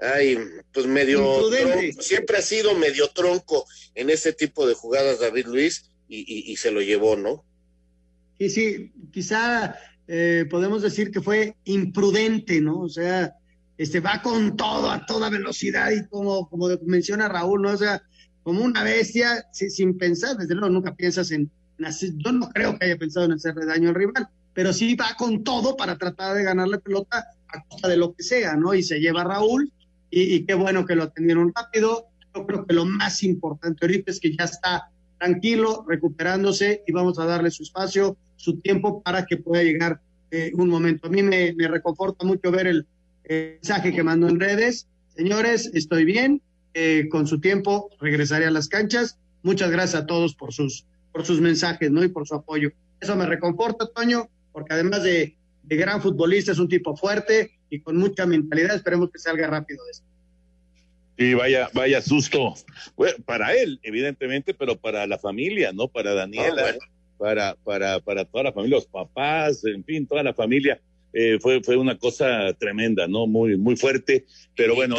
ay, 0.02 0.38
pues 0.72 0.86
medio 0.86 1.18
tronco, 1.50 2.02
siempre 2.02 2.38
ha 2.38 2.42
sido 2.42 2.74
medio 2.74 3.08
tronco 3.08 3.66
en 3.94 4.10
este 4.10 4.32
tipo 4.32 4.66
de 4.66 4.74
jugadas 4.74 5.20
David 5.20 5.46
Luis 5.46 5.90
y, 6.10 6.52
y, 6.52 6.56
se 6.56 6.72
lo 6.72 6.80
llevó, 6.82 7.16
¿no? 7.16 7.44
Sí, 8.38 8.50
sí, 8.50 8.92
quizá 9.12 9.76
eh, 10.08 10.44
podemos 10.50 10.82
decir 10.82 11.12
que 11.12 11.20
fue 11.20 11.56
imprudente, 11.64 12.60
¿no? 12.60 12.80
O 12.80 12.88
sea, 12.88 13.34
este 13.78 14.00
va 14.00 14.20
con 14.22 14.56
todo, 14.56 14.90
a 14.90 15.06
toda 15.06 15.30
velocidad 15.30 15.90
y 15.92 16.06
como, 16.08 16.48
como 16.48 16.68
menciona 16.84 17.28
Raúl, 17.28 17.62
¿no? 17.62 17.70
O 17.70 17.76
sea, 17.76 18.02
como 18.42 18.64
una 18.64 18.82
bestia, 18.82 19.46
sin 19.52 19.96
pensar, 19.96 20.36
desde 20.36 20.54
luego 20.54 20.70
nunca 20.70 20.96
piensas 20.96 21.30
en, 21.30 21.50
en 21.78 21.84
hacer, 21.84 22.10
yo 22.16 22.32
no 22.32 22.48
creo 22.48 22.76
que 22.76 22.86
haya 22.86 22.96
pensado 22.96 23.26
en 23.26 23.32
hacerle 23.32 23.66
daño 23.66 23.90
al 23.90 23.94
rival, 23.94 24.28
pero 24.52 24.72
sí 24.72 24.96
va 24.96 25.14
con 25.16 25.44
todo 25.44 25.76
para 25.76 25.96
tratar 25.96 26.36
de 26.36 26.42
ganar 26.42 26.66
la 26.66 26.78
pelota 26.78 27.24
a 27.48 27.64
costa 27.64 27.88
de 27.88 27.96
lo 27.96 28.14
que 28.14 28.22
sea, 28.22 28.56
¿no? 28.56 28.74
Y 28.74 28.82
se 28.82 28.98
lleva 28.98 29.20
a 29.20 29.24
Raúl 29.24 29.72
y, 30.10 30.44
qué 30.44 30.54
bueno 30.54 30.84
que 30.86 30.96
lo 30.96 31.04
atendieron 31.04 31.52
rápido. 31.54 32.08
Yo 32.34 32.46
creo 32.46 32.66
que 32.66 32.74
lo 32.74 32.84
más 32.84 33.22
importante 33.22 33.86
ahorita 33.86 34.10
es 34.10 34.18
que 34.18 34.36
ya 34.36 34.44
está 34.44 34.90
tranquilo, 35.20 35.84
recuperándose 35.86 36.82
y 36.86 36.92
vamos 36.92 37.18
a 37.18 37.26
darle 37.26 37.50
su 37.50 37.62
espacio, 37.62 38.16
su 38.36 38.58
tiempo 38.60 39.02
para 39.02 39.26
que 39.26 39.36
pueda 39.36 39.62
llegar 39.62 40.00
eh, 40.30 40.50
un 40.54 40.70
momento. 40.70 41.06
A 41.06 41.10
mí 41.10 41.22
me, 41.22 41.52
reconforta 41.68 42.24
mucho 42.24 42.50
ver 42.50 42.66
el, 42.66 42.86
el, 43.24 43.52
mensaje 43.56 43.92
que 43.92 44.02
mandó 44.02 44.28
en 44.28 44.40
redes. 44.40 44.86
Señores, 45.14 45.70
estoy 45.74 46.04
bien, 46.04 46.40
eh, 46.72 47.08
con 47.10 47.26
su 47.26 47.38
tiempo 47.38 47.90
regresaré 48.00 48.46
a 48.46 48.50
las 48.50 48.68
canchas. 48.68 49.18
Muchas 49.42 49.70
gracias 49.70 50.02
a 50.02 50.06
todos 50.06 50.34
por 50.34 50.54
sus, 50.54 50.86
por 51.12 51.26
sus 51.26 51.40
mensajes 51.40 51.90
¿no? 51.90 52.02
y 52.02 52.08
por 52.08 52.26
su 52.26 52.34
apoyo. 52.34 52.70
Eso 52.98 53.14
me 53.14 53.26
reconforta, 53.26 53.86
Toño, 53.94 54.30
porque 54.52 54.72
además 54.72 55.02
de, 55.02 55.36
de 55.62 55.76
gran 55.76 56.00
futbolista, 56.00 56.52
es 56.52 56.58
un 56.58 56.68
tipo 56.68 56.96
fuerte, 56.96 57.52
y 57.68 57.80
con 57.80 57.96
mucha 57.98 58.24
mentalidad. 58.24 58.74
Esperemos 58.74 59.10
que 59.10 59.18
salga 59.18 59.46
rápido 59.46 59.84
de 59.84 59.90
esto. 59.90 60.06
Sí, 61.20 61.34
vaya, 61.34 61.68
vaya 61.74 62.00
susto. 62.00 62.54
Bueno, 62.96 63.18
para 63.26 63.54
él, 63.54 63.78
evidentemente, 63.82 64.54
pero 64.54 64.80
para 64.80 65.06
la 65.06 65.18
familia, 65.18 65.70
¿no? 65.70 65.86
Para 65.86 66.14
Daniela, 66.14 66.62
bueno. 66.62 66.78
para, 67.18 67.56
para, 67.56 68.00
para 68.00 68.24
toda 68.24 68.44
la 68.44 68.52
familia, 68.54 68.78
los 68.78 68.86
papás, 68.86 69.62
en 69.66 69.84
fin, 69.84 70.06
toda 70.06 70.22
la 70.22 70.32
familia. 70.32 70.80
Eh, 71.12 71.38
fue, 71.38 71.62
fue 71.62 71.76
una 71.76 71.98
cosa 71.98 72.54
tremenda, 72.58 73.06
¿no? 73.06 73.26
Muy, 73.26 73.58
muy 73.58 73.76
fuerte. 73.76 74.24
Pero 74.56 74.74
bueno, 74.74 74.96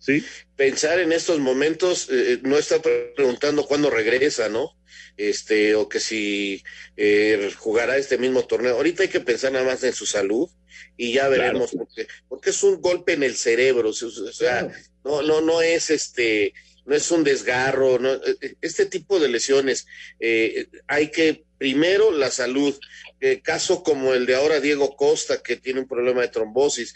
sí. 0.00 0.24
Pensar 0.56 0.98
en 0.98 1.12
estos 1.12 1.38
momentos, 1.38 2.08
eh, 2.10 2.40
no 2.42 2.58
está 2.58 2.82
preguntando 3.14 3.66
cuándo 3.66 3.88
regresa, 3.88 4.48
¿no? 4.48 4.72
Este, 5.16 5.76
o 5.76 5.88
que 5.88 6.00
si 6.00 6.60
eh, 6.96 7.52
jugará 7.56 7.98
este 7.98 8.18
mismo 8.18 8.42
torneo. 8.46 8.74
Ahorita 8.74 9.04
hay 9.04 9.08
que 9.08 9.20
pensar 9.20 9.52
nada 9.52 9.64
más 9.64 9.84
en 9.84 9.92
su 9.92 10.06
salud 10.06 10.50
y 10.96 11.12
ya 11.12 11.28
veremos 11.28 11.70
claro. 11.70 11.86
porque, 11.86 12.08
porque 12.28 12.50
es 12.50 12.62
un 12.64 12.80
golpe 12.80 13.12
en 13.12 13.22
el 13.22 13.36
cerebro, 13.36 13.90
o 13.90 13.92
sea, 13.92 14.66
claro. 14.66 14.74
No, 15.04 15.22
no, 15.22 15.40
no 15.40 15.62
es 15.62 15.90
este, 15.90 16.54
no 16.86 16.94
es 16.94 17.10
un 17.10 17.24
desgarro, 17.24 17.98
no, 17.98 18.18
este 18.60 18.86
tipo 18.86 19.18
de 19.20 19.28
lesiones, 19.28 19.86
eh, 20.18 20.66
hay 20.86 21.10
que 21.10 21.44
primero 21.60 22.10
la 22.10 22.30
salud, 22.30 22.74
eh, 23.20 23.42
caso 23.42 23.82
como 23.82 24.14
el 24.14 24.24
de 24.24 24.34
ahora 24.34 24.60
Diego 24.60 24.96
Costa, 24.96 25.42
que 25.42 25.56
tiene 25.56 25.80
un 25.80 25.86
problema 25.86 26.22
de 26.22 26.28
trombosis, 26.28 26.94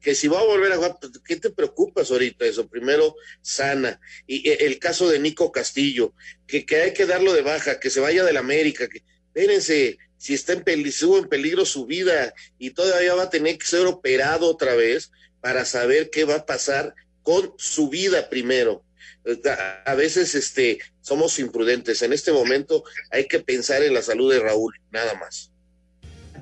que 0.00 0.14
si 0.14 0.26
va 0.26 0.40
a 0.40 0.44
volver 0.44 0.72
a 0.72 0.76
jugar, 0.76 0.96
pues, 0.98 1.12
¿qué 1.22 1.36
te 1.36 1.50
preocupas 1.50 2.10
ahorita? 2.10 2.46
Eso, 2.46 2.66
primero 2.66 3.14
sana. 3.42 4.00
Y 4.26 4.48
eh, 4.48 4.58
el 4.60 4.78
caso 4.78 5.08
de 5.10 5.18
Nico 5.18 5.52
Castillo, 5.52 6.14
que, 6.46 6.64
que 6.64 6.76
hay 6.76 6.92
que 6.94 7.04
darlo 7.04 7.34
de 7.34 7.42
baja, 7.42 7.78
que 7.78 7.90
se 7.90 8.00
vaya 8.00 8.24
de 8.24 8.32
la 8.32 8.40
América, 8.40 8.88
que, 8.88 9.02
espérense, 9.26 9.98
si 10.16 10.32
está 10.32 10.54
en 10.54 10.64
peligro, 10.64 11.18
en 11.18 11.28
peligro 11.28 11.66
su 11.66 11.84
vida 11.84 12.32
y 12.58 12.70
todavía 12.70 13.14
va 13.14 13.24
a 13.24 13.30
tener 13.30 13.58
que 13.58 13.66
ser 13.66 13.86
operado 13.86 14.46
otra 14.46 14.74
vez 14.74 15.10
para 15.42 15.66
saber 15.66 16.08
qué 16.08 16.24
va 16.24 16.36
a 16.36 16.46
pasar 16.46 16.94
con 17.26 17.52
su 17.56 17.88
vida 17.88 18.30
primero. 18.30 18.84
A 19.84 19.96
veces 19.96 20.36
este, 20.36 20.78
somos 21.00 21.40
imprudentes. 21.40 22.00
En 22.02 22.12
este 22.12 22.30
momento 22.30 22.84
hay 23.10 23.26
que 23.26 23.40
pensar 23.40 23.82
en 23.82 23.94
la 23.94 24.02
salud 24.02 24.32
de 24.32 24.38
Raúl, 24.38 24.72
nada 24.92 25.14
más. 25.18 25.50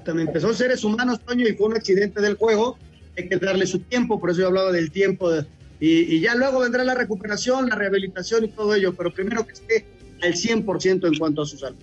También 0.04 0.28
empezó 0.28 0.52
seres 0.52 0.84
humanos, 0.84 1.20
Toño, 1.24 1.48
y 1.48 1.54
fue 1.54 1.68
un 1.68 1.76
accidente 1.76 2.20
del 2.20 2.34
juego. 2.34 2.78
Hay 3.16 3.30
que 3.30 3.36
darle 3.38 3.66
su 3.66 3.78
tiempo, 3.78 4.20
por 4.20 4.30
eso 4.30 4.40
yo 4.40 4.48
hablaba 4.48 4.72
del 4.72 4.90
tiempo. 4.90 5.30
De, 5.30 5.46
y, 5.80 6.16
y, 6.16 6.20
ya 6.20 6.34
luego 6.34 6.60
vendrá 6.60 6.84
la 6.84 6.94
recuperación, 6.94 7.70
la 7.70 7.76
rehabilitación 7.76 8.44
y 8.44 8.48
todo 8.48 8.74
ello, 8.74 8.92
pero 8.92 9.10
primero 9.10 9.46
que 9.46 9.54
esté 9.54 9.86
al 10.20 10.34
100% 10.34 11.08
en 11.08 11.18
cuanto 11.18 11.40
a 11.40 11.46
su 11.46 11.56
salud. 11.56 11.78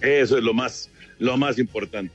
Eso 0.00 0.36
es 0.36 0.42
lo 0.42 0.54
más, 0.54 0.90
lo 1.20 1.36
más 1.36 1.56
importante. 1.60 2.12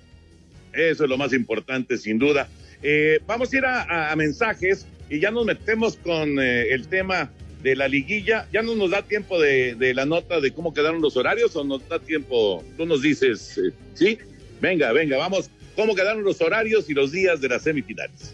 Eso 0.74 1.06
es 1.06 1.10
lo 1.10 1.18
más 1.18 1.32
importante, 1.32 1.98
sin 1.98 2.20
duda. 2.20 2.50
Eh, 2.84 3.22
vamos 3.26 3.54
a 3.54 3.58
ir 3.58 3.66
a, 3.66 4.12
a, 4.12 4.16
mensajes 4.18 4.86
y 5.10 5.20
ya 5.20 5.32
nos 5.32 5.46
metemos 5.46 5.98
con 5.98 6.40
eh, 6.40 6.74
el 6.74 6.88
tema 6.88 7.32
de 7.62 7.76
la 7.76 7.88
liguilla. 7.88 8.48
Ya 8.52 8.62
no 8.62 8.76
nos 8.76 8.92
da 8.92 9.02
tiempo 9.02 9.40
de, 9.40 9.94
la 9.94 10.06
nota 10.06 10.40
de 10.40 10.52
cómo 10.52 10.74
quedaron 10.74 11.02
los 11.02 11.18
horarios 11.18 11.56
o 11.56 11.64
nos 11.64 11.88
da 11.88 12.00
tiempo, 12.00 12.64
tú 12.78 12.86
nos 12.86 13.02
dices, 13.02 13.58
eh, 13.58 13.72
¿sí? 13.94 14.18
Venga, 14.62 14.92
venga, 14.92 15.18
vamos. 15.18 15.50
¿Cómo 15.76 15.94
quedaron 15.94 16.24
los 16.24 16.42
horarios 16.42 16.90
y 16.90 16.94
los 16.94 17.12
días 17.12 17.42
de 17.42 17.50
las 17.50 17.64
semifinales? 17.64 18.34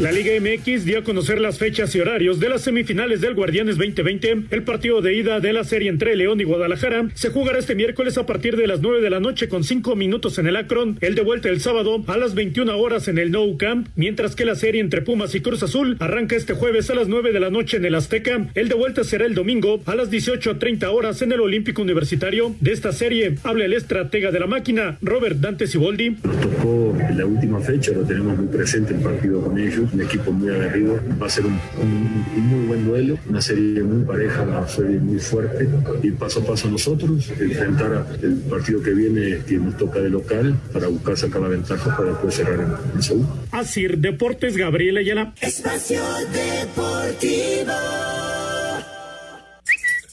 La 0.00 0.12
Liga 0.12 0.30
MX 0.40 0.84
dio 0.84 1.00
a 1.00 1.02
conocer 1.02 1.40
las 1.40 1.58
fechas 1.58 1.92
y 1.96 2.00
horarios 2.00 2.38
de 2.38 2.48
las 2.48 2.62
semifinales 2.62 3.20
del 3.20 3.34
Guardianes 3.34 3.78
2020. 3.78 4.44
El 4.48 4.62
partido 4.62 5.02
de 5.02 5.12
ida 5.14 5.40
de 5.40 5.52
la 5.52 5.64
serie 5.64 5.88
entre 5.90 6.14
León 6.14 6.40
y 6.40 6.44
Guadalajara 6.44 7.08
se 7.14 7.30
jugará 7.30 7.58
este 7.58 7.74
miércoles 7.74 8.16
a 8.16 8.24
partir 8.24 8.56
de 8.56 8.68
las 8.68 8.80
9 8.80 9.00
de 9.00 9.10
la 9.10 9.18
noche 9.18 9.48
con 9.48 9.64
5 9.64 9.96
minutos 9.96 10.38
en 10.38 10.46
el 10.46 10.54
Akron. 10.54 10.98
El 11.00 11.16
de 11.16 11.22
vuelta 11.22 11.48
el 11.48 11.60
sábado 11.60 12.04
a 12.06 12.16
las 12.16 12.36
21 12.36 12.78
horas 12.78 13.08
en 13.08 13.18
el 13.18 13.32
Nou 13.32 13.56
Camp, 13.56 13.88
mientras 13.96 14.36
que 14.36 14.44
la 14.44 14.54
serie 14.54 14.80
entre 14.80 15.02
Pumas 15.02 15.34
y 15.34 15.40
Cruz 15.40 15.64
Azul 15.64 15.96
arranca 15.98 16.36
este 16.36 16.54
jueves 16.54 16.88
a 16.90 16.94
las 16.94 17.08
9 17.08 17.32
de 17.32 17.40
la 17.40 17.50
noche 17.50 17.78
en 17.78 17.84
el 17.84 17.96
Azteca. 17.96 18.46
El 18.54 18.68
de 18.68 18.76
vuelta 18.76 19.02
será 19.02 19.26
el 19.26 19.34
domingo 19.34 19.80
a 19.84 19.96
las 19.96 20.12
18.30 20.12 20.86
horas 20.94 21.22
en 21.22 21.32
el 21.32 21.40
Olímpico 21.40 21.82
Universitario. 21.82 22.54
De 22.60 22.70
esta 22.70 22.92
serie 22.92 23.34
habla 23.42 23.64
el 23.64 23.72
estratega 23.72 24.30
de 24.30 24.38
la 24.38 24.46
máquina, 24.46 24.96
Robert 25.02 25.38
Dante 25.38 25.66
Siboldi. 25.66 26.10
Nos 26.22 26.40
tocó 26.40 26.96
la 27.16 27.26
última 27.26 27.58
fecha, 27.58 27.90
lo 27.90 28.02
tenemos 28.04 28.38
muy 28.38 28.46
presente 28.46 28.94
el 28.94 29.00
partido 29.00 29.42
con 29.42 29.58
ellos 29.58 29.87
un 29.92 30.00
equipo 30.00 30.32
muy 30.32 30.50
aguerrido. 30.50 31.00
Va 31.20 31.26
a 31.26 31.30
ser 31.30 31.46
un, 31.46 31.58
un, 31.80 32.24
un, 32.36 32.46
muy 32.46 32.66
buen 32.66 32.86
duelo, 32.86 33.18
una 33.28 33.40
serie 33.40 33.82
muy 33.82 34.04
pareja, 34.04 34.42
una 34.42 34.66
serie 34.68 34.98
muy 34.98 35.18
fuerte. 35.18 35.68
Y 36.02 36.10
paso 36.12 36.40
a 36.40 36.44
paso 36.44 36.70
nosotros, 36.70 37.30
enfrentar 37.38 38.06
el 38.22 38.34
partido 38.48 38.82
que 38.82 38.90
viene, 38.90 39.38
que 39.46 39.58
nos 39.58 39.76
toca 39.76 40.00
de 40.00 40.10
local, 40.10 40.56
para 40.72 40.88
buscar 40.88 41.16
sacar 41.16 41.42
la 41.42 41.48
ventaja 41.48 41.96
para 41.96 42.10
después 42.10 42.34
cerrar 42.34 42.60
en 42.60 42.96
el 42.96 43.02
segundo. 43.02 43.46
Así, 43.52 43.86
Deportes 43.86 44.56
Gabriela 44.56 45.00
Ayala. 45.00 45.34
Espacio 45.40 46.02
Deportivo. 46.32 47.72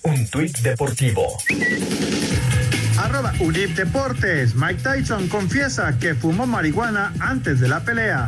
Un 0.04 0.28
tuit 0.28 0.58
deportivo. 0.60 1.38
Arroba 3.06 3.34
Unip 3.40 3.76
Deportes. 3.76 4.56
Mike 4.56 4.82
Tyson 4.82 5.28
confiesa 5.28 5.98
que 6.00 6.16
fumó 6.16 6.48
marihuana 6.48 7.14
antes 7.20 7.60
de 7.60 7.68
la 7.68 7.80
pelea. 7.82 8.28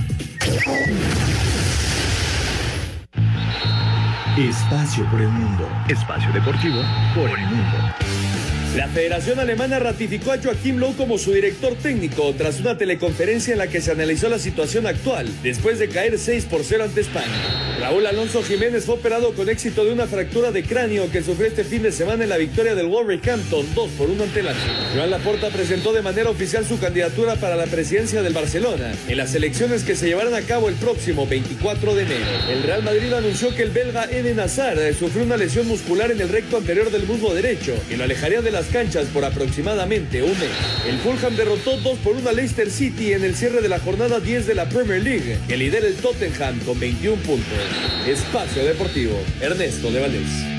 Espacio 4.38 5.04
por 5.10 5.20
el 5.20 5.30
mundo. 5.30 5.68
Espacio 5.88 6.32
deportivo 6.32 6.80
por 7.16 7.28
el 7.28 7.46
mundo. 7.48 8.07
La 8.78 8.88
Federación 8.88 9.40
Alemana 9.40 9.80
ratificó 9.80 10.32
a 10.32 10.38
Joachim 10.38 10.78
Low 10.78 10.96
como 10.96 11.18
su 11.18 11.34
director 11.34 11.74
técnico 11.74 12.32
tras 12.38 12.60
una 12.60 12.78
teleconferencia 12.78 13.54
en 13.54 13.58
la 13.58 13.66
que 13.66 13.82
se 13.82 13.90
analizó 13.90 14.30
la 14.30 14.38
situación 14.38 14.86
actual 14.86 15.28
después 15.42 15.80
de 15.80 15.90
caer 15.90 16.20
6 16.20 16.46
por 16.46 16.64
0 16.64 16.84
ante 16.84 17.02
España. 17.02 17.26
Raúl 17.80 18.06
Alonso 18.06 18.44
Jiménez 18.44 18.86
fue 18.86 18.94
operado 18.94 19.34
con 19.34 19.50
éxito 19.50 19.84
de 19.84 19.94
una 19.94 20.06
fractura 20.06 20.52
de 20.52 20.64
cráneo 20.64 21.10
que 21.10 21.24
sufrió 21.24 21.48
este 21.48 21.64
fin 21.64 21.82
de 21.82 21.92
semana 21.92 22.24
en 22.24 22.30
la 22.30 22.38
victoria 22.38 22.76
del 22.76 22.86
Wolverhampton 22.86 23.66
2 23.74 23.90
por 23.98 24.12
1 24.12 24.24
ante 24.24 24.42
el 24.42 24.48
Joan 24.94 25.10
Laporta 25.10 25.50
presentó 25.50 25.92
de 25.92 26.04
manera 26.04 26.30
oficial 26.30 26.64
su 26.64 26.80
candidatura 26.80 27.36
para 27.36 27.56
la 27.56 27.66
presidencia 27.66 28.22
del 28.22 28.34
Barcelona 28.34 28.94
en 29.08 29.18
las 29.18 29.34
elecciones 29.34 29.86
que 29.86 29.96
se 29.96 30.06
llevarán 30.06 30.36
a 30.36 30.42
cabo 30.42 30.70
el 30.70 30.76
próximo 30.76 31.26
24 31.26 31.96
de 31.96 32.04
enero. 32.04 32.26
El 32.48 32.62
Real 32.62 32.84
Madrid 32.84 33.12
anunció 33.12 33.56
que 33.56 33.64
el 33.64 33.72
belga 33.72 34.06
Eden 34.06 34.40
Hazard 34.40 34.94
sufrió 34.94 35.24
una 35.24 35.38
lesión 35.38 35.68
muscular 35.68 36.12
en 36.12 36.22
el 36.22 36.30
recto 36.30 36.58
anterior 36.58 36.92
del 36.92 37.08
muslo 37.08 37.34
derecho 37.34 37.74
y 37.90 37.96
lo 37.96 38.04
alejaría 38.04 38.44
de 38.44 38.52
las 38.52 38.67
canchas 38.68 39.08
por 39.08 39.26
aproximadamente 39.26 40.24
un 40.24 40.38
mes. 40.40 40.52
El 40.88 40.98
Fulham 41.00 41.36
derrotó 41.36 41.78
2 41.78 42.00
por 42.00 42.16
1 42.16 42.30
a 42.30 42.34
Leicester 42.34 42.70
City 42.70 43.14
en 43.14 43.24
el 43.24 43.36
cierre 43.36 43.62
de 43.62 43.70
la 43.70 43.80
jornada 43.80 44.20
10 44.20 44.48
de 44.48 44.56
la 44.56 44.70
Premier 44.70 45.02
League, 45.02 45.40
que 45.48 45.58
lidera 45.58 45.88
el 45.88 45.96
Tottenham 45.96 46.60
con 46.60 46.80
21 46.80 47.22
puntos. 47.24 47.58
Espacio 48.08 48.64
Deportivo, 48.64 49.18
Ernesto 49.42 49.92
de 49.92 50.00
Valdés. 50.00 50.57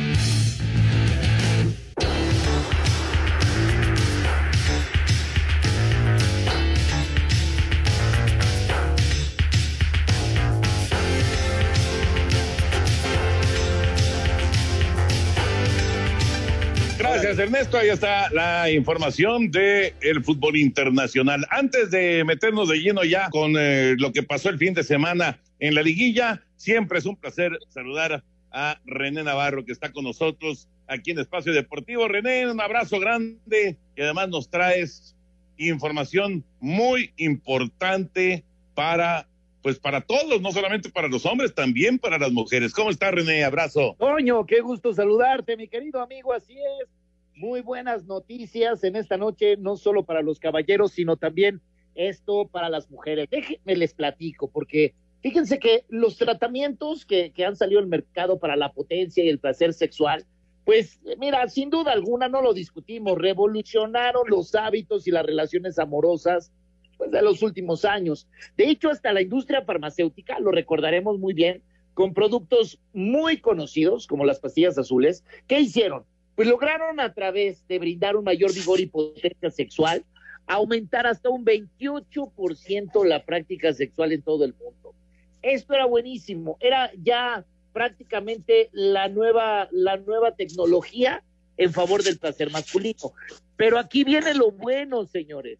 Gracias, 17.39 17.55
Ernesto. 17.55 17.79
Ahí 17.79 17.89
está 17.91 18.31
la 18.31 18.69
información 18.69 19.53
del 19.53 19.95
el 20.01 20.25
fútbol 20.25 20.57
internacional. 20.57 21.47
Antes 21.51 21.89
de 21.93 22.25
meternos 22.25 22.69
de 22.69 22.79
lleno 22.79 23.05
ya 23.05 23.31
con 23.31 23.55
eh, 23.57 23.95
lo 23.97 24.13
que 24.13 24.25
pasó 24.25 24.49
el 24.49 24.59
fin 24.59 24.75
de 24.75 24.83
semana 24.83 25.39
en 25.61 25.77
la 25.77 25.83
liguilla, 25.83 26.43
siempre 26.57 26.99
es 26.99 27.07
un 27.07 27.15
placer 27.15 27.57
saludar 27.69 28.25
a 28.51 28.81
René 28.87 29.23
Navarro, 29.23 29.65
que 29.65 29.71
está 29.71 29.93
con 29.93 30.03
nosotros 30.03 30.69
aquí 30.89 31.13
en 31.13 31.21
Espacio 31.21 31.53
Deportivo. 31.53 32.09
René, 32.09 32.51
un 32.51 32.61
abrazo 32.61 32.99
grande 32.99 33.77
y 33.95 34.03
además 34.03 34.31
nos 34.31 34.51
traes 34.51 35.15
información 35.59 36.45
muy 36.59 37.13
importante 37.19 38.45
para 38.75 39.29
pues 39.63 39.79
para 39.79 40.01
todos, 40.01 40.41
no 40.41 40.51
solamente 40.51 40.89
para 40.89 41.07
los 41.07 41.25
hombres, 41.25 41.55
también 41.55 42.01
para 42.01 42.19
las 42.19 42.33
mujeres. 42.33 42.73
¿Cómo 42.73 42.91
está 42.91 43.13
René? 43.13 43.45
Abrazo. 43.45 43.95
Toño, 43.99 44.45
qué 44.45 44.61
gusto 44.61 44.93
saludarte, 44.93 45.57
mi 45.57 45.69
querido 45.69 46.01
amigo, 46.01 46.33
así 46.33 46.55
es. 46.55 46.98
Muy 47.39 47.61
buenas 47.61 48.05
noticias 48.05 48.83
en 48.83 48.97
esta 48.97 49.17
noche, 49.17 49.57
no 49.59 49.77
solo 49.77 50.05
para 50.05 50.23
los 50.23 50.41
caballeros, 50.41 50.91
sino 50.91 51.17
también 51.17 51.61
esto 51.95 52.49
para 52.49 52.69
las 52.69 52.91
mujeres. 52.91 53.29
Déjenme 53.31 53.77
les 53.77 53.95
platico, 53.95 54.51
porque 54.51 54.93
fíjense 55.23 55.61
que 55.61 55.85
los 55.89 56.17
tratamientos 56.17 57.07
que, 57.07 57.31
que 57.31 57.45
han 57.45 57.55
salido 57.55 57.79
al 57.79 57.87
mercado 57.87 58.41
para 58.41 58.57
la 58.57 58.73
potencia 58.73 59.23
y 59.23 59.29
el 59.29 59.39
placer 59.39 59.73
sexual, 59.73 60.27
pues 60.65 61.01
mira, 61.21 61.49
sin 61.49 61.71
duda 61.71 61.93
alguna 61.93 62.29
no 62.29 62.43
lo 62.43 62.53
discutimos, 62.53 63.17
revolucionaron 63.17 64.25
los 64.29 64.57
hábitos 64.57 65.07
y 65.07 65.13
las 65.13 65.25
relaciones 65.25 65.79
amorosas 65.79 66.51
pues, 66.97 67.13
de 67.13 67.23
los 67.23 67.41
últimos 67.45 67.85
años. 67.85 68.27
De 68.57 68.69
hecho, 68.69 68.91
hasta 68.91 69.13
la 69.13 69.23
industria 69.23 69.63
farmacéutica, 69.63 70.41
lo 70.41 70.51
recordaremos 70.51 71.21
muy 71.21 71.35
bien, 71.35 71.63
con 71.95 72.15
productos 72.15 72.81
muy 72.93 73.41
conocidos 73.41 74.09
como 74.09 74.25
las 74.25 74.41
pastillas 74.41 74.77
azules, 74.77 75.25
¿qué 75.47 75.61
hicieron? 75.61 76.05
Pues 76.39 76.47
lograron 76.47 77.01
a 77.01 77.13
través 77.13 77.67
de 77.67 77.81
brindar 77.81 78.15
un 78.15 78.23
mayor 78.23 78.55
vigor 78.55 78.79
y 78.79 78.87
potencia 78.87 79.51
sexual, 79.51 80.05
aumentar 80.47 81.05
hasta 81.05 81.31
un 81.31 81.45
28% 81.45 83.05
la 83.05 83.25
práctica 83.25 83.73
sexual 83.73 84.13
en 84.13 84.23
todo 84.23 84.45
el 84.45 84.55
mundo. 84.55 84.95
Esto 85.43 85.75
era 85.75 85.87
buenísimo, 85.87 86.57
era 86.61 86.93
ya 87.03 87.45
prácticamente 87.73 88.71
la 88.71 89.09
nueva, 89.09 89.67
la 89.73 89.97
nueva 89.97 90.37
tecnología 90.37 91.25
en 91.57 91.73
favor 91.73 92.05
del 92.05 92.21
placer 92.21 92.53
masculino. 92.53 93.15
Pero 93.57 93.77
aquí 93.77 94.05
viene 94.05 94.33
lo 94.35 94.53
bueno, 94.53 95.07
señores 95.07 95.59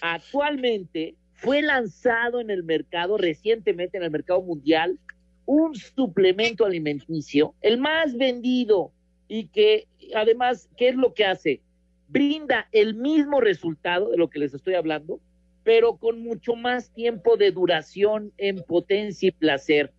actualmente 0.00 1.16
fue 1.32 1.62
lanzado 1.62 2.40
en 2.40 2.50
el 2.50 2.62
mercado, 2.62 3.18
recientemente 3.18 3.96
en 3.96 4.04
el 4.04 4.12
mercado 4.12 4.40
mundial, 4.40 5.00
un 5.46 5.74
suplemento 5.74 6.64
alimenticio, 6.64 7.54
el 7.60 7.78
más 7.78 8.16
vendido 8.16 8.92
y 9.28 9.48
que 9.48 9.86
además, 10.14 10.68
¿qué 10.76 10.88
es 10.88 10.96
lo 10.96 11.14
que 11.14 11.24
hace? 11.24 11.60
Brinda 12.08 12.68
el 12.72 12.94
mismo 12.94 13.40
resultado 13.40 14.10
de 14.10 14.16
lo 14.16 14.28
que 14.28 14.38
les 14.38 14.54
estoy 14.54 14.74
hablando, 14.74 15.20
pero 15.64 15.96
con 15.96 16.20
mucho 16.20 16.54
más 16.54 16.90
tiempo 16.92 17.36
de 17.36 17.50
duración 17.50 18.32
en 18.38 18.62
potencia 18.62 19.28
y 19.28 19.32
placer. 19.32 19.92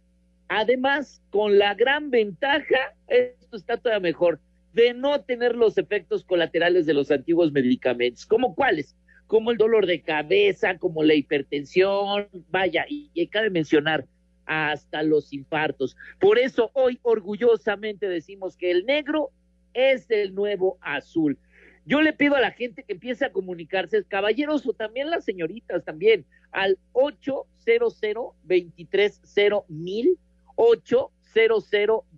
Además, 0.47 1.21
con 1.29 1.57
la 1.59 1.73
gran 1.73 2.09
ventaja, 2.09 2.95
esto 3.07 3.57
está 3.57 3.77
todavía 3.77 3.99
mejor, 3.99 4.39
de 4.73 4.93
no 4.93 5.21
tener 5.21 5.55
los 5.55 5.77
efectos 5.77 6.23
colaterales 6.23 6.85
de 6.85 6.93
los 6.93 7.11
antiguos 7.11 7.51
medicamentos. 7.51 8.25
¿Cómo 8.25 8.55
cuáles? 8.55 8.95
como 9.27 9.51
el 9.51 9.57
dolor 9.57 9.85
de 9.85 10.01
cabeza, 10.01 10.77
como 10.77 11.03
la 11.03 11.13
hipertensión, 11.13 12.27
vaya, 12.49 12.85
y, 12.89 13.11
y 13.13 13.27
cabe 13.27 13.49
mencionar 13.49 14.05
hasta 14.47 15.03
los 15.03 15.31
infartos. 15.33 15.95
Por 16.19 16.39
eso 16.39 16.71
hoy 16.73 16.99
orgullosamente 17.03 18.07
decimos 18.07 18.57
que 18.57 18.71
el 18.71 18.85
negro 18.85 19.29
es 19.73 20.09
el 20.09 20.33
nuevo 20.33 20.79
azul. 20.81 21.37
Yo 21.85 22.01
le 22.01 22.11
pido 22.13 22.35
a 22.35 22.41
la 22.41 22.51
gente 22.51 22.83
que 22.83 22.93
empiece 22.93 23.25
a 23.25 23.31
comunicarse, 23.31 24.03
caballeros 24.03 24.65
o 24.67 24.73
también 24.73 25.09
las 25.09 25.23
señoritas 25.23 25.85
también, 25.85 26.25
al 26.51 26.79
800 26.93 27.99
230 28.43 29.63
mil, 29.69 30.17
800 30.55 31.13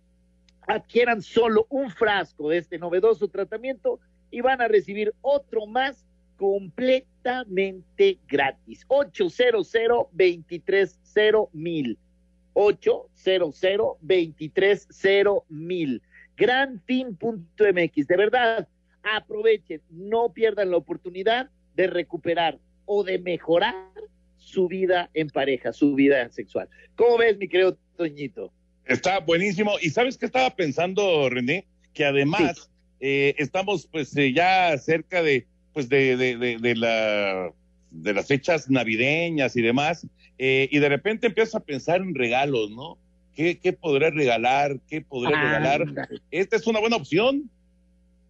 adquieran 0.67 1.23
solo 1.23 1.67
un 1.69 1.91
frasco 1.91 2.49
de 2.49 2.59
este 2.59 2.79
novedoso 2.79 3.29
tratamiento 3.29 4.01
y 4.31 4.41
van 4.41 4.61
a 4.61 4.69
recibir 4.69 5.13
otro 5.21 5.67
más 5.67 6.07
completamente 6.37 8.19
gratis. 8.29 8.85
800 8.89 9.73
230 10.13 11.49
mil. 11.53 11.99
800 12.55 13.61
230 14.01 15.45
mil. 15.49 16.03
Granfin.mx. 16.37 18.07
De 18.07 18.17
verdad, 18.17 18.69
aprovechen, 19.03 19.83
no 19.91 20.33
pierdan 20.33 20.71
la 20.71 20.79
oportunidad 20.79 21.51
de 21.81 21.87
recuperar 21.87 22.59
o 22.85 23.03
de 23.05 23.19
mejorar 23.19 23.75
su 24.37 24.69
vida 24.69 25.11
en 25.15 25.29
pareja, 25.29 25.73
su 25.73 25.95
vida 25.95 26.29
sexual. 26.31 26.69
¿Cómo 26.97 27.19
ves, 27.19 27.39
mi 27.39 27.49
querido 27.49 27.77
Toñito? 27.97 28.53
Está 28.85 29.21
buenísimo. 29.21 29.73
¿Y 29.81 29.91
sabes 29.91 30.19
qué 30.19 30.27
estaba 30.27 30.51
pensando, 30.55 31.29
René? 31.31 31.67
Que 31.95 32.05
además 32.05 32.71
eh, 33.01 33.35
estamos 33.39 33.87
pues 33.87 34.17
eh, 34.17 34.33
ya 34.33 34.77
cerca 34.79 35.23
de 35.23 35.47
pues 35.73 35.89
de, 35.89 36.17
de, 36.17 36.37
de, 36.59 36.75
la 36.75 37.53
de 37.91 38.13
las 38.13 38.27
fechas 38.27 38.69
navideñas 38.69 39.57
y 39.57 39.63
demás, 39.63 40.07
eh, 40.39 40.69
y 40.71 40.79
de 40.81 40.89
repente 40.89 41.29
empiezas 41.29 41.55
a 41.55 41.61
pensar 41.61 42.01
en 42.01 42.15
regalos, 42.15 42.71
¿no? 42.73 42.99
¿Qué, 43.35 43.59
qué 43.59 43.73
podré 43.73 44.11
regalar? 44.11 44.81
¿Qué 44.89 45.01
podré 45.01 45.33
Ah, 45.35 45.45
regalar? 45.45 46.09
Esta 46.33 46.57
es 46.57 46.67
una 46.67 46.81
buena 46.81 46.97
opción. 46.97 47.49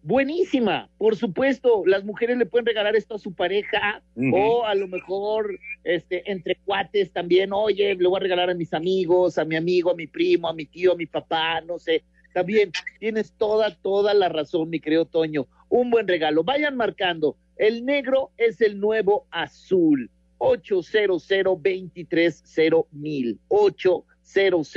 Buenísima, 0.03 0.89
por 0.97 1.15
supuesto, 1.15 1.83
las 1.85 2.03
mujeres 2.03 2.35
le 2.37 2.47
pueden 2.47 2.65
regalar 2.65 2.95
esto 2.95 3.13
a 3.15 3.19
su 3.19 3.33
pareja 3.33 4.01
o 4.33 4.65
a 4.65 4.73
lo 4.73 4.87
mejor 4.87 5.59
este 5.83 6.31
entre 6.31 6.55
cuates 6.55 7.11
también, 7.11 7.53
oye, 7.53 7.93
le 7.93 8.07
voy 8.07 8.17
a 8.17 8.19
regalar 8.21 8.49
a 8.49 8.55
mis 8.55 8.73
amigos, 8.73 9.37
a 9.37 9.45
mi 9.45 9.55
amigo, 9.55 9.91
a 9.91 9.95
mi 9.95 10.07
primo, 10.07 10.47
a 10.47 10.53
mi 10.53 10.65
tío, 10.65 10.93
a 10.93 10.95
mi 10.95 11.05
papá, 11.05 11.61
no 11.61 11.77
sé. 11.77 12.03
También 12.33 12.71
tienes 12.99 13.33
toda 13.33 13.75
toda 13.75 14.15
la 14.15 14.27
razón, 14.29 14.71
mi 14.71 14.79
querido 14.79 15.05
Toño. 15.05 15.45
Un 15.69 15.91
buen 15.91 16.07
regalo. 16.07 16.43
Vayan 16.43 16.75
marcando. 16.75 17.35
El 17.55 17.85
negro 17.85 18.31
es 18.37 18.59
el 18.61 18.79
nuevo 18.79 19.27
azul. 19.29 20.09
800 20.39 21.27
230 21.27 22.87
mil. 22.91 23.39
800 23.49 24.67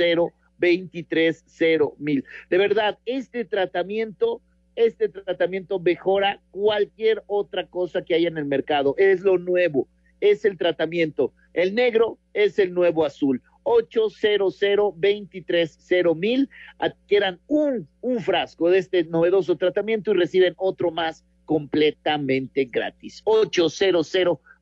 230 0.59 1.95
mil. 1.97 2.23
De 2.49 2.57
verdad, 2.59 2.99
este 3.05 3.43
tratamiento 3.45 4.41
este 4.75 5.09
tratamiento 5.09 5.79
mejora 5.79 6.41
cualquier 6.51 7.23
otra 7.27 7.67
cosa 7.67 8.03
que 8.03 8.15
haya 8.15 8.27
en 8.27 8.37
el 8.37 8.45
mercado. 8.45 8.95
Es 8.97 9.21
lo 9.21 9.37
nuevo, 9.37 9.87
es 10.19 10.43
el 10.45 10.57
tratamiento. 10.57 11.31
El 11.53 11.75
negro 11.75 12.17
es 12.33 12.57
el 12.59 12.73
nuevo 12.73 13.05
azul. 13.05 13.41
800 13.63 14.59
230 14.59 16.13
mil 16.13 16.49
adquieran 16.77 17.39
un, 17.47 17.87
un 18.01 18.19
frasco 18.19 18.69
de 18.69 18.77
este 18.77 19.03
novedoso 19.05 19.57
tratamiento 19.57 20.11
y 20.11 20.17
reciben 20.17 20.53
otro 20.57 20.91
más 20.91 21.25
completamente 21.45 22.65
gratis. 22.65 23.23
800 23.25 24.13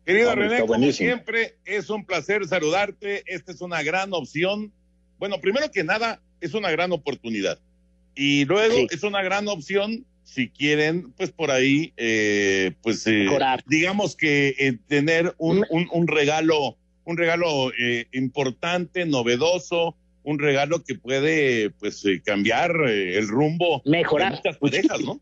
Querido 0.05 0.35
René, 0.35 0.65
como 0.65 0.91
siempre, 0.91 1.55
es 1.65 1.89
un 1.89 2.05
placer 2.05 2.45
saludarte. 2.47 3.23
Esta 3.25 3.51
es 3.51 3.61
una 3.61 3.81
gran 3.83 4.13
opción. 4.13 4.71
Bueno, 5.17 5.39
primero 5.41 5.71
que 5.71 5.83
nada, 5.83 6.21
es 6.41 6.53
una 6.53 6.69
gran 6.71 6.91
oportunidad. 6.91 7.59
Y 8.15 8.45
luego 8.45 8.87
es 8.89 9.03
una 9.03 9.23
gran 9.23 9.47
opción 9.47 10.05
si 10.23 10.49
quieren, 10.49 11.11
pues 11.13 11.31
por 11.31 11.51
ahí, 11.51 11.93
eh, 11.97 12.73
pues 12.81 13.05
eh, 13.07 13.27
digamos 13.67 14.15
que 14.15 14.55
eh, 14.57 14.77
tener 14.87 15.35
un, 15.37 15.63
un, 15.69 15.87
un 15.91 16.07
regalo, 16.07 16.77
un 17.03 17.17
regalo 17.17 17.71
eh, 17.79 18.07
importante, 18.11 19.05
novedoso, 19.05 19.95
un 20.23 20.39
regalo 20.39 20.83
que 20.83 20.95
puede, 20.95 21.69
pues, 21.69 22.03
eh, 22.05 22.21
cambiar 22.25 22.71
el 22.87 23.27
rumbo 23.27 23.81
Mejorar. 23.85 24.31
de 24.31 24.37
muchas 24.37 24.57
parejas, 24.57 25.01
¿no? 25.01 25.21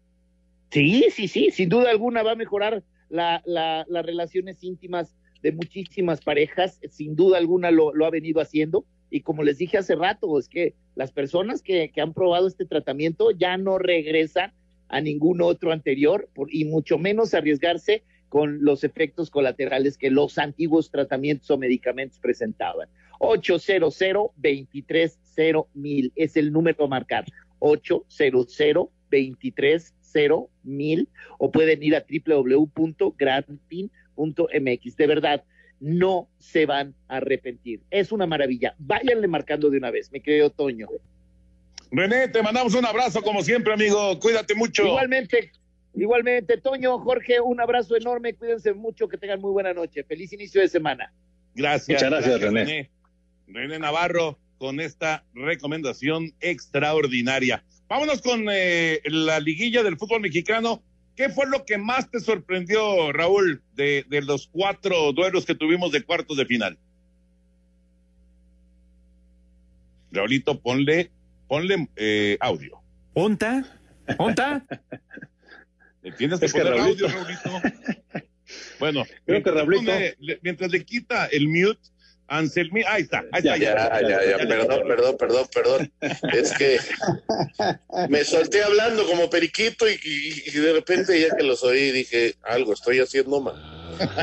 Sí, 0.71 1.05
sí, 1.13 1.27
sí, 1.27 1.51
sin 1.51 1.69
duda 1.69 1.91
alguna 1.91 2.23
va 2.23 2.31
a 2.31 2.35
mejorar 2.35 2.81
la, 3.09 3.41
la- 3.45 3.85
las 3.87 4.05
relaciones 4.05 4.63
íntimas 4.63 5.15
de 5.43 5.51
muchísimas 5.51 6.21
parejas, 6.21 6.79
sin 6.89 7.15
duda 7.15 7.37
alguna 7.37 7.69
lo, 7.69 7.91
ha 8.05 8.09
venido 8.09 8.41
haciendo. 8.41 8.85
Y 9.09 9.21
como 9.21 9.43
les 9.43 9.57
dije 9.57 9.77
hace 9.77 9.95
rato, 9.95 10.39
es 10.39 10.47
que 10.47 10.73
las 10.95 11.11
personas 11.11 11.61
que, 11.61 11.91
han 11.97 12.13
probado 12.13 12.47
este 12.47 12.65
tratamiento 12.65 13.31
ya 13.31 13.57
no 13.57 13.77
regresan 13.77 14.53
a 14.87 15.01
ningún 15.01 15.41
otro 15.41 15.71
anterior 15.71 16.29
y 16.49 16.65
mucho 16.65 16.97
menos 16.97 17.33
arriesgarse 17.33 18.03
con 18.29 18.63
los 18.63 18.83
efectos 18.83 19.29
colaterales 19.29 19.97
que 19.97 20.09
los 20.09 20.37
antiguos 20.37 20.89
tratamientos 20.89 21.51
o 21.51 21.57
medicamentos 21.57 22.19
presentaban. 22.19 22.87
800 23.19 23.99
230 24.37 25.67
mil 25.75 26.11
es 26.15 26.35
el 26.37 26.51
número 26.51 26.85
a 26.85 26.87
marcar. 26.87 27.25
800 27.59 28.47
230 29.11 29.93
mil 30.63 31.07
o 31.37 31.51
pueden 31.51 31.83
ir 31.83 31.95
a 31.95 32.03
www.granpin.mx. 32.25 34.95
De 34.95 35.07
verdad, 35.07 35.43
no 35.79 36.27
se 36.39 36.65
van 36.65 36.95
a 37.07 37.17
arrepentir. 37.17 37.81
Es 37.91 38.11
una 38.11 38.25
maravilla. 38.25 38.73
Váyanle 38.79 39.27
marcando 39.27 39.69
de 39.69 39.77
una 39.77 39.91
vez, 39.91 40.11
mi 40.11 40.21
querido 40.21 40.49
Toño. 40.49 40.87
René, 41.91 42.29
te 42.29 42.41
mandamos 42.41 42.73
un 42.73 42.85
abrazo 42.85 43.21
como 43.21 43.43
siempre, 43.43 43.73
amigo. 43.73 44.19
Cuídate 44.19 44.55
mucho. 44.55 44.85
Igualmente, 44.85 45.51
igualmente, 45.93 46.57
Toño, 46.57 46.97
Jorge, 46.99 47.39
un 47.39 47.59
abrazo 47.59 47.95
enorme. 47.95 48.33
Cuídense 48.33 48.73
mucho, 48.73 49.07
que 49.07 49.17
tengan 49.17 49.41
muy 49.41 49.51
buena 49.51 49.73
noche. 49.73 50.03
Feliz 50.03 50.33
inicio 50.33 50.61
de 50.61 50.69
semana. 50.69 51.13
Gracias. 51.53 52.01
Muchas 52.01 52.09
gracias, 52.09 52.41
René. 52.41 52.89
René 53.47 53.77
Navarro 53.77 54.39
con 54.57 54.79
esta 54.79 55.25
recomendación 55.33 56.33
extraordinaria. 56.39 57.63
Vámonos 57.93 58.23
con 58.23 58.47
eh, 58.49 59.01
la 59.05 59.39
liguilla 59.39 59.83
del 59.83 59.97
fútbol 59.97 60.21
mexicano. 60.21 60.81
¿Qué 61.15 61.29
fue 61.29 61.45
lo 61.47 61.63
que 61.63 61.77
más 61.77 62.09
te 62.09 62.19
sorprendió, 62.19 63.11
Raúl, 63.11 63.61
de, 63.75 64.03
de 64.09 64.23
los 64.23 64.47
cuatro 64.47 65.13
duelos 65.13 65.45
que 65.45 65.53
tuvimos 65.53 65.91
de 65.91 66.01
cuartos 66.01 66.35
de 66.37 66.45
final? 66.47 66.79
Raulito, 70.11 70.59
ponle, 70.59 71.11
ponle 71.47 71.87
eh, 71.95 72.35
audio. 72.39 72.81
¿Onta? 73.13 73.63
¿Onta? 74.17 74.65
Le 76.01 76.13
tienes 76.13 76.39
que 76.39 76.47
Es 76.47 76.53
que 76.53 76.61
poner 76.61 76.73
Raulito- 76.73 77.05
audio, 77.05 77.07
Raulito. 77.09 77.61
Bueno, 78.79 79.03
Creo 79.05 79.43
que 79.43 79.51
mientras, 79.51 79.55
Raulito- 79.67 79.91
pone- 79.91 80.15
le- 80.19 80.39
mientras 80.41 80.71
le 80.71 80.83
quita 80.83 81.27
el 81.27 81.47
mute, 81.47 81.79
Anselmi, 82.37 82.81
ahí 82.87 83.03
está, 83.03 83.23
ahí 83.31 83.43
Ya, 83.43 83.55
está. 83.55 84.01
ya, 84.01 84.09
ya, 84.09 84.37
ya, 84.37 84.47
perdón, 84.47 84.81
perdón, 84.87 85.17
perdón, 85.17 85.47
perdón. 85.53 85.93
Es 86.33 86.51
que 86.53 86.77
me 88.09 88.23
solté 88.23 88.63
hablando 88.63 89.05
como 89.05 89.29
periquito 89.29 89.87
y, 89.89 89.93
y- 90.03 90.43
y 90.47 90.51
de 90.59 90.73
repente 90.73 91.19
ya 91.19 91.35
que 91.35 91.43
los 91.43 91.63
oí 91.63 91.91
dije, 91.91 92.35
algo 92.43 92.73
estoy 92.73 92.99
haciendo 92.99 93.39
mal. 93.41 93.55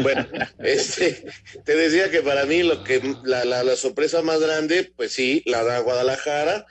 Bueno, 0.03 0.27
este, 0.59 1.25
te 1.65 1.77
decía 1.77 2.11
que 2.11 2.23
para 2.23 2.45
mí 2.47 2.63
lo 2.63 2.83
que 2.83 3.17
la, 3.23 3.45
la, 3.45 3.63
la 3.63 3.77
sorpresa 3.77 4.21
más 4.23 4.41
grande, 4.41 4.91
pues 4.97 5.13
sí, 5.13 5.43
la 5.47 5.63
da 5.63 5.79
Guadalajara. 5.81 6.67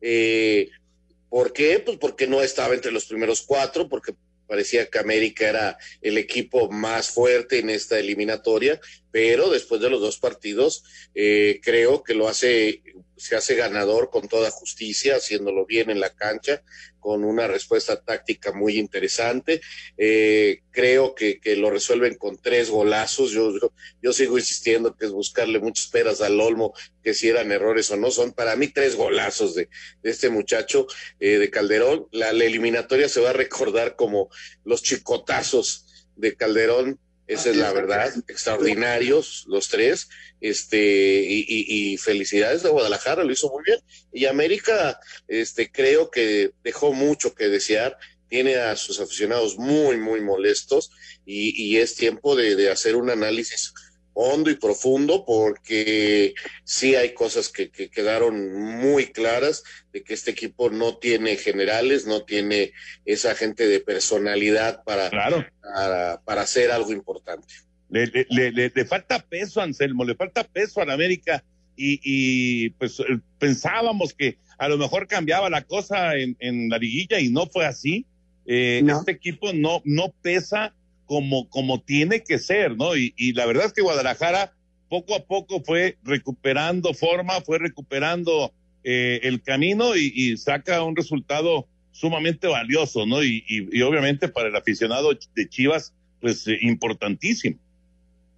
Eh, 0.00 0.68
¿Por 1.28 1.52
qué? 1.52 1.80
Pues 1.84 1.98
porque 1.98 2.26
no 2.28 2.40
estaba 2.42 2.74
entre 2.74 2.92
los 2.92 3.06
primeros 3.06 3.42
cuatro, 3.42 3.88
porque 3.88 4.14
parecía 4.46 4.86
que 4.86 4.98
América 5.00 5.48
era 5.48 5.78
el 6.02 6.18
equipo 6.18 6.70
más 6.70 7.10
fuerte 7.10 7.58
en 7.58 7.68
esta 7.68 7.98
eliminatoria, 7.98 8.78
pero 9.16 9.48
después 9.48 9.80
de 9.80 9.88
los 9.88 10.02
dos 10.02 10.18
partidos 10.18 10.84
eh, 11.14 11.58
creo 11.62 12.04
que 12.04 12.12
lo 12.12 12.28
hace, 12.28 12.82
se 13.16 13.34
hace 13.34 13.54
ganador 13.54 14.10
con 14.10 14.28
toda 14.28 14.50
justicia, 14.50 15.16
haciéndolo 15.16 15.64
bien 15.64 15.88
en 15.88 16.00
la 16.00 16.14
cancha, 16.14 16.62
con 17.00 17.24
una 17.24 17.46
respuesta 17.46 17.98
táctica 17.98 18.52
muy 18.52 18.76
interesante. 18.76 19.62
Eh, 19.96 20.60
creo 20.70 21.14
que, 21.14 21.40
que, 21.40 21.56
lo 21.56 21.70
resuelven 21.70 22.16
con 22.16 22.36
tres 22.36 22.68
golazos. 22.68 23.30
Yo, 23.30 23.54
yo, 24.02 24.12
sigo 24.12 24.36
insistiendo 24.36 24.94
que 24.94 25.06
es 25.06 25.12
buscarle 25.12 25.60
muchas 25.60 25.86
peras 25.86 26.20
al 26.20 26.38
Olmo, 26.38 26.74
que 27.02 27.14
si 27.14 27.30
eran 27.30 27.50
errores 27.52 27.90
o 27.90 27.96
no. 27.96 28.10
Son 28.10 28.34
para 28.34 28.54
mí 28.54 28.68
tres 28.68 28.96
golazos 28.96 29.54
de, 29.54 29.70
de 30.02 30.10
este 30.10 30.28
muchacho 30.28 30.86
eh, 31.20 31.38
de 31.38 31.48
Calderón. 31.48 32.06
La 32.12 32.28
eliminatoria 32.28 33.08
se 33.08 33.22
va 33.22 33.30
a 33.30 33.32
recordar 33.32 33.96
como 33.96 34.28
los 34.62 34.82
chicotazos 34.82 35.86
de 36.16 36.36
Calderón 36.36 37.00
esa 37.26 37.50
es 37.50 37.56
la 37.56 37.72
verdad, 37.72 38.12
extraordinarios 38.28 39.44
los 39.48 39.68
tres, 39.68 40.08
este, 40.40 40.78
y, 40.78 41.40
y, 41.48 41.92
y, 41.92 41.96
felicidades 41.96 42.64
a 42.64 42.68
Guadalajara, 42.68 43.24
lo 43.24 43.32
hizo 43.32 43.50
muy 43.50 43.64
bien. 43.64 43.80
Y 44.12 44.26
América, 44.26 45.00
este, 45.26 45.70
creo 45.70 46.10
que 46.10 46.52
dejó 46.62 46.92
mucho 46.92 47.34
que 47.34 47.48
desear, 47.48 47.98
tiene 48.28 48.56
a 48.56 48.76
sus 48.76 49.00
aficionados 49.00 49.56
muy, 49.56 49.98
muy 49.98 50.20
molestos, 50.20 50.90
y, 51.24 51.60
y 51.60 51.78
es 51.78 51.96
tiempo 51.96 52.36
de, 52.36 52.54
de 52.54 52.70
hacer 52.70 52.96
un 52.96 53.10
análisis 53.10 53.72
hondo 54.18 54.50
y 54.50 54.54
profundo 54.54 55.24
porque 55.26 56.34
sí 56.64 56.94
hay 56.94 57.12
cosas 57.12 57.50
que, 57.50 57.70
que, 57.70 57.90
quedaron 57.90 58.78
muy 58.80 59.06
claras 59.08 59.62
de 59.92 60.02
que 60.02 60.14
este 60.14 60.30
equipo 60.30 60.70
no 60.70 60.96
tiene 60.96 61.36
generales, 61.36 62.06
no 62.06 62.22
tiene 62.22 62.72
esa 63.04 63.34
gente 63.34 63.68
de 63.68 63.80
personalidad 63.80 64.82
para, 64.84 65.10
claro. 65.10 65.44
para, 65.60 66.22
para, 66.24 66.42
hacer 66.42 66.70
algo 66.70 66.92
importante. 66.92 67.46
Le, 67.90 68.06
le, 68.06 68.52
le, 68.52 68.72
le, 68.74 68.84
falta 68.86 69.18
peso 69.18 69.60
Anselmo, 69.60 70.02
le 70.02 70.14
falta 70.14 70.44
peso 70.44 70.80
a 70.80 70.86
la 70.86 70.94
América 70.94 71.44
y, 71.76 72.00
y 72.02 72.70
pues 72.70 72.96
pensábamos 73.38 74.14
que 74.14 74.38
a 74.58 74.68
lo 74.68 74.78
mejor 74.78 75.06
cambiaba 75.06 75.50
la 75.50 75.62
cosa 75.62 76.16
en, 76.16 76.36
en 76.40 76.70
la 76.70 76.78
liguilla 76.78 77.20
y 77.20 77.28
no 77.28 77.46
fue 77.46 77.66
así. 77.66 78.06
Eh, 78.46 78.80
no. 78.82 79.00
Este 79.00 79.12
equipo 79.12 79.52
no, 79.52 79.82
no 79.84 80.14
pesa 80.22 80.74
como, 81.06 81.48
como 81.48 81.80
tiene 81.80 82.22
que 82.22 82.38
ser, 82.38 82.76
¿no? 82.76 82.96
Y, 82.96 83.14
y, 83.16 83.32
la 83.32 83.46
verdad 83.46 83.66
es 83.66 83.72
que 83.72 83.82
Guadalajara 83.82 84.52
poco 84.88 85.14
a 85.14 85.24
poco 85.24 85.62
fue 85.62 85.96
recuperando 86.04 86.94
forma, 86.94 87.40
fue 87.40 87.58
recuperando 87.58 88.52
eh, 88.84 89.20
el 89.22 89.42
camino 89.42 89.96
y, 89.96 90.12
y, 90.14 90.36
saca 90.36 90.82
un 90.82 90.96
resultado 90.96 91.66
sumamente 91.92 92.46
valioso, 92.46 93.06
¿no? 93.06 93.24
Y, 93.24 93.44
y 93.48 93.82
obviamente 93.82 94.28
para 94.28 94.48
el 94.48 94.56
aficionado 94.56 95.10
de 95.34 95.48
Chivas, 95.48 95.92
pues 96.20 96.46
eh, 96.46 96.58
importantísimo. 96.60 97.58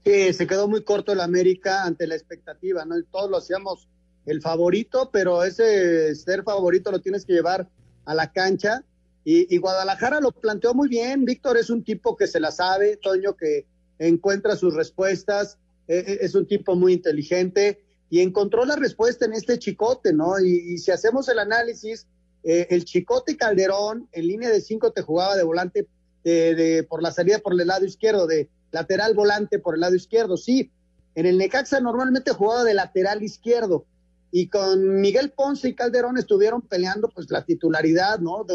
Sí, 0.04 0.32
se 0.32 0.46
quedó 0.46 0.68
muy 0.68 0.84
corto 0.84 1.12
el 1.12 1.20
América 1.20 1.84
ante 1.84 2.06
la 2.06 2.14
expectativa, 2.14 2.84
¿no? 2.84 2.94
Todos 3.10 3.30
lo 3.30 3.36
hacíamos 3.38 3.88
el 4.26 4.40
favorito, 4.40 5.10
pero 5.12 5.42
ese 5.42 6.14
ser 6.14 6.42
favorito 6.44 6.90
lo 6.90 7.00
tienes 7.00 7.24
que 7.24 7.32
llevar 7.32 7.68
a 8.04 8.14
la 8.14 8.32
cancha 8.32 8.84
y, 9.30 9.54
y, 9.54 9.58
Guadalajara 9.58 10.20
lo 10.20 10.32
planteó 10.32 10.72
muy 10.72 10.88
bien. 10.88 11.26
Víctor 11.26 11.58
es 11.58 11.68
un 11.68 11.84
tipo 11.84 12.16
que 12.16 12.26
se 12.26 12.40
la 12.40 12.50
sabe, 12.50 12.96
Toño, 12.96 13.36
que 13.36 13.66
encuentra 13.98 14.56
sus 14.56 14.74
respuestas, 14.74 15.58
eh, 15.86 16.20
es 16.22 16.34
un 16.34 16.46
tipo 16.46 16.76
muy 16.76 16.94
inteligente 16.94 17.84
y 18.08 18.20
encontró 18.20 18.64
la 18.64 18.76
respuesta 18.76 19.26
en 19.26 19.34
este 19.34 19.58
chicote, 19.58 20.14
¿no? 20.14 20.40
Y, 20.40 20.72
y 20.72 20.78
si 20.78 20.92
hacemos 20.92 21.28
el 21.28 21.40
análisis, 21.40 22.06
eh, 22.42 22.68
el 22.70 22.86
chicote 22.86 23.36
Calderón 23.36 24.08
en 24.12 24.28
línea 24.28 24.48
de 24.48 24.62
cinco 24.62 24.92
te 24.92 25.02
jugaba 25.02 25.36
de 25.36 25.42
volante 25.42 25.86
de, 26.24 26.54
de, 26.54 26.82
por 26.84 27.02
la 27.02 27.12
salida 27.12 27.38
por 27.40 27.52
el 27.52 27.66
lado 27.66 27.84
izquierdo, 27.84 28.26
de 28.26 28.48
lateral 28.70 29.12
volante 29.12 29.58
por 29.58 29.74
el 29.74 29.82
lado 29.82 29.94
izquierdo, 29.94 30.38
sí. 30.38 30.70
En 31.14 31.26
el 31.26 31.36
Necaxa 31.36 31.80
normalmente 31.80 32.30
jugaba 32.30 32.64
de 32.64 32.72
lateral 32.72 33.22
izquierdo 33.22 33.84
y 34.32 34.48
con 34.48 35.02
Miguel 35.02 35.32
Ponce 35.32 35.68
y 35.68 35.74
Calderón 35.74 36.16
estuvieron 36.16 36.62
peleando 36.62 37.10
pues 37.10 37.30
la 37.30 37.44
titularidad, 37.44 38.20
¿no? 38.20 38.46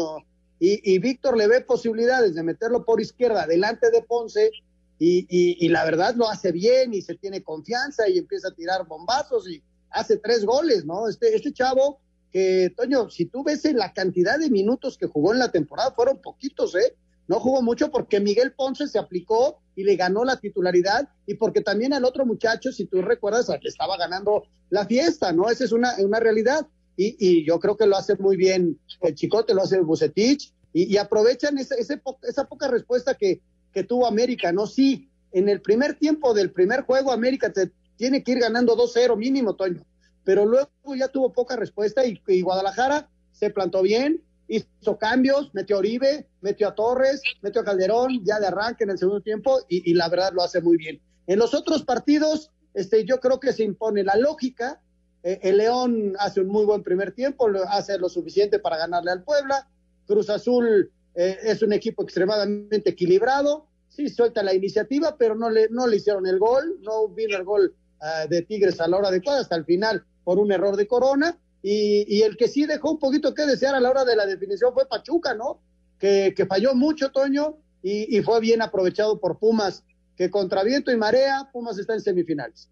Y, 0.82 0.98
Víctor 0.98 1.36
le 1.36 1.46
ve 1.46 1.60
posibilidades 1.60 2.34
de 2.34 2.42
meterlo 2.42 2.84
por 2.84 3.00
izquierda 3.00 3.46
delante 3.46 3.90
de 3.90 4.02
Ponce 4.02 4.50
y, 4.98 5.68
la 5.68 5.84
verdad 5.84 6.14
lo 6.14 6.28
hace 6.28 6.52
bien 6.52 6.94
y 6.94 7.02
se 7.02 7.14
tiene 7.16 7.42
confianza 7.42 8.08
y 8.08 8.18
empieza 8.18 8.48
a 8.48 8.54
tirar 8.54 8.86
bombazos 8.86 9.48
y 9.48 9.62
hace 9.90 10.16
tres 10.16 10.44
goles, 10.44 10.84
¿no? 10.84 11.08
Este, 11.08 11.34
este 11.34 11.52
chavo 11.52 12.00
que, 12.32 12.72
Toño, 12.76 13.10
si 13.10 13.26
tú 13.26 13.44
ves 13.44 13.64
en 13.64 13.76
la 13.76 13.92
cantidad 13.92 14.38
de 14.38 14.50
minutos 14.50 14.96
que 14.96 15.06
jugó 15.06 15.32
en 15.32 15.38
la 15.40 15.50
temporada, 15.50 15.92
fueron 15.92 16.20
poquitos, 16.20 16.74
¿eh? 16.74 16.96
No 17.26 17.40
jugó 17.40 17.62
mucho 17.62 17.90
porque 17.90 18.20
Miguel 18.20 18.52
Ponce 18.52 18.86
se 18.86 18.98
aplicó 18.98 19.60
y 19.76 19.84
le 19.84 19.96
ganó 19.96 20.24
la 20.24 20.38
titularidad 20.38 21.08
y 21.26 21.34
porque 21.34 21.60
también 21.60 21.92
al 21.92 22.04
otro 22.04 22.26
muchacho, 22.26 22.72
si 22.72 22.86
tú 22.86 23.02
recuerdas, 23.02 23.46
que 23.60 23.68
estaba 23.68 23.96
ganando 23.96 24.44
la 24.70 24.86
fiesta, 24.86 25.32
¿no? 25.32 25.48
Esa 25.48 25.64
es 25.64 25.72
una 25.72 26.20
realidad. 26.20 26.66
Y, 26.96 27.44
yo 27.44 27.58
creo 27.58 27.76
que 27.76 27.86
lo 27.86 27.96
hace 27.96 28.16
muy 28.16 28.36
bien 28.36 28.78
el 29.02 29.14
Chicote, 29.14 29.54
lo 29.54 29.62
hace 29.62 29.80
Bucetich, 29.80 30.52
y, 30.72 30.92
y 30.92 30.96
aprovechan 30.96 31.56
po 32.02 32.18
esa 32.22 32.44
poca 32.44 32.68
respuesta 32.68 33.14
que, 33.14 33.40
que 33.72 33.84
tuvo 33.84 34.06
América, 34.06 34.52
¿no? 34.52 34.66
Sí, 34.66 35.08
en 35.32 35.48
el 35.48 35.60
primer 35.60 35.94
tiempo 35.94 36.32
del 36.32 36.52
primer 36.52 36.82
juego 36.82 37.12
América 37.12 37.52
te 37.52 37.72
tiene 37.96 38.22
que 38.22 38.32
ir 38.32 38.38
ganando 38.38 38.76
2-0 38.76 39.16
mínimo, 39.16 39.54
Toño, 39.54 39.84
pero 40.24 40.46
luego 40.46 40.70
ya 40.96 41.08
tuvo 41.08 41.32
poca 41.32 41.56
respuesta 41.56 42.02
y, 42.04 42.42
Guadalajara 42.42 43.08
se 43.32 43.50
plantó 43.50 43.82
bien, 43.82 44.22
hizo 44.48 44.98
cambios, 44.98 45.50
metió 45.54 45.76
a 45.76 45.78
Oribe, 45.80 46.26
metió 46.40 46.68
a 46.68 46.74
Torres, 46.74 47.20
metió 47.42 47.60
a 47.60 47.64
Calderón, 47.64 48.24
ya 48.24 48.38
de 48.40 48.46
arranque 48.46 48.84
en 48.84 48.90
el 48.90 48.98
segundo 48.98 49.20
tiempo 49.20 49.60
y, 49.68 49.90
y 49.90 49.94
la 49.94 50.08
verdad 50.08 50.32
lo 50.32 50.42
hace 50.42 50.60
muy 50.60 50.76
bien. 50.76 51.00
En 51.26 51.38
los 51.38 51.54
otros 51.54 51.84
partidos, 51.84 52.50
este, 52.74 53.04
yo 53.04 53.20
creo 53.20 53.40
que 53.40 53.52
se 53.52 53.64
impone 53.64 54.02
la 54.02 54.16
lógica, 54.16 54.80
el 55.24 55.56
León 55.56 56.14
hace 56.18 56.40
un 56.40 56.48
muy 56.48 56.66
buen 56.66 56.82
primer 56.82 57.12
tiempo, 57.12 57.48
hace 57.68 57.98
lo 57.98 58.10
suficiente 58.10 58.58
para 58.58 58.76
ganarle 58.76 59.10
al 59.10 59.24
Puebla. 59.24 59.66
Cruz 60.06 60.28
Azul 60.28 60.92
eh, 61.14 61.38
es 61.42 61.62
un 61.62 61.72
equipo 61.72 62.02
extremadamente 62.02 62.90
equilibrado. 62.90 63.66
Sí, 63.88 64.08
suelta 64.08 64.42
la 64.42 64.52
iniciativa, 64.52 65.16
pero 65.16 65.34
no 65.34 65.48
le, 65.48 65.68
no 65.70 65.86
le 65.86 65.96
hicieron 65.96 66.26
el 66.26 66.38
gol. 66.38 66.78
No 66.82 67.08
vino 67.08 67.38
el 67.38 67.44
gol 67.44 67.74
uh, 68.00 68.28
de 68.28 68.42
Tigres 68.42 68.80
a 68.80 68.88
la 68.88 68.98
hora 68.98 69.08
adecuada 69.08 69.40
hasta 69.40 69.56
el 69.56 69.64
final 69.64 70.04
por 70.24 70.38
un 70.38 70.52
error 70.52 70.76
de 70.76 70.86
Corona. 70.86 71.38
Y, 71.62 72.04
y, 72.06 72.20
el 72.22 72.36
que 72.36 72.48
sí 72.48 72.66
dejó 72.66 72.90
un 72.90 72.98
poquito 72.98 73.32
que 73.32 73.46
desear 73.46 73.74
a 73.74 73.80
la 73.80 73.88
hora 73.88 74.04
de 74.04 74.16
la 74.16 74.26
definición 74.26 74.74
fue 74.74 74.86
Pachuca, 74.86 75.34
¿no? 75.34 75.62
Que, 75.98 76.34
que 76.36 76.44
falló 76.44 76.74
mucho, 76.74 77.10
Toño, 77.10 77.56
y, 77.82 78.14
y 78.14 78.20
fue 78.20 78.40
bien 78.40 78.60
aprovechado 78.60 79.18
por 79.18 79.38
Pumas, 79.38 79.82
que 80.14 80.28
contra 80.28 80.62
viento 80.62 80.92
y 80.92 80.96
marea, 80.98 81.48
Pumas 81.50 81.78
está 81.78 81.94
en 81.94 82.02
semifinales. 82.02 82.68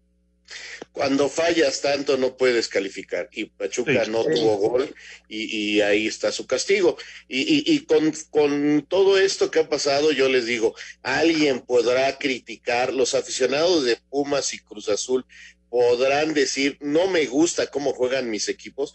Cuando 0.91 1.27
fallas 1.29 1.81
tanto 1.81 2.17
no 2.17 2.37
puedes 2.37 2.67
calificar 2.67 3.29
y 3.31 3.45
Pachuca 3.45 4.05
sí, 4.05 4.11
no 4.11 4.23
sí. 4.23 4.29
tuvo 4.35 4.57
gol 4.57 4.95
y, 5.27 5.77
y, 5.77 5.81
ahí 5.81 6.07
está 6.07 6.31
su 6.31 6.45
castigo. 6.45 6.97
Y, 7.27 7.41
y, 7.41 7.63
y 7.73 7.85
con, 7.85 8.11
con, 8.29 8.85
todo 8.87 9.17
esto 9.17 9.49
que 9.49 9.59
ha 9.59 9.69
pasado, 9.69 10.11
yo 10.11 10.29
les 10.29 10.45
digo, 10.45 10.75
alguien 11.01 11.61
podrá 11.61 12.17
criticar, 12.19 12.93
los 12.93 13.15
aficionados 13.15 13.85
de 13.85 13.97
Pumas 14.09 14.53
y 14.53 14.59
Cruz 14.59 14.89
Azul 14.89 15.25
podrán 15.73 16.35
decir, 16.35 16.77
no 16.81 17.07
me 17.07 17.25
gusta 17.25 17.65
cómo 17.65 17.93
juegan 17.93 18.29
mis 18.29 18.47
equipos, 18.47 18.93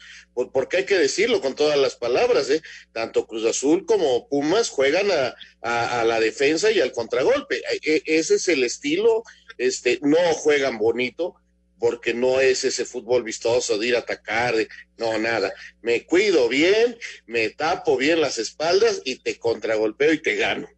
porque 0.53 0.77
hay 0.77 0.85
que 0.85 0.97
decirlo 0.97 1.41
con 1.41 1.57
todas 1.57 1.77
las 1.77 1.97
palabras, 1.97 2.49
¿eh? 2.51 2.63
tanto 2.93 3.27
Cruz 3.27 3.45
Azul 3.47 3.85
como 3.85 4.29
Pumas 4.29 4.69
juegan 4.69 5.11
a, 5.11 5.35
a, 5.61 6.01
a 6.01 6.05
la 6.05 6.21
defensa 6.21 6.71
y 6.71 6.79
al 6.79 6.93
contragolpe. 6.93 7.61
E, 7.83 8.03
ese 8.07 8.37
es 8.37 8.47
el 8.47 8.63
estilo 8.63 9.25
este, 9.59 9.99
no 10.03 10.19
juegan 10.35 10.79
bonito 10.79 11.35
porque 11.79 12.15
no 12.15 12.41
es 12.41 12.65
ese 12.65 12.85
fútbol 12.85 13.23
vistoso 13.23 13.79
de 13.79 13.89
ir 13.89 13.97
a 13.97 14.01
atacar, 14.01 14.57
de, 14.57 14.69
no, 14.97 15.19
nada. 15.19 15.53
Me 15.81 16.05
cuido 16.05 16.49
bien, 16.49 16.97
me 17.27 17.51
tapo 17.51 17.97
bien 17.97 18.21
las 18.21 18.39
espaldas 18.39 19.01
y 19.05 19.17
te 19.17 19.39
contragolpeo 19.39 20.13
y 20.13 20.23
te 20.23 20.37
gano. 20.37 20.69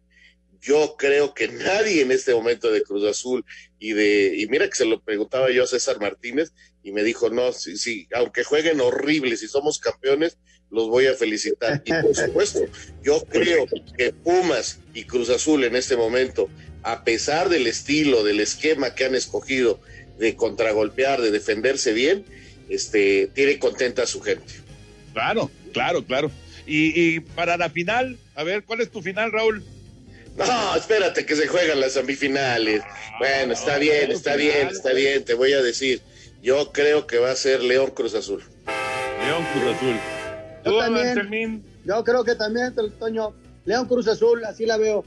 Yo 0.61 0.95
creo 0.97 1.33
que 1.33 1.47
nadie 1.47 2.01
en 2.01 2.11
este 2.11 2.35
momento 2.35 2.71
de 2.71 2.83
Cruz 2.83 3.03
Azul 3.09 3.43
y 3.79 3.93
de, 3.93 4.35
y 4.37 4.45
mira 4.47 4.69
que 4.69 4.75
se 4.75 4.85
lo 4.85 5.01
preguntaba 5.01 5.49
yo 5.49 5.63
a 5.63 5.67
César 5.67 5.99
Martínez 5.99 6.51
y 6.83 6.91
me 6.91 7.03
dijo, 7.03 7.31
no, 7.31 7.51
si, 7.51 7.77
si, 7.77 8.07
aunque 8.13 8.43
jueguen 8.43 8.79
horribles, 8.79 9.39
si 9.39 9.47
somos 9.47 9.79
campeones, 9.79 10.37
los 10.69 10.87
voy 10.87 11.07
a 11.07 11.15
felicitar. 11.15 11.81
Y 11.83 11.91
por 11.93 12.15
supuesto, 12.15 12.59
yo 13.03 13.23
creo 13.25 13.65
que 13.97 14.13
Pumas 14.13 14.79
y 14.93 15.05
Cruz 15.05 15.29
Azul 15.29 15.63
en 15.63 15.75
este 15.75 15.97
momento 15.97 16.47
a 16.83 17.03
pesar 17.03 17.49
del 17.49 17.67
estilo, 17.67 18.23
del 18.23 18.39
esquema 18.39 18.95
que 18.95 19.05
han 19.05 19.15
escogido 19.15 19.79
de 20.17 20.35
contragolpear, 20.35 21.21
de 21.21 21.31
defenderse 21.31 21.93
bien, 21.93 22.25
este, 22.69 23.29
tiene 23.33 23.59
contenta 23.59 24.03
a 24.03 24.07
su 24.07 24.21
gente. 24.21 24.53
Claro, 25.13 25.49
claro, 25.73 26.05
claro. 26.05 26.31
Y, 26.65 27.15
y, 27.15 27.19
para 27.19 27.57
la 27.57 27.69
final, 27.69 28.17
a 28.35 28.43
ver, 28.43 28.63
¿cuál 28.63 28.81
es 28.81 28.91
tu 28.91 29.01
final, 29.01 29.31
Raúl? 29.31 29.63
No, 30.37 30.75
espérate 30.75 31.25
que 31.25 31.35
se 31.35 31.47
juegan 31.47 31.79
las 31.79 31.93
semifinales. 31.93 32.81
Ah, 32.85 33.15
bueno, 33.19 33.53
está 33.53 33.77
bien, 33.77 34.11
está 34.11 34.35
bien, 34.35 34.69
está 34.69 34.93
bien, 34.93 35.25
te 35.25 35.33
voy 35.33 35.53
a 35.53 35.61
decir. 35.61 36.01
Yo 36.41 36.71
creo 36.71 37.05
que 37.05 37.17
va 37.17 37.31
a 37.31 37.35
ser 37.35 37.61
León 37.61 37.91
Cruz 37.91 38.15
Azul. 38.15 38.43
León 39.25 39.45
Cruz 39.53 39.75
Azul. 39.75 39.95
Yo, 40.65 40.77
también, 40.77 41.63
yo 41.83 42.03
creo 42.03 42.23
que 42.23 42.35
también, 42.35 42.73
Toño, 42.99 43.33
León 43.65 43.87
Cruz 43.87 44.07
Azul, 44.07 44.43
así 44.45 44.65
la 44.65 44.77
veo. 44.77 45.03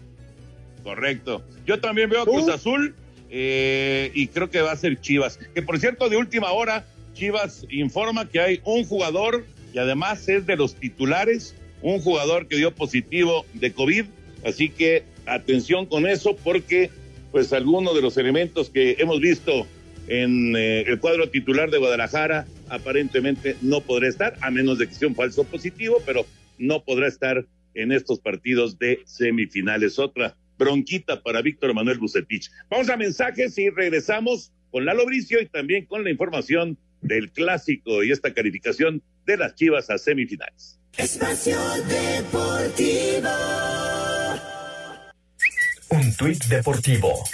Correcto. 0.85 1.43
Yo 1.67 1.81
también 1.81 2.11
veo 2.11 2.23
a 2.23 2.25
Cruz 2.25 2.49
Azul. 2.49 2.95
eh, 3.31 4.13
y 4.15 4.29
creo 4.29 4.49
que 4.49 4.61
va 4.61 4.71
a 4.71 4.77
ser 4.77 5.01
Chivas. 5.01 5.41
Que 5.55 5.63
por 5.63 5.81
cierto, 5.81 6.09
de 6.09 6.17
última 6.17 6.53
hora, 6.53 6.87
Chivas 7.15 7.67
informa 7.71 8.29
que 8.29 8.39
hay 8.39 8.61
un 8.65 8.85
jugador 8.85 9.45
y 9.73 9.79
además 9.79 10.29
es 10.29 10.47
de 10.47 10.57
los 10.57 10.77
titulares, 10.77 11.57
un 11.83 12.01
jugador 12.01 12.47
que 12.47 12.57
dio 12.57 12.73
positivo 12.73 13.45
de 13.55 13.73
COVID, 13.73 14.05
así 14.45 14.69
que 14.69 15.03
atención 15.27 15.87
con 15.87 16.07
eso 16.07 16.37
porque 16.37 16.91
pues 17.33 17.53
algunos 17.53 17.95
de 17.97 18.03
los 18.03 18.17
elementos 18.17 18.71
que 18.71 18.97
hemos 19.01 19.21
visto 19.21 19.67
en 20.07 20.55
eh, 20.55 20.83
el 20.83 21.01
cuadro 21.01 21.29
titular 21.31 21.71
de 21.71 21.79
Guadalajara 21.79 22.47
aparentemente 22.69 23.57
no 23.63 23.81
podrá 23.81 24.09
estar, 24.09 24.37
a 24.41 24.51
menos 24.51 24.79
de 24.79 24.87
que 24.87 24.95
sea 24.95 25.09
un 25.09 25.17
falso 25.17 25.45
positivo, 25.45 26.01
pero 26.07 26.27
no 26.59 26.85
podrá 26.85 27.09
estar 27.09 27.45
en 27.75 27.91
estos 27.91 28.21
partidos 28.21 28.79
de 28.79 29.01
semifinales. 29.07 29.99
Otra 29.99 30.37
bronquita 30.59 31.23
para 31.23 31.43
Víctor 31.43 31.75
Manuel 31.75 31.99
Bucetich. 31.99 32.51
Vamos 32.71 32.89
a 32.89 32.97
mensajes 32.97 33.57
y 33.59 33.71
regresamos 33.71 34.53
con 34.71 34.85
Lalo 34.85 35.07
Bricio 35.07 35.41
y 35.41 35.47
también 35.47 35.87
con 35.87 36.05
la 36.05 36.11
información 36.11 36.79
del 37.01 37.31
clásico 37.31 38.03
y 38.03 38.11
esta 38.11 38.33
calificación 38.33 39.03
de 39.27 39.37
las 39.37 39.55
Chivas 39.55 39.91
a 39.91 39.99
semifinales. 39.99 40.81
Espacio 40.97 41.59
Deportivo. 41.89 43.29
Un 45.91 46.17
tuit 46.17 46.45
deportivo. 46.47 47.25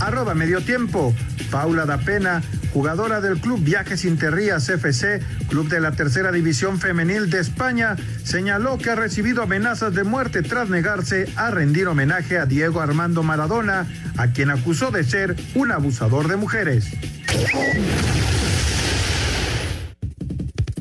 Arroba 0.00 0.34
medio 0.34 0.60
tiempo. 0.60 1.14
Paula 1.50 1.84
da 1.84 1.98
Pena, 1.98 2.42
jugadora 2.72 3.20
del 3.20 3.40
club 3.40 3.60
Viajes 3.62 4.04
Interrías 4.04 4.68
FC, 4.68 5.20
club 5.48 5.68
de 5.68 5.80
la 5.80 5.92
tercera 5.92 6.32
división 6.32 6.78
femenil 6.78 7.30
de 7.30 7.40
España, 7.40 7.96
señaló 8.24 8.78
que 8.78 8.90
ha 8.90 8.94
recibido 8.94 9.42
amenazas 9.42 9.94
de 9.94 10.04
muerte 10.04 10.42
tras 10.42 10.68
negarse 10.68 11.28
a 11.36 11.50
rendir 11.50 11.88
homenaje 11.88 12.38
a 12.38 12.46
Diego 12.46 12.80
Armando 12.80 13.22
Maradona, 13.22 13.86
a 14.16 14.28
quien 14.28 14.50
acusó 14.50 14.90
de 14.90 15.04
ser 15.04 15.36
un 15.54 15.72
abusador 15.72 16.28
de 16.28 16.36
mujeres. 16.36 16.86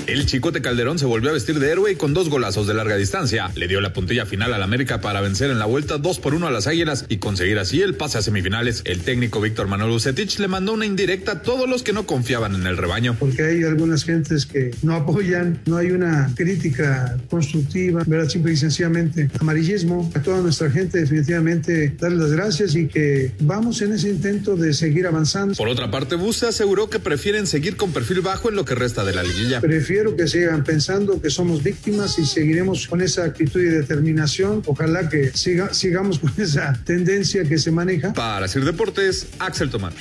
El 0.08 0.28
Chicote 0.28 0.62
Calderón 0.62 1.00
se 1.00 1.06
volvió 1.08 1.32
a 1.32 1.34
vestir 1.34 1.58
de 1.60 1.72
héroe 1.72 1.92
y 1.92 1.96
con 1.96 2.14
dos 2.14 2.30
golazos 2.30 2.68
de 2.68 2.76
larga 2.76 2.96
distancia 2.96 3.50
le 3.56 3.68
dio 3.68 3.82
la 3.82 3.92
puntilla 3.92 4.28
final 4.28 4.54
al 4.54 4.62
América 4.62 5.02
para 5.02 5.20
vencer 5.20 5.50
en 5.50 5.58
la 5.58 5.66
vuelta 5.66 5.98
2 5.98 6.20
por 6.20 6.36
1 6.36 6.46
a 6.46 6.52
las 6.52 6.68
Águilas 6.68 7.06
y 7.10 7.18
conseguir 7.18 7.58
así 7.58 7.82
el 7.82 7.96
pase 7.96 8.20
a 8.20 8.22
semifinales. 8.22 8.84
El 8.86 9.02
técnico 9.02 9.42
Víctor 9.42 9.68
Manuel 9.68 9.92
Ucetich 9.92 10.38
le 10.38 10.48
mandó 10.48 10.74
una 10.74 10.86
indirecta 10.86 11.32
a 11.32 11.42
todos 11.42 11.68
los 11.68 11.82
que 11.82 11.92
no 11.92 12.06
confiaban 12.06 12.54
en 12.54 12.68
el 12.68 12.78
rebaño. 12.78 13.16
Porque 13.20 13.42
hay 13.42 13.64
algunas 13.64 14.04
gentes 14.04 14.46
que 14.46 14.76
no 14.84 14.94
apoyan, 14.94 15.60
no 15.66 15.78
hay 15.78 15.90
una 15.90 16.32
crítica 16.36 17.18
constructiva, 17.32 18.04
¿verdad? 18.06 18.30
Simple 18.30 18.54
y 18.54 18.58
sencillamente 18.58 19.32
amarillismo. 19.40 20.12
A 20.14 20.22
toda 20.22 20.40
nuestra 20.40 20.70
gente 20.70 21.00
definitivamente 21.00 21.96
darle 22.00 22.18
las 22.18 22.32
gracias 22.32 22.76
y 22.76 22.88
que 22.88 23.32
vamos 23.40 23.82
en 23.82 23.94
ese 23.94 24.10
intento 24.10 24.56
de 24.56 24.72
seguir 24.76 25.08
avanzando. 25.08 25.56
Por 25.56 25.68
otra 25.68 25.90
parte, 25.90 26.14
Buse 26.14 26.46
aseguró 26.46 26.92
que 26.92 27.00
prefieren 27.00 27.48
seguir 27.48 27.76
con 27.76 27.92
perfil 27.92 28.22
bajo 28.22 28.50
en 28.50 28.56
lo 28.56 28.66
que 28.66 28.76
resta 28.76 29.04
de 29.04 29.16
la 29.16 29.24
liguilla. 29.24 29.62
Prefiero 29.62 29.95
que 30.16 30.28
sigan 30.28 30.64
pensando 30.64 31.22
que 31.22 31.30
somos 31.30 31.64
víctimas 31.64 32.20
y 32.20 32.26
seguiremos 32.26 32.86
con 32.88 33.02
esa 33.02 33.24
actitud 33.24 33.62
y 33.62 33.66
determinación. 33.66 34.62
Ojalá 34.66 35.08
que 35.08 35.32
siga, 35.32 35.74
sigamos 35.74 36.20
con 36.20 36.34
esa 36.38 36.78
tendencia 36.84 37.46
que 37.46 37.58
se 37.58 37.72
maneja. 37.72 38.12
Para 38.14 38.46
hacer 38.46 38.66
deportes, 38.66 39.28
Axel 39.40 39.70
Tomás. 39.70 39.94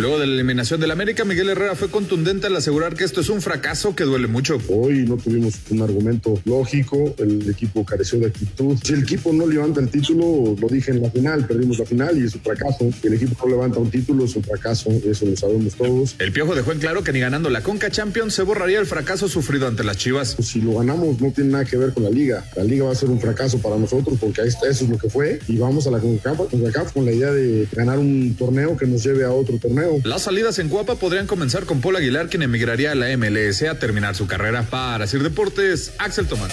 Luego 0.00 0.18
de 0.18 0.26
la 0.26 0.32
eliminación 0.32 0.80
del 0.80 0.92
América, 0.92 1.26
Miguel 1.26 1.50
Herrera 1.50 1.74
fue 1.74 1.90
contundente 1.90 2.46
al 2.46 2.56
asegurar 2.56 2.94
que 2.94 3.04
esto 3.04 3.20
es 3.20 3.28
un 3.28 3.42
fracaso 3.42 3.94
que 3.94 4.04
duele 4.04 4.28
mucho. 4.28 4.56
Hoy 4.70 5.04
no 5.06 5.18
tuvimos 5.18 5.56
un 5.68 5.82
argumento 5.82 6.40
lógico, 6.46 7.14
el 7.18 7.46
equipo 7.50 7.84
careció 7.84 8.18
de 8.18 8.28
actitud. 8.28 8.78
Si 8.82 8.94
el 8.94 9.02
equipo 9.02 9.30
no 9.34 9.46
levanta 9.46 9.78
el 9.78 9.90
título, 9.90 10.56
lo 10.58 10.68
dije 10.68 10.92
en 10.92 11.02
la 11.02 11.10
final, 11.10 11.46
perdimos 11.46 11.78
la 11.78 11.84
final 11.84 12.16
y 12.16 12.24
es 12.24 12.34
un 12.34 12.40
fracaso. 12.40 12.90
Si 12.98 13.08
el 13.08 13.12
equipo 13.12 13.46
no 13.46 13.50
levanta 13.50 13.78
un 13.78 13.90
título, 13.90 14.24
es 14.24 14.34
un 14.34 14.42
fracaso, 14.42 14.88
eso 14.90 15.26
lo 15.26 15.36
sabemos 15.36 15.74
todos. 15.74 16.16
El 16.18 16.32
Piojo 16.32 16.54
dejó 16.54 16.72
en 16.72 16.78
claro 16.78 17.04
que 17.04 17.12
ni 17.12 17.20
ganando 17.20 17.50
la 17.50 17.62
Conca 17.62 17.90
Champions 17.90 18.32
se 18.32 18.42
borraría 18.42 18.80
el 18.80 18.86
fracaso 18.86 19.28
sufrido 19.28 19.68
ante 19.68 19.84
las 19.84 19.98
Chivas. 19.98 20.34
Si 20.40 20.62
lo 20.62 20.78
ganamos, 20.78 21.20
no 21.20 21.30
tiene 21.30 21.50
nada 21.50 21.66
que 21.66 21.76
ver 21.76 21.92
con 21.92 22.04
la 22.04 22.10
liga. 22.10 22.42
La 22.56 22.64
liga 22.64 22.86
va 22.86 22.92
a 22.92 22.94
ser 22.94 23.10
un 23.10 23.20
fracaso 23.20 23.58
para 23.58 23.76
nosotros 23.76 24.16
porque 24.18 24.40
eso 24.40 24.64
es 24.64 24.80
lo 24.88 24.96
que 24.96 25.10
fue 25.10 25.40
y 25.46 25.58
vamos 25.58 25.86
a 25.86 25.90
la 25.90 25.98
CONCACAF 25.98 26.94
con 26.94 27.04
la 27.04 27.12
idea 27.12 27.32
de 27.32 27.68
ganar 27.72 27.98
un 27.98 28.34
torneo 28.38 28.78
que 28.78 28.86
nos 28.86 29.04
lleve 29.04 29.24
a 29.24 29.30
otro 29.30 29.58
torneo. 29.58 29.89
Las 30.04 30.22
salidas 30.22 30.58
en 30.58 30.68
Guapa 30.68 30.96
podrían 30.96 31.26
comenzar 31.26 31.64
con 31.64 31.80
Paul 31.80 31.96
Aguilar, 31.96 32.28
quien 32.28 32.42
emigraría 32.42 32.92
a 32.92 32.94
la 32.94 33.16
MLS 33.16 33.62
a 33.62 33.78
terminar 33.78 34.14
su 34.14 34.26
carrera. 34.26 34.62
Para 34.62 35.06
Sir 35.06 35.22
Deportes, 35.22 35.92
Axel 35.98 36.26
Tomás. 36.26 36.52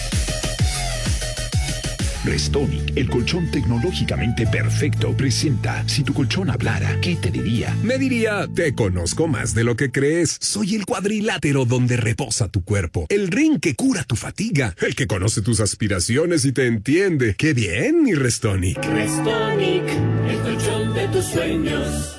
Restonic, 2.28 2.98
el 2.98 3.10
colchón 3.10 3.50
tecnológicamente 3.50 4.46
perfecto, 4.48 5.16
presenta 5.16 5.88
Si 5.88 6.04
tu 6.04 6.14
colchón 6.14 6.50
hablara, 6.50 7.00
¿qué 7.00 7.16
te 7.16 7.32
diría? 7.32 7.74
Me 7.84 7.98
diría, 7.98 8.50
te 8.54 8.76
conozco 8.76 9.28
más 9.28 9.54
de 9.54 9.64
lo 9.64 9.78
que 9.78 9.92
crees. 9.92 10.36
Soy 10.42 10.76
el 10.76 10.86
cuadrilátero 10.86 11.64
donde 11.64 11.96
reposa 11.96 12.50
tu 12.50 12.66
cuerpo, 12.66 13.06
el 13.08 13.30
ring 13.30 13.62
que 13.62 13.76
cura 13.76 14.04
tu 14.04 14.18
fatiga, 14.18 14.76
el 14.86 14.94
que 14.94 15.08
conoce 15.08 15.42
tus 15.42 15.62
aspiraciones 15.62 16.44
y 16.44 16.52
te 16.52 16.68
entiende. 16.68 17.36
¡Qué 17.38 17.54
bien, 17.54 18.04
mi 18.04 18.14
Restonic! 18.14 18.84
Restonic, 18.84 19.84
el 20.28 20.40
colchón 20.40 20.94
de 20.94 21.08
tus 21.08 21.26
sueños. 21.26 22.18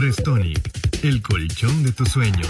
Restonic, 0.00 0.60
el 1.02 1.20
colchón 1.22 1.82
de 1.82 1.90
tus 1.90 2.10
sueños, 2.10 2.48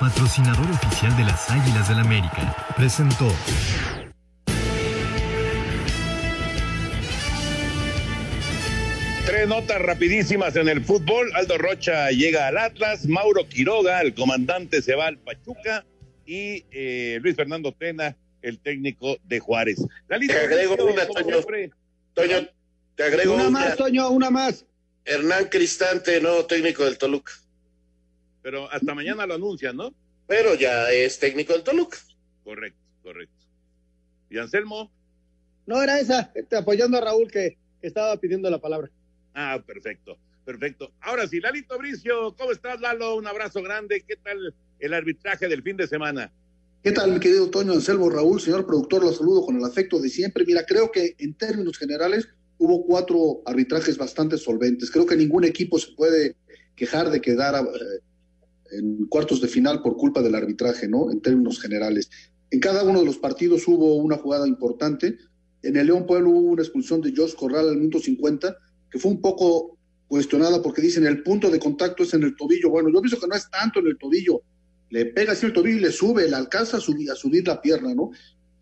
patrocinador 0.00 0.70
oficial 0.70 1.14
de 1.18 1.24
las 1.24 1.50
Águilas 1.50 1.88
del 1.90 1.98
América, 1.98 2.56
presentó. 2.74 3.28
Tres 9.26 9.48
notas 9.48 9.80
rapidísimas 9.82 10.54
en 10.56 10.68
el 10.68 10.84
fútbol. 10.84 11.30
Aldo 11.34 11.58
Rocha 11.58 12.10
llega 12.10 12.46
al 12.46 12.56
Atlas, 12.58 13.06
Mauro 13.06 13.48
Quiroga, 13.48 14.00
el 14.00 14.14
comandante, 14.14 14.80
se 14.82 14.94
va 14.94 15.08
al 15.08 15.18
Pachuca 15.18 15.84
y 16.24 16.64
eh, 16.70 17.18
Luis 17.20 17.34
Fernando 17.34 17.72
Tena, 17.72 18.16
el 18.42 18.60
técnico 18.60 19.16
de 19.24 19.40
Juárez. 19.40 19.84
La 20.08 20.16
lista 20.18 20.34
te 20.34 20.44
agrego 20.44 20.76
de- 20.76 20.82
una, 20.84 21.06
Toño. 21.06 21.36
Toño, 22.14 22.48
te 22.94 23.02
agrego 23.02 23.34
Una 23.34 23.48
una. 23.48 23.58
más, 23.60 23.76
Toño, 23.76 24.10
una 24.10 24.30
más. 24.30 24.64
Hernán 25.06 25.48
Cristante, 25.48 26.20
nuevo 26.20 26.46
técnico 26.46 26.84
del 26.84 26.98
Toluca. 26.98 27.32
Pero 28.42 28.70
hasta 28.70 28.92
mañana 28.92 29.24
lo 29.24 29.34
anuncian, 29.34 29.76
¿no? 29.76 29.94
Pero 30.26 30.56
ya 30.56 30.90
es 30.90 31.18
técnico 31.20 31.52
del 31.52 31.62
Toluca. 31.62 31.98
Correcto, 32.42 32.80
correcto. 33.02 33.46
¿Y 34.28 34.38
Anselmo? 34.38 34.90
No, 35.64 35.80
era 35.80 36.00
esa, 36.00 36.32
este, 36.34 36.56
apoyando 36.56 36.98
a 36.98 37.00
Raúl 37.00 37.30
que, 37.30 37.56
que 37.80 37.86
estaba 37.86 38.16
pidiendo 38.16 38.50
la 38.50 38.60
palabra. 38.60 38.90
Ah, 39.32 39.62
perfecto, 39.64 40.18
perfecto. 40.44 40.92
Ahora 41.00 41.28
sí, 41.28 41.40
Lalito 41.40 41.78
Bricio, 41.78 42.34
¿cómo 42.36 42.50
estás, 42.50 42.80
Lalo? 42.80 43.14
Un 43.14 43.28
abrazo 43.28 43.62
grande. 43.62 44.04
¿Qué 44.06 44.16
tal 44.16 44.54
el 44.80 44.94
arbitraje 44.94 45.46
del 45.46 45.62
fin 45.62 45.76
de 45.76 45.86
semana? 45.86 46.32
¿Qué 46.82 46.90
tal, 46.92 47.12
mi 47.12 47.20
querido 47.20 47.48
Toño 47.48 47.72
Anselmo 47.72 48.10
Raúl, 48.10 48.40
señor 48.40 48.66
productor? 48.66 49.04
Lo 49.04 49.12
saludo 49.12 49.46
con 49.46 49.56
el 49.56 49.64
afecto 49.64 50.00
de 50.00 50.08
siempre. 50.08 50.44
Mira, 50.44 50.64
creo 50.66 50.90
que 50.90 51.14
en 51.18 51.34
términos 51.34 51.78
generales 51.78 52.28
hubo 52.58 52.84
cuatro 52.84 53.42
arbitrajes 53.44 53.98
bastante 53.98 54.38
solventes. 54.38 54.90
Creo 54.90 55.06
que 55.06 55.16
ningún 55.16 55.44
equipo 55.44 55.78
se 55.78 55.92
puede 55.92 56.36
quejar 56.74 57.10
de 57.10 57.20
quedar 57.20 57.54
eh, 57.54 58.76
en 58.78 59.06
cuartos 59.06 59.40
de 59.40 59.48
final 59.48 59.82
por 59.82 59.96
culpa 59.96 60.22
del 60.22 60.34
arbitraje, 60.34 60.88
¿no? 60.88 61.10
En 61.10 61.20
términos 61.20 61.60
generales. 61.60 62.10
En 62.50 62.60
cada 62.60 62.84
uno 62.84 63.00
de 63.00 63.06
los 63.06 63.18
partidos 63.18 63.66
hubo 63.66 63.96
una 63.96 64.16
jugada 64.16 64.46
importante. 64.46 65.16
En 65.62 65.76
el 65.76 65.86
León 65.86 66.06
Pueblo 66.06 66.30
hubo 66.30 66.50
una 66.50 66.62
expulsión 66.62 67.00
de 67.00 67.12
Josh 67.14 67.34
Corral 67.34 67.68
al 67.68 67.76
minuto 67.76 67.98
50, 67.98 68.56
que 68.90 68.98
fue 68.98 69.10
un 69.10 69.20
poco 69.20 69.76
cuestionada 70.08 70.62
porque 70.62 70.82
dicen 70.82 71.06
el 71.06 71.22
punto 71.22 71.50
de 71.50 71.58
contacto 71.58 72.04
es 72.04 72.14
en 72.14 72.22
el 72.22 72.36
tobillo. 72.36 72.70
Bueno, 72.70 72.90
yo 72.92 73.00
pienso 73.00 73.18
que 73.18 73.26
no 73.26 73.34
es 73.34 73.50
tanto 73.50 73.80
en 73.80 73.88
el 73.88 73.98
tobillo, 73.98 74.42
le 74.90 75.06
pega 75.06 75.32
así 75.32 75.46
el 75.46 75.52
tobillo 75.52 75.78
y 75.78 75.80
le 75.80 75.90
sube, 75.90 76.28
le 76.28 76.36
alcanza 76.36 76.76
a 76.76 76.80
subir, 76.80 77.10
a 77.10 77.16
subir 77.16 77.46
la 77.46 77.60
pierna, 77.60 77.94
¿no? 77.94 78.10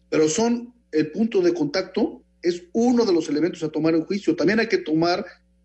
Pero 0.08 0.28
son, 0.28 0.72
el 0.90 1.10
punto 1.10 1.42
de 1.42 1.52
contacto 1.52 2.23
es 2.44 2.62
uno 2.72 3.04
de 3.04 3.12
los 3.12 3.28
elementos 3.28 3.62
a 3.62 3.68
tomar 3.68 3.94
en 3.94 4.04
juicio. 4.04 4.36
También 4.36 4.60
hay 4.60 4.68
que 4.68 4.78
tomar 4.78 5.24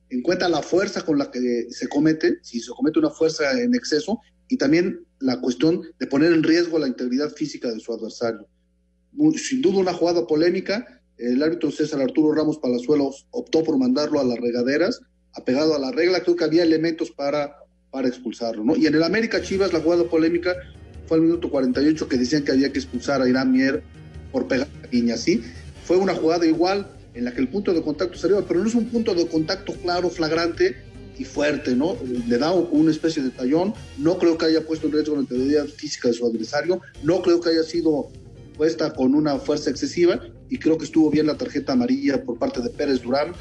en 0.10 0.22
cuenta 0.22 0.50
la 0.50 0.62
fuerza 0.62 1.04
con 1.04 1.18
la 1.18 1.30
que 1.30 1.68
se 1.70 1.88
comete, 1.88 2.40
si 2.42 2.60
se 2.60 2.72
comete 2.72 3.00
una 3.00 3.12
fuerza 3.12 3.60
en 3.62 3.76
exceso, 3.76 4.20
y 4.48 4.58
también 4.58 5.06
la 5.20 5.40
cuestión 5.40 5.84
de 6.00 6.08
poner 6.08 6.34
en 6.34 6.42
riesgo 6.42 6.80
la 6.80 6.88
integridad 6.88 7.30
física 7.30 7.72
de 7.72 7.80
su 7.80 7.94
adversario. 7.94 8.48
Sin 9.36 9.62
duda 9.62 9.80
una 9.80 9.94
jugada 9.94 10.26
polémica, 10.26 11.02
el 11.18 11.44
árbitro 11.44 11.70
César 11.70 12.02
Arturo 12.02 12.34
Ramos 12.34 12.58
Palazuelos 12.58 13.28
optó 13.32 13.64
por 13.64 13.78
mandarlo 13.78 14.20
a 14.20 14.24
las 14.24 14.40
regaderas, 14.40 15.02
apegado 15.34 15.76
a 15.76 15.80
la 15.80 15.92
regla, 15.92 16.22
creo 16.24 16.36
que 16.36 16.46
había 16.46 16.64
elementos 16.64 17.12
para 17.12 17.56
para 17.92 18.08
expulsarlo, 18.08 18.64
¿no? 18.64 18.76
Y 18.76 18.88
en 18.88 18.96
el 18.96 19.04
América 19.04 19.42
Chivas 19.42 19.74
la 19.74 19.80
jugada 19.80 20.04
polémica 20.04 20.56
fue 21.08 21.18
al 21.18 21.24
minuto 21.24 21.50
48 21.50 22.08
que 22.08 22.18
decían 22.18 22.44
que 22.44 22.52
había 22.52 22.72
que 22.72 22.80
expulsar 22.80 23.22
a 23.22 23.28
Irán 23.28 23.52
Mier 23.52 23.82
por 24.32 24.48
pegar 24.48 24.68
a 24.84 24.88
Guiña, 24.88 25.18
¿sí? 25.18 25.42
Fue 25.90 25.98
una 25.98 26.14
jugada 26.14 26.46
igual 26.46 26.86
en 27.16 27.26
la 27.26 27.34
que 27.34 27.42
el 27.42 27.48
punto 27.48 27.74
de 27.74 27.82
contacto 27.82 28.16
salió, 28.16 28.46
pero 28.46 28.60
no 28.60 28.68
es 28.68 28.76
un 28.76 28.86
punto 28.90 29.16
de 29.16 29.26
contacto 29.26 29.74
claro, 29.74 30.12
flagrante 30.12 30.76
y 31.18 31.24
fuerte, 31.24 31.76
¿no? 31.76 31.98
Le 32.28 32.38
da 32.38 32.52
una 32.52 32.92
especie 32.92 33.24
de 33.24 33.32
tallón, 33.32 33.74
no 33.98 34.20
creo 34.20 34.38
que 34.38 34.46
haya 34.46 34.62
puesto 34.62 34.86
en 34.86 34.94
riesgo 34.94 35.16
la 35.16 35.22
integridad 35.22 35.66
física 35.66 36.10
de 36.10 36.14
su 36.14 36.28
adversario, 36.28 36.80
no 37.02 37.24
creo 37.24 37.42
que 37.42 37.50
haya 37.50 37.64
sido 37.64 38.12
puesta 38.56 38.94
con 38.94 39.16
una 39.16 39.40
fuerza 39.40 39.72
excesiva 39.72 40.20
y 40.48 40.60
creo 40.60 40.78
que 40.78 40.86
estuvo 40.86 41.10
bien 41.10 41.26
la 41.26 41.38
tarjeta 41.38 41.74
amarilla 41.74 42.24
por 42.24 42.38
parte 42.38 42.62
de 42.62 42.70
Pérez 42.70 43.02
Durán 43.02 43.34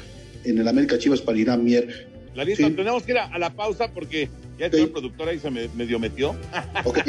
en 0.43 0.57
el 0.57 0.67
América 0.67 0.97
Chivas 0.97 1.21
para 1.21 1.37
Irán 1.37 1.63
Mier. 1.63 2.09
La 2.33 2.43
lista, 2.43 2.67
tenemos 2.67 3.03
que 3.03 3.11
ir 3.11 3.19
a, 3.19 3.37
la 3.37 3.53
pausa 3.53 3.93
porque 3.93 4.27
ya 4.59 4.65
el 4.65 4.89
productor 4.89 5.29
ahí 5.29 5.39
se 5.39 5.49
me, 5.49 5.67
medio 5.69 5.99
metió. 5.99 6.35
Ok, 6.83 6.99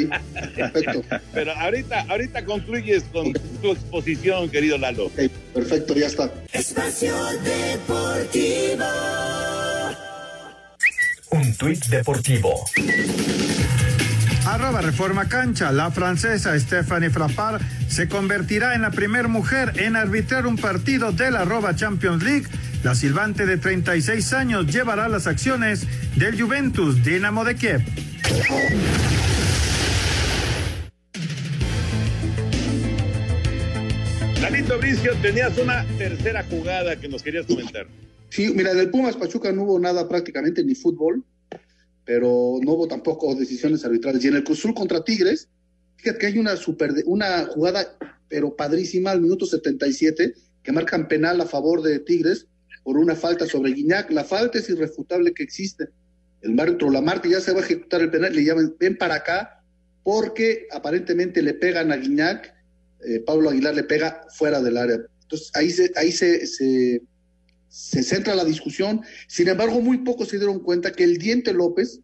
perfecto. 0.55 1.03
Pero 1.33 1.51
ahorita, 1.51 2.05
ahorita 2.09 2.45
concluyes 2.45 3.03
con 3.11 3.33
tu 3.33 3.71
exposición, 3.71 4.49
querido 4.49 4.77
Lalo. 4.77 5.07
Ok, 5.07 5.29
perfecto, 5.53 5.93
ya 5.95 6.07
está. 6.07 6.31
Espacio 6.53 7.13
Deportivo. 7.43 8.85
Un 11.31 11.55
tuit 11.55 11.85
deportivo. 11.87 12.65
Arroba 14.45 14.81
Reforma 14.81 15.27
Cancha, 15.27 15.71
la 15.71 15.91
francesa 15.91 16.59
Stephanie 16.59 17.09
Frappard 17.09 17.61
se 17.87 18.07
convertirá 18.07 18.75
en 18.75 18.81
la 18.81 18.91
primera 18.91 19.27
mujer 19.27 19.73
en 19.77 19.95
arbitrar 19.95 20.47
un 20.47 20.57
partido 20.57 21.11
de 21.11 21.31
la 21.31 21.41
arroba 21.41 21.75
Champions 21.75 22.23
League 22.23 22.47
la 22.83 22.95
silbante 22.95 23.45
de 23.45 23.57
36 23.57 24.33
años 24.33 24.65
llevará 24.65 25.07
las 25.07 25.27
acciones 25.27 25.85
del 26.15 26.41
Juventus 26.41 27.03
Dinamo 27.03 27.45
de 27.45 27.55
Kiev. 27.55 27.81
Lalito 34.41 34.79
Bricio, 34.79 35.13
tenías 35.21 35.55
una 35.59 35.85
tercera 35.99 36.43
jugada 36.49 36.95
que 36.95 37.07
nos 37.07 37.21
querías 37.21 37.45
comentar. 37.45 37.85
Sí, 38.29 38.51
mira, 38.55 38.73
del 38.73 38.89
Pumas 38.89 39.15
Pachuca 39.15 39.51
no 39.51 39.61
hubo 39.63 39.79
nada 39.79 40.09
prácticamente, 40.09 40.63
ni 40.63 40.73
fútbol, 40.73 41.23
pero 42.13 42.59
no 42.61 42.73
hubo 42.73 42.89
tampoco 42.89 43.33
decisiones 43.35 43.85
arbitrales. 43.85 44.21
Y 44.25 44.27
en 44.27 44.35
el 44.35 44.43
Cruzul 44.43 44.73
contra 44.73 45.01
Tigres, 45.01 45.47
fíjate 45.95 46.19
que 46.19 46.25
hay 46.25 46.39
una, 46.39 46.57
super, 46.57 46.91
una 47.05 47.45
jugada, 47.45 47.97
pero 48.27 48.53
padrísima, 48.53 49.11
al 49.11 49.21
minuto 49.21 49.45
77, 49.45 50.33
que 50.61 50.71
marcan 50.73 51.07
penal 51.07 51.39
a 51.39 51.45
favor 51.45 51.81
de 51.81 51.99
Tigres, 51.99 52.47
por 52.83 52.97
una 52.97 53.15
falta 53.15 53.45
sobre 53.45 53.71
Guiñac. 53.71 54.11
La 54.11 54.25
falta 54.25 54.57
es 54.57 54.69
irrefutable 54.69 55.33
que 55.33 55.43
existe. 55.43 55.87
El 56.41 56.59
árbitro 56.59 56.91
Lamarte 56.91 57.29
ya 57.29 57.39
se 57.39 57.53
va 57.53 57.61
a 57.61 57.63
ejecutar 57.63 58.01
el 58.01 58.11
penal, 58.11 58.35
le 58.35 58.43
llaman, 58.43 58.75
ven 58.77 58.97
para 58.97 59.15
acá, 59.15 59.63
porque 60.03 60.67
aparentemente 60.69 61.41
le 61.41 61.53
pegan 61.53 61.93
a 61.93 61.95
Guiñac, 61.95 62.53
eh, 63.07 63.21
Pablo 63.21 63.51
Aguilar 63.51 63.73
le 63.73 63.83
pega 63.83 64.25
fuera 64.35 64.61
del 64.61 64.75
área. 64.75 64.99
Entonces 65.21 65.49
ahí 65.53 65.69
se, 65.69 65.93
ahí 65.95 66.11
se, 66.11 66.45
se, 66.45 67.03
centra 67.71 68.35
la 68.35 68.43
discusión. 68.43 69.01
Sin 69.27 69.47
embargo, 69.47 69.79
muy 69.81 69.99
pocos 69.99 70.27
se 70.27 70.37
dieron 70.37 70.59
cuenta 70.59 70.91
que 70.91 71.03
el 71.03 71.17
Diente 71.17 71.53
López, 71.53 72.01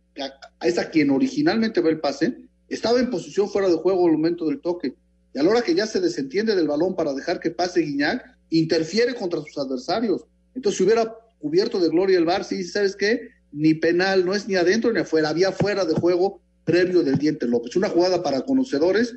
es 0.61 0.78
a 0.80 0.89
quien 0.89 1.11
originalmente 1.11 1.82
ve 1.82 1.91
el 1.91 1.99
pase, 1.99 2.38
estaba 2.70 2.99
en 2.99 3.09
posición 3.09 3.49
fuera 3.49 3.68
de 3.68 3.76
juego 3.76 4.05
al 4.05 4.13
momento 4.13 4.45
del 4.45 4.59
toque. 4.61 4.95
Y 5.34 5.39
a 5.39 5.43
la 5.43 5.51
hora 5.51 5.61
que 5.61 5.76
ya 5.76 5.86
se 5.86 5.99
desentiende 5.99 6.55
del 6.55 6.68
balón 6.68 6.95
para 6.95 7.13
dejar 7.13 7.39
que 7.39 7.51
pase 7.51 7.82
Guiñac, 7.82 8.24
interfiere 8.49 9.13
contra 9.13 9.41
sus 9.41 9.57
adversarios. 9.57 10.26
Entonces, 10.55 10.78
si 10.78 10.84
hubiera 10.84 11.13
cubierto 11.39 11.80
de 11.80 11.89
gloria 11.89 12.18
el 12.18 12.26
VAR, 12.26 12.43
sí, 12.43 12.63
¿sabes 12.63 12.95
qué? 12.95 13.30
Ni 13.51 13.74
penal, 13.74 14.26
no 14.26 14.34
es 14.34 14.47
ni 14.47 14.55
adentro 14.55 14.91
ni 14.91 15.01
afuera, 15.01 15.30
había 15.30 15.51
fuera 15.51 15.86
de 15.86 15.93
juego 15.93 16.41
previo 16.63 17.03
del 17.03 17.18
Diente 17.18 17.45
López. 17.45 17.76
Una 17.76 17.89
jugada 17.89 18.24
para 18.24 18.41
conocedores 18.41 19.13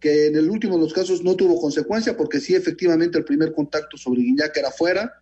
que 0.00 0.26
en 0.26 0.36
el 0.36 0.50
último 0.50 0.74
de 0.74 0.82
los 0.82 0.92
casos 0.92 1.22
no 1.22 1.36
tuvo 1.36 1.60
consecuencia, 1.60 2.16
porque 2.16 2.40
sí, 2.40 2.56
efectivamente, 2.56 3.18
el 3.18 3.24
primer 3.24 3.52
contacto 3.52 3.96
sobre 3.96 4.22
Guiñac 4.22 4.56
era 4.56 4.72
fuera 4.72 5.21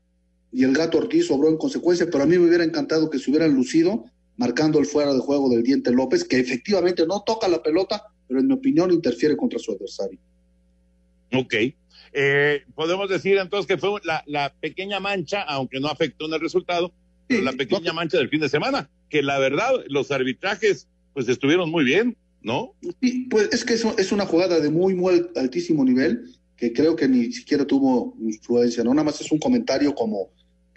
y 0.53 0.65
el 0.65 0.73
gato 0.73 0.99
Ortiz 0.99 1.27
sobró 1.27 1.49
en 1.49 1.57
consecuencia, 1.57 2.07
pero 2.11 2.25
a 2.25 2.27
mí 2.27 2.39
me 2.39 2.49
hubiera 2.49 2.65
encantado 2.65 3.09
que 3.09 3.19
se 3.19 3.31
hubieran 3.31 3.55
lucido 3.55 4.05
marcando 4.37 4.79
el 4.79 4.87
fuera 4.87 5.13
de 5.13 5.21
juego 5.21 5.51
del 5.51 5.63
Diente 5.63 5.93
López, 5.93 6.25
que 6.25 6.39
efectivamente 6.39 7.07
no 7.07 7.23
toca 7.25 7.47
la 7.47 7.63
pelota, 7.63 8.03
pero 8.27 8.41
en 8.41 8.47
mi 8.47 8.55
opinión 8.55 8.91
interfiere 8.91 9.37
contra 9.37 9.59
su 9.59 9.73
adversario. 9.73 10.19
Ok. 11.33 11.55
Eh, 12.13 12.63
podemos 12.75 13.09
decir 13.09 13.37
entonces 13.37 13.67
que 13.67 13.79
fue 13.79 14.01
la, 14.03 14.55
pequeña 14.61 14.99
mancha, 14.99 15.43
aunque 15.43 15.79
no 15.79 15.89
afectó 15.89 16.27
en 16.27 16.35
el 16.35 16.41
resultado, 16.41 16.93
pero 17.29 17.43
la 17.43 17.53
pequeña 17.53 17.93
mancha 17.93 18.19
del 18.19 18.29
fin 18.29 18.41
de 18.41 18.49
semana, 18.49 18.91
que 19.09 19.23
la 19.23 19.39
verdad 19.39 19.73
los 19.89 20.11
arbitrajes 20.11 20.89
pues 21.13 21.29
estuvieron 21.29 21.71
muy 21.71 21.85
bien, 21.85 22.17
¿no? 22.43 22.75
Sí, 23.03 23.27
pues 23.31 23.51
es 23.53 23.65
que 23.65 23.75
es, 23.75 23.85
es 23.99 24.11
una 24.11 24.27
jugada 24.27 24.59
de 24.59 24.71
muy, 24.71 24.95
muy 24.95 25.27
altísimo 25.37 25.85
nivel 25.85 26.25
que 26.57 26.73
creo 26.73 26.95
que 26.95 27.09
ni 27.09 27.33
siquiera 27.33 27.67
tuvo 27.67 28.15
influencia, 28.21 28.85
¿no? 28.85 28.93
Nada 28.93 29.05
más 29.05 29.21
es 29.21 29.33
un 29.33 29.39
comentario 29.39 29.95
como, 29.95 30.31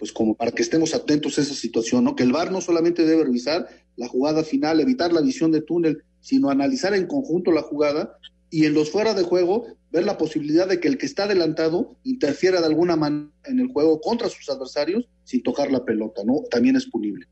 pues 0.04 0.12
como 0.12 0.34
para 0.34 0.52
que 0.52 0.60
estemos 0.60 0.94
atentos 0.94 1.38
a 1.38 1.40
esa 1.40 1.54
situación, 1.54 2.04
¿no? 2.04 2.14
Que 2.14 2.24
el 2.24 2.32
VAR 2.32 2.52
no 2.52 2.60
solamente 2.60 3.06
debe 3.06 3.24
revisar 3.24 3.66
la 3.96 4.06
jugada 4.06 4.44
final, 4.44 4.78
evitar 4.78 5.14
la 5.14 5.22
visión 5.22 5.50
de 5.50 5.62
túnel, 5.62 6.04
sino 6.20 6.50
analizar 6.50 6.92
en 6.92 7.06
conjunto 7.06 7.52
la 7.52 7.62
jugada 7.62 8.18
y 8.50 8.66
en 8.66 8.74
los 8.74 8.90
fuera 8.90 9.14
de 9.14 9.22
juego 9.22 9.66
ver 9.90 10.04
la 10.04 10.18
posibilidad 10.18 10.68
de 10.68 10.78
que 10.78 10.88
el 10.88 10.98
que 10.98 11.06
está 11.06 11.24
adelantado 11.24 11.96
interfiera 12.04 12.60
de 12.60 12.66
alguna 12.66 12.96
manera 12.96 13.30
en 13.46 13.60
el 13.60 13.68
juego 13.68 13.98
contra 13.98 14.28
sus 14.28 14.46
adversarios 14.50 15.08
sin 15.24 15.42
tocar 15.42 15.72
la 15.72 15.86
pelota, 15.86 16.20
¿no? 16.22 16.42
También 16.50 16.76
es 16.76 16.84
punible. 16.84 17.26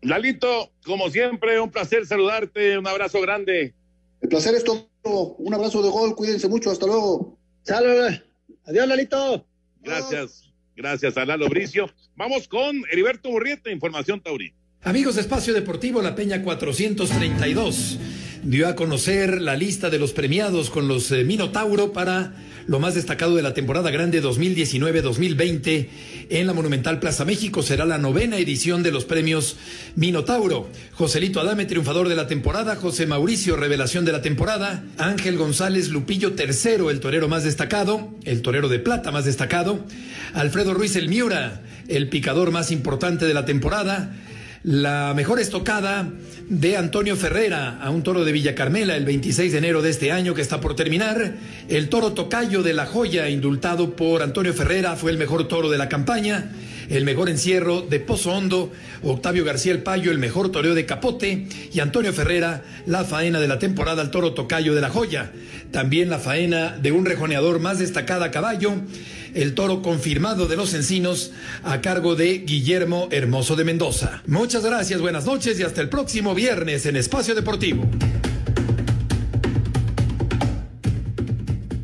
Lalito, 0.00 0.70
como 0.86 1.10
siempre, 1.10 1.60
un 1.60 1.70
placer 1.70 2.06
saludarte, 2.06 2.78
un 2.78 2.86
abrazo 2.86 3.20
grande. 3.20 3.74
El 4.22 4.30
placer 4.30 4.54
es 4.54 4.64
todo, 4.64 4.88
un 5.36 5.52
abrazo 5.52 5.82
de 5.82 5.90
gol, 5.90 6.16
cuídense 6.16 6.48
mucho, 6.48 6.70
hasta 6.70 6.86
luego. 6.86 7.36
Saludos, 7.62 8.22
adiós 8.64 8.88
Lalito. 8.88 9.44
Gracias, 9.82 10.45
gracias 10.76 11.16
a 11.16 11.24
Lalo 11.24 11.48
Bricio. 11.48 11.90
Vamos 12.14 12.46
con 12.48 12.82
Heriberto 12.90 13.30
Murrieta, 13.30 13.70
Información 13.70 14.20
Taurina. 14.20 14.54
Amigos 14.82 15.16
de 15.16 15.22
Espacio 15.22 15.52
Deportivo 15.52 16.00
La 16.00 16.14
Peña 16.14 16.42
432 16.42 17.98
dio 18.46 18.68
a 18.68 18.76
conocer 18.76 19.42
la 19.42 19.56
lista 19.56 19.90
de 19.90 19.98
los 19.98 20.12
premiados 20.12 20.70
con 20.70 20.86
los 20.86 21.10
eh, 21.10 21.24
Minotauro 21.24 21.92
para 21.92 22.32
lo 22.68 22.78
más 22.78 22.94
destacado 22.94 23.34
de 23.34 23.42
la 23.42 23.54
temporada 23.54 23.90
grande 23.90 24.22
2019-2020 24.22 25.88
en 26.30 26.46
la 26.46 26.52
Monumental 26.52 27.00
Plaza 27.00 27.24
México. 27.24 27.62
Será 27.62 27.84
la 27.86 27.98
novena 27.98 28.38
edición 28.38 28.84
de 28.84 28.92
los 28.92 29.04
premios 29.04 29.56
Minotauro. 29.96 30.68
Joselito 30.92 31.40
Adame, 31.40 31.64
triunfador 31.64 32.08
de 32.08 32.14
la 32.14 32.28
temporada. 32.28 32.76
José 32.76 33.06
Mauricio, 33.06 33.56
revelación 33.56 34.04
de 34.04 34.12
la 34.12 34.22
temporada. 34.22 34.84
Ángel 34.96 35.38
González 35.38 35.88
Lupillo, 35.88 36.34
tercero, 36.34 36.90
el 36.90 37.00
torero 37.00 37.28
más 37.28 37.42
destacado. 37.42 38.10
El 38.24 38.42
torero 38.42 38.68
de 38.68 38.78
plata 38.78 39.10
más 39.10 39.24
destacado. 39.24 39.84
Alfredo 40.34 40.72
Ruiz 40.72 40.94
El 40.94 41.08
Miura, 41.08 41.62
el 41.88 42.08
picador 42.08 42.52
más 42.52 42.70
importante 42.70 43.26
de 43.26 43.34
la 43.34 43.44
temporada. 43.44 44.12
La 44.66 45.14
mejor 45.14 45.38
estocada 45.38 46.10
de 46.48 46.76
Antonio 46.76 47.14
Ferrera 47.14 47.78
a 47.80 47.90
un 47.90 48.02
toro 48.02 48.24
de 48.24 48.32
Villa 48.32 48.56
Carmela 48.56 48.96
el 48.96 49.04
26 49.04 49.52
de 49.52 49.58
enero 49.58 49.80
de 49.80 49.90
este 49.90 50.10
año 50.10 50.34
que 50.34 50.42
está 50.42 50.60
por 50.60 50.74
terminar. 50.74 51.34
El 51.68 51.88
toro 51.88 52.14
tocayo 52.14 52.64
de 52.64 52.72
la 52.72 52.84
joya, 52.84 53.30
indultado 53.30 53.94
por 53.94 54.22
Antonio 54.22 54.52
Ferrera, 54.52 54.96
fue 54.96 55.12
el 55.12 55.18
mejor 55.18 55.46
toro 55.46 55.70
de 55.70 55.78
la 55.78 55.88
campaña. 55.88 56.50
El 56.88 57.04
mejor 57.04 57.28
encierro 57.28 57.80
de 57.82 58.00
Pozo 58.00 58.32
Hondo, 58.32 58.72
Octavio 59.04 59.44
García 59.44 59.70
el 59.70 59.84
Payo, 59.84 60.10
el 60.10 60.18
mejor 60.18 60.50
toreo 60.50 60.74
de 60.74 60.84
Capote 60.84 61.46
y 61.72 61.78
Antonio 61.78 62.12
Ferrera, 62.12 62.64
la 62.86 63.04
faena 63.04 63.38
de 63.38 63.48
la 63.48 63.60
temporada 63.60 64.02
al 64.02 64.10
toro 64.10 64.34
tocayo 64.34 64.74
de 64.74 64.80
la 64.80 64.90
joya. 64.90 65.30
También 65.70 66.10
la 66.10 66.18
faena 66.18 66.76
de 66.76 66.90
un 66.90 67.04
rejoneador 67.04 67.60
más 67.60 67.78
destacada 67.78 68.26
a 68.26 68.30
caballo, 68.32 68.72
el 69.36 69.54
toro 69.54 69.82
confirmado 69.82 70.48
de 70.48 70.56
los 70.56 70.72
encinos 70.72 71.32
a 71.62 71.82
cargo 71.82 72.16
de 72.16 72.38
Guillermo 72.38 73.08
Hermoso 73.10 73.54
de 73.54 73.64
Mendoza. 73.64 74.22
Muchas 74.26 74.64
gracias, 74.64 75.00
buenas 75.00 75.26
noches 75.26 75.60
y 75.60 75.62
hasta 75.62 75.82
el 75.82 75.90
próximo 75.90 76.34
viernes 76.34 76.86
en 76.86 76.96
Espacio 76.96 77.34
Deportivo. 77.34 77.84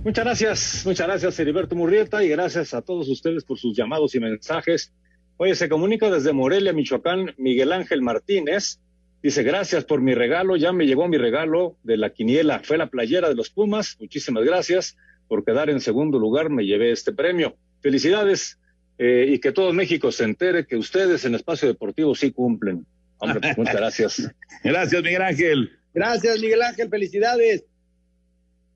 Muchas 0.03 0.25
gracias, 0.25 0.83
muchas 0.87 1.07
gracias 1.07 1.39
Heriberto 1.39 1.77
Murrieta 1.77 2.25
y 2.25 2.29
gracias 2.29 2.73
a 2.73 2.81
todos 2.81 3.09
ustedes 3.09 3.45
por 3.45 3.59
sus 3.59 3.77
llamados 3.77 4.15
y 4.15 4.21
mensajes. 4.21 4.93
Oye, 5.37 5.55
se 5.55 5.69
comunica 5.69 6.11
desde 6.11 6.33
Morelia, 6.33 6.73
Michoacán, 6.73 7.35
Miguel 7.37 7.73
Ángel 7.73 8.01
Martínez. 8.01 8.81
Dice, 9.23 9.43
gracias 9.43 9.85
por 9.85 10.01
mi 10.01 10.15
regalo, 10.15 10.57
ya 10.57 10.73
me 10.73 10.87
llegó 10.87 11.07
mi 11.07 11.19
regalo 11.19 11.77
de 11.85 11.99
la 11.99 12.11
quiniela, 12.11 12.61
fue 12.65 12.79
la 12.79 12.89
playera 12.89 13.29
de 13.29 13.35
los 13.35 13.51
Pumas, 13.51 13.97
muchísimas 14.01 14.43
gracias 14.45 14.97
por 15.33 15.47
quedar 15.47 15.71
en 15.71 15.81
segundo 15.81 16.19
lugar, 16.19 16.51
me 16.51 16.67
llevé 16.67 16.93
este 16.93 17.11
premio. 17.11 17.57
Felicidades 17.81 18.59
eh, 18.99 19.25
y 19.31 19.39
que 19.39 19.51
todo 19.51 19.73
México 19.73 20.13
se 20.13 20.25
entere 20.25 20.67
que 20.67 20.77
ustedes 20.77 21.25
en 21.25 21.35
Espacio 21.35 21.67
Deportivo 21.67 22.15
sí 22.15 22.33
cumplen. 22.33 22.85
Hombre, 23.17 23.41
pues, 23.41 23.57
muchas 23.57 23.75
gracias. 23.75 24.31
gracias, 24.63 25.03
Miguel 25.03 25.23
Ángel. 25.23 25.79
Gracias, 25.95 26.39
Miguel 26.39 26.61
Ángel, 26.61 26.91
felicidades. 26.91 27.65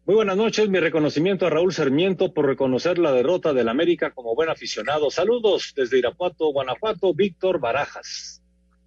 Muy 0.07 0.14
buenas 0.14 0.38
noches, 0.38 0.66
mi 0.70 0.80
reconocimiento 0.80 1.46
a 1.46 1.50
Raúl 1.50 1.74
Sarmiento 1.74 2.32
por 2.32 2.46
reconocer 2.46 2.96
la 2.96 3.12
derrota 3.12 3.52
del 3.52 3.68
América 3.68 4.12
como 4.12 4.34
buen 4.34 4.48
aficionado. 4.48 5.11
Saludos 5.11 5.74
desde 5.76 5.98
Irapuato, 5.98 6.50
Guanajuato, 6.52 7.12
Víctor 7.12 7.61
Barajas. 7.61 8.40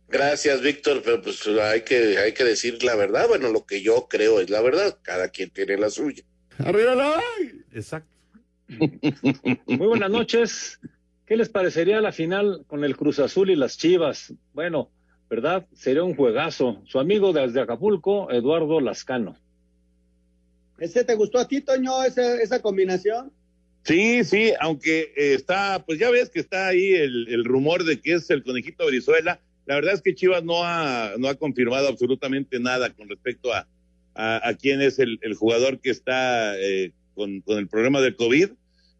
Gracias, 0.07 0.59
Víctor, 0.61 1.03
pero 1.05 1.21
pues 1.21 1.45
hay 1.45 1.81
que, 1.81 2.17
hay 2.17 2.33
que 2.33 2.45
decir 2.45 2.83
la 2.83 2.95
verdad. 2.95 3.27
Bueno, 3.27 3.49
lo 3.49 3.67
que 3.67 3.83
yo 3.83 4.07
creo 4.09 4.41
es 4.41 4.49
la 4.49 4.61
verdad. 4.61 4.97
Cada 5.03 5.29
quien 5.29 5.51
tiene 5.51 5.77
la 5.77 5.91
suya. 5.91 6.23
¡Arriba 6.59 6.93
la! 6.93 7.21
Exacto. 7.73 8.09
Muy 9.67 9.87
buenas 9.87 10.11
noches. 10.11 10.79
¿Qué 11.25 11.37
les 11.37 11.47
parecería 11.47 12.01
la 12.01 12.11
final 12.11 12.65
con 12.67 12.83
el 12.83 12.97
Cruz 12.97 13.19
Azul 13.19 13.49
y 13.49 13.55
las 13.55 13.77
Chivas? 13.77 14.33
Bueno, 14.53 14.91
¿verdad? 15.29 15.65
Sería 15.73 16.03
un 16.03 16.15
juegazo. 16.15 16.81
Su 16.85 16.99
amigo 16.99 17.31
desde 17.31 17.61
Acapulco, 17.61 18.29
Eduardo 18.31 18.81
Lascano. 18.81 19.37
¿Ese 20.79 21.03
te 21.03 21.15
gustó 21.15 21.39
a 21.39 21.47
ti, 21.47 21.61
Toño, 21.61 22.03
esa, 22.03 22.41
esa 22.41 22.61
combinación? 22.61 23.31
Sí, 23.83 24.23
sí, 24.23 24.51
aunque 24.59 25.13
eh, 25.15 25.33
está, 25.33 25.83
pues 25.85 25.97
ya 25.97 26.09
ves 26.09 26.29
que 26.29 26.39
está 26.41 26.67
ahí 26.67 26.93
el, 26.93 27.27
el, 27.29 27.45
rumor 27.45 27.85
de 27.85 28.01
que 28.01 28.13
es 28.13 28.29
el 28.29 28.43
conejito 28.43 28.85
Brizuela. 28.85 29.39
La 29.65 29.75
verdad 29.75 29.93
es 29.93 30.01
que 30.01 30.15
Chivas 30.15 30.43
no 30.43 30.63
ha, 30.63 31.13
no 31.17 31.29
ha 31.29 31.35
confirmado 31.35 31.87
absolutamente 31.87 32.59
nada 32.59 32.89
con 32.89 33.07
respecto 33.07 33.53
a, 33.53 33.67
a, 34.15 34.53
quién 34.59 34.81
es 34.81 34.99
el, 34.99 35.19
jugador 35.35 35.79
que 35.79 35.89
está 35.89 36.57
eh, 36.59 36.91
con, 37.15 37.41
con, 37.41 37.57
el 37.57 37.67
problema 37.67 38.01
del 38.01 38.15
COVID. 38.15 38.49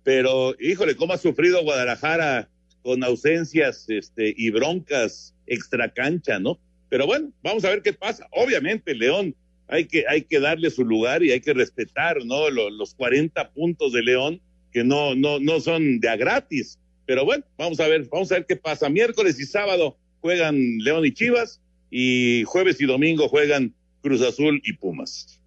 Pero, 0.04 0.56
híjole, 0.60 0.96
cómo 0.96 1.14
ha 1.14 1.18
sufrido 1.18 1.64
Guadalajara 1.64 2.50
con 2.82 3.04
ausencias 3.04 3.86
este, 3.90 4.34
y 4.36 4.50
broncas 4.50 5.36
extra 5.46 5.94
cancha, 5.94 6.40
¿no? 6.40 6.60
Pero 6.90 7.06
bueno, 7.06 7.32
vamos 7.44 7.66
a 7.66 7.70
ver 7.70 7.82
qué 7.82 7.94
pasa. 7.94 8.28
Obviamente, 8.32 8.96
León 8.96 9.36
hay 9.68 9.86
que, 9.86 10.06
hay 10.08 10.24
que 10.24 10.40
darle 10.40 10.72
su 10.72 10.84
lugar 10.84 11.24
y 11.24 11.32
hay 11.32 11.42
que 11.42 11.54
respetar, 11.54 12.26
¿no? 12.26 12.50
Los, 12.50 12.72
los 12.72 12.96
40 12.96 13.52
puntos 13.52 13.94
de 13.94 14.02
León, 14.02 14.42
que 14.72 14.84
no, 14.84 15.16
no, 15.16 15.40
no 15.40 15.60
son 15.60 16.00
de 16.00 16.10
a 16.10 16.16
gratis. 16.16 16.80
Pero 17.06 17.26
bueno, 17.26 17.44
vamos 17.58 17.80
a 17.80 17.88
ver, 17.88 18.08
vamos 18.12 18.32
a 18.32 18.36
ver 18.36 18.46
qué 18.46 18.56
pasa. 18.56 18.90
Miércoles 18.90 19.40
y 19.40 19.46
sábado 19.46 19.98
juegan 20.22 20.78
León 20.80 21.06
y 21.06 21.12
Chivas 21.12 21.62
y 21.92 22.44
jueves 22.46 22.80
y 22.82 22.86
domingo 22.86 23.28
juegan 23.28 23.74
Cruz 24.02 24.22
Azul 24.22 24.62
y 24.64 24.74
Pumas. 24.74 25.40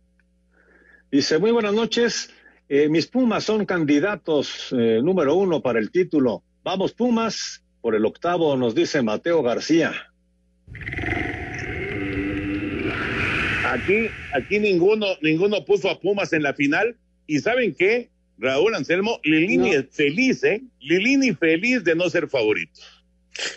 Dice, 1.10 1.38
muy 1.38 1.50
buenas 1.50 1.74
noches. 1.74 2.30
Eh, 2.68 2.88
mis 2.88 3.06
Pumas 3.06 3.44
son 3.44 3.66
candidatos 3.66 4.72
eh, 4.72 5.00
número 5.02 5.34
uno 5.34 5.60
para 5.60 5.78
el 5.78 5.90
título. 5.90 6.42
Vamos 6.64 6.92
Pumas 6.92 7.62
por 7.80 7.94
el 7.94 8.04
octavo, 8.06 8.56
nos 8.56 8.74
dice 8.74 9.02
Mateo 9.02 9.42
García. 9.42 9.92
Aquí, 13.66 14.08
aquí 14.34 14.58
ninguno, 14.58 15.06
ninguno 15.20 15.64
puso 15.64 15.90
a 15.90 16.00
Pumas 16.00 16.32
en 16.32 16.42
la 16.42 16.54
final. 16.54 16.96
¿Y 17.26 17.40
saben 17.40 17.74
qué? 17.74 18.10
Raúl 18.38 18.74
Anselmo, 18.74 19.20
Lilini 19.22 19.70
no. 19.70 19.78
es 19.78 19.86
feliz, 19.90 20.42
¿eh? 20.44 20.62
Lilini 20.80 21.32
feliz 21.32 21.84
de 21.84 21.94
no 21.94 22.08
ser 22.10 22.28
favorito. 22.28 22.80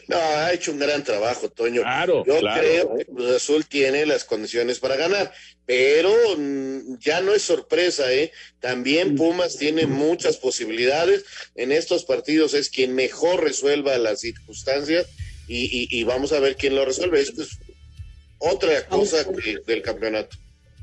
No, 0.08 0.18
ha 0.18 0.54
hecho 0.54 0.72
un 0.72 0.80
gran 0.80 1.04
trabajo, 1.04 1.50
Toño. 1.50 1.82
Claro, 1.82 2.24
Yo 2.26 2.40
claro. 2.40 2.62
creo 2.62 2.96
que 2.96 3.06
Cruz 3.06 3.32
Azul 3.32 3.66
tiene 3.66 4.06
las 4.06 4.24
condiciones 4.24 4.80
para 4.80 4.96
ganar, 4.96 5.34
pero 5.66 6.14
mmm, 6.38 6.98
ya 7.00 7.22
no 7.22 7.34
es 7.34 7.42
sorpresa, 7.42 8.12
¿eh? 8.14 8.32
También 8.60 9.16
Pumas 9.16 9.58
tiene 9.58 9.86
muchas 9.86 10.38
posibilidades. 10.38 11.26
En 11.56 11.72
estos 11.72 12.06
partidos 12.06 12.54
es 12.54 12.70
quien 12.70 12.96
mejor 12.96 13.44
resuelva 13.44 13.98
las 13.98 14.22
circunstancias 14.22 15.08
y, 15.48 15.66
y, 15.66 15.88
y 15.90 16.04
vamos 16.04 16.32
a 16.32 16.40
ver 16.40 16.56
quién 16.56 16.76
lo 16.76 16.86
resuelve. 16.86 17.20
Esto 17.22 17.42
es 17.42 17.60
otra 18.38 18.88
cosa 18.88 19.26
que, 19.26 19.58
del 19.66 19.82
campeonato. 19.82 20.38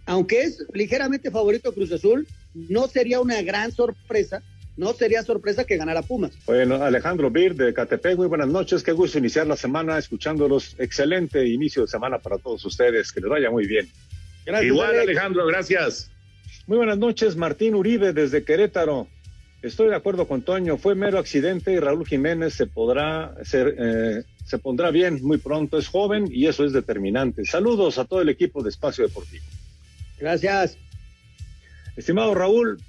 Aunque 0.04 0.42
es 0.42 0.58
ligeramente 0.74 1.30
favorito 1.30 1.72
Cruz 1.72 1.92
Azul, 1.92 2.26
no 2.54 2.88
sería 2.88 3.20
una 3.20 3.40
gran 3.42 3.72
sorpresa 3.72 4.42
no 4.76 4.92
sería 4.94 5.22
sorpresa 5.22 5.64
que 5.64 5.76
ganara 5.76 6.02
Pumas. 6.02 6.32
Bueno, 6.46 6.76
Alejandro 6.82 7.30
Bir 7.30 7.54
de 7.54 7.74
Catepec, 7.74 8.16
muy 8.16 8.26
buenas 8.26 8.48
noches, 8.48 8.82
qué 8.82 8.92
gusto 8.92 9.18
iniciar 9.18 9.46
la 9.46 9.56
semana 9.56 9.98
escuchándolos. 9.98 10.76
Excelente 10.78 11.46
inicio 11.46 11.82
de 11.82 11.88
semana 11.88 12.18
para 12.18 12.38
todos 12.38 12.64
ustedes, 12.64 13.12
que 13.12 13.20
les 13.20 13.30
vaya 13.30 13.50
muy 13.50 13.66
bien. 13.66 13.88
Gracias, 14.44 14.66
Igual, 14.66 14.90
Alex. 14.90 15.02
Alejandro, 15.02 15.46
gracias. 15.46 16.10
Muy 16.66 16.78
buenas 16.78 16.98
noches, 16.98 17.36
Martín 17.36 17.74
Uribe 17.74 18.12
desde 18.12 18.44
Querétaro. 18.44 19.08
Estoy 19.62 19.90
de 19.90 19.94
acuerdo 19.94 20.26
con 20.26 20.42
Toño, 20.42 20.76
fue 20.76 20.94
mero 20.96 21.18
accidente 21.18 21.72
y 21.72 21.78
Raúl 21.78 22.04
Jiménez 22.04 22.54
se 22.54 22.66
podrá 22.66 23.34
ser, 23.44 23.76
eh, 23.78 24.24
se 24.44 24.58
pondrá 24.58 24.90
bien 24.90 25.20
muy 25.22 25.38
pronto, 25.38 25.78
es 25.78 25.86
joven 25.86 26.26
y 26.28 26.46
eso 26.46 26.64
es 26.64 26.72
determinante. 26.72 27.44
Saludos 27.44 27.98
a 27.98 28.04
todo 28.04 28.22
el 28.22 28.28
equipo 28.28 28.62
de 28.62 28.70
Espacio 28.70 29.06
Deportivo. 29.06 29.44
Gracias. 30.18 30.78
Estimado 31.96 32.34
Raúl, 32.34 32.80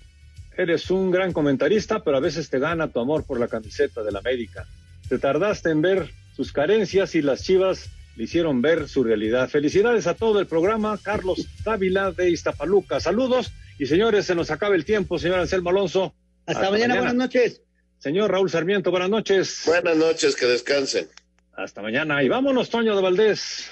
Eres 0.56 0.92
un 0.92 1.10
gran 1.10 1.34
comentarista, 1.34 2.04
pero 2.04 2.18
a 2.18 2.20
veces 2.20 2.50
te 2.50 2.60
gana 2.60 2.92
tu 2.92 3.00
amor 3.00 3.26
por 3.26 3.40
la 3.40 3.48
camiseta 3.48 4.04
del 4.04 4.16
América. 4.16 4.68
Te 5.10 5.18
tardaste 5.18 5.70
en 5.70 5.82
ver 5.82 6.12
sus 6.36 6.52
carencias 6.52 7.16
y 7.16 7.22
las 7.22 7.44
chivas 7.44 7.90
le 8.16 8.26
hicieron 8.26 8.62
ver 8.62 8.88
su 8.88 9.04
realidad. 9.04 9.50
Felicidades 9.50 10.06
a 10.06 10.14
todo 10.14 10.40
el 10.40 10.46
programa, 10.46 11.00
Carlos 11.02 11.48
Dávila 11.64 12.12
de 12.12 12.30
Iztapaluca. 12.30 13.00
Saludos 13.00 13.52
y 13.80 13.88
señores, 13.88 14.26
se 14.26 14.36
nos 14.36 14.52
acaba 14.52 14.76
el 14.76 14.86
tiempo, 14.86 15.18
señor 15.18 15.40
Anselmo 15.40 15.72
Alonso. 15.72 16.14
Hasta, 16.46 16.62
Hasta 16.62 16.72
mañana, 16.72 16.96
mañana, 16.96 17.12
buenas 17.12 17.16
noches. 17.16 17.62
Señor 17.98 18.32
Raúl 18.32 18.50
Sarmiento, 18.50 18.92
buenas 18.92 19.10
noches. 19.10 19.64
Buenas 19.66 19.98
noches, 19.98 20.36
que 20.36 20.46
descansen. 20.46 21.08
Hasta 21.54 21.82
mañana. 21.82 22.22
Y 22.22 22.30
vámonos, 22.30 22.70
Toño 22.70 22.96
de 22.96 23.02
Valdés. 23.02 23.70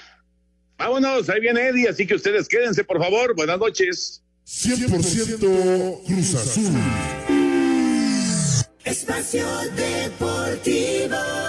Vámonos, 0.78 1.28
ahí 1.28 1.40
viene 1.40 1.68
Eddie, 1.68 1.88
así 1.88 2.06
que 2.06 2.14
ustedes 2.14 2.48
quédense, 2.48 2.82
por 2.82 2.98
favor. 2.98 3.36
Buenas 3.36 3.58
noches. 3.58 4.21
100% 4.44 6.02
Cruz 6.06 6.34
Azul. 6.34 6.72
Espacio 8.84 9.46
Deportivo. 9.76 11.41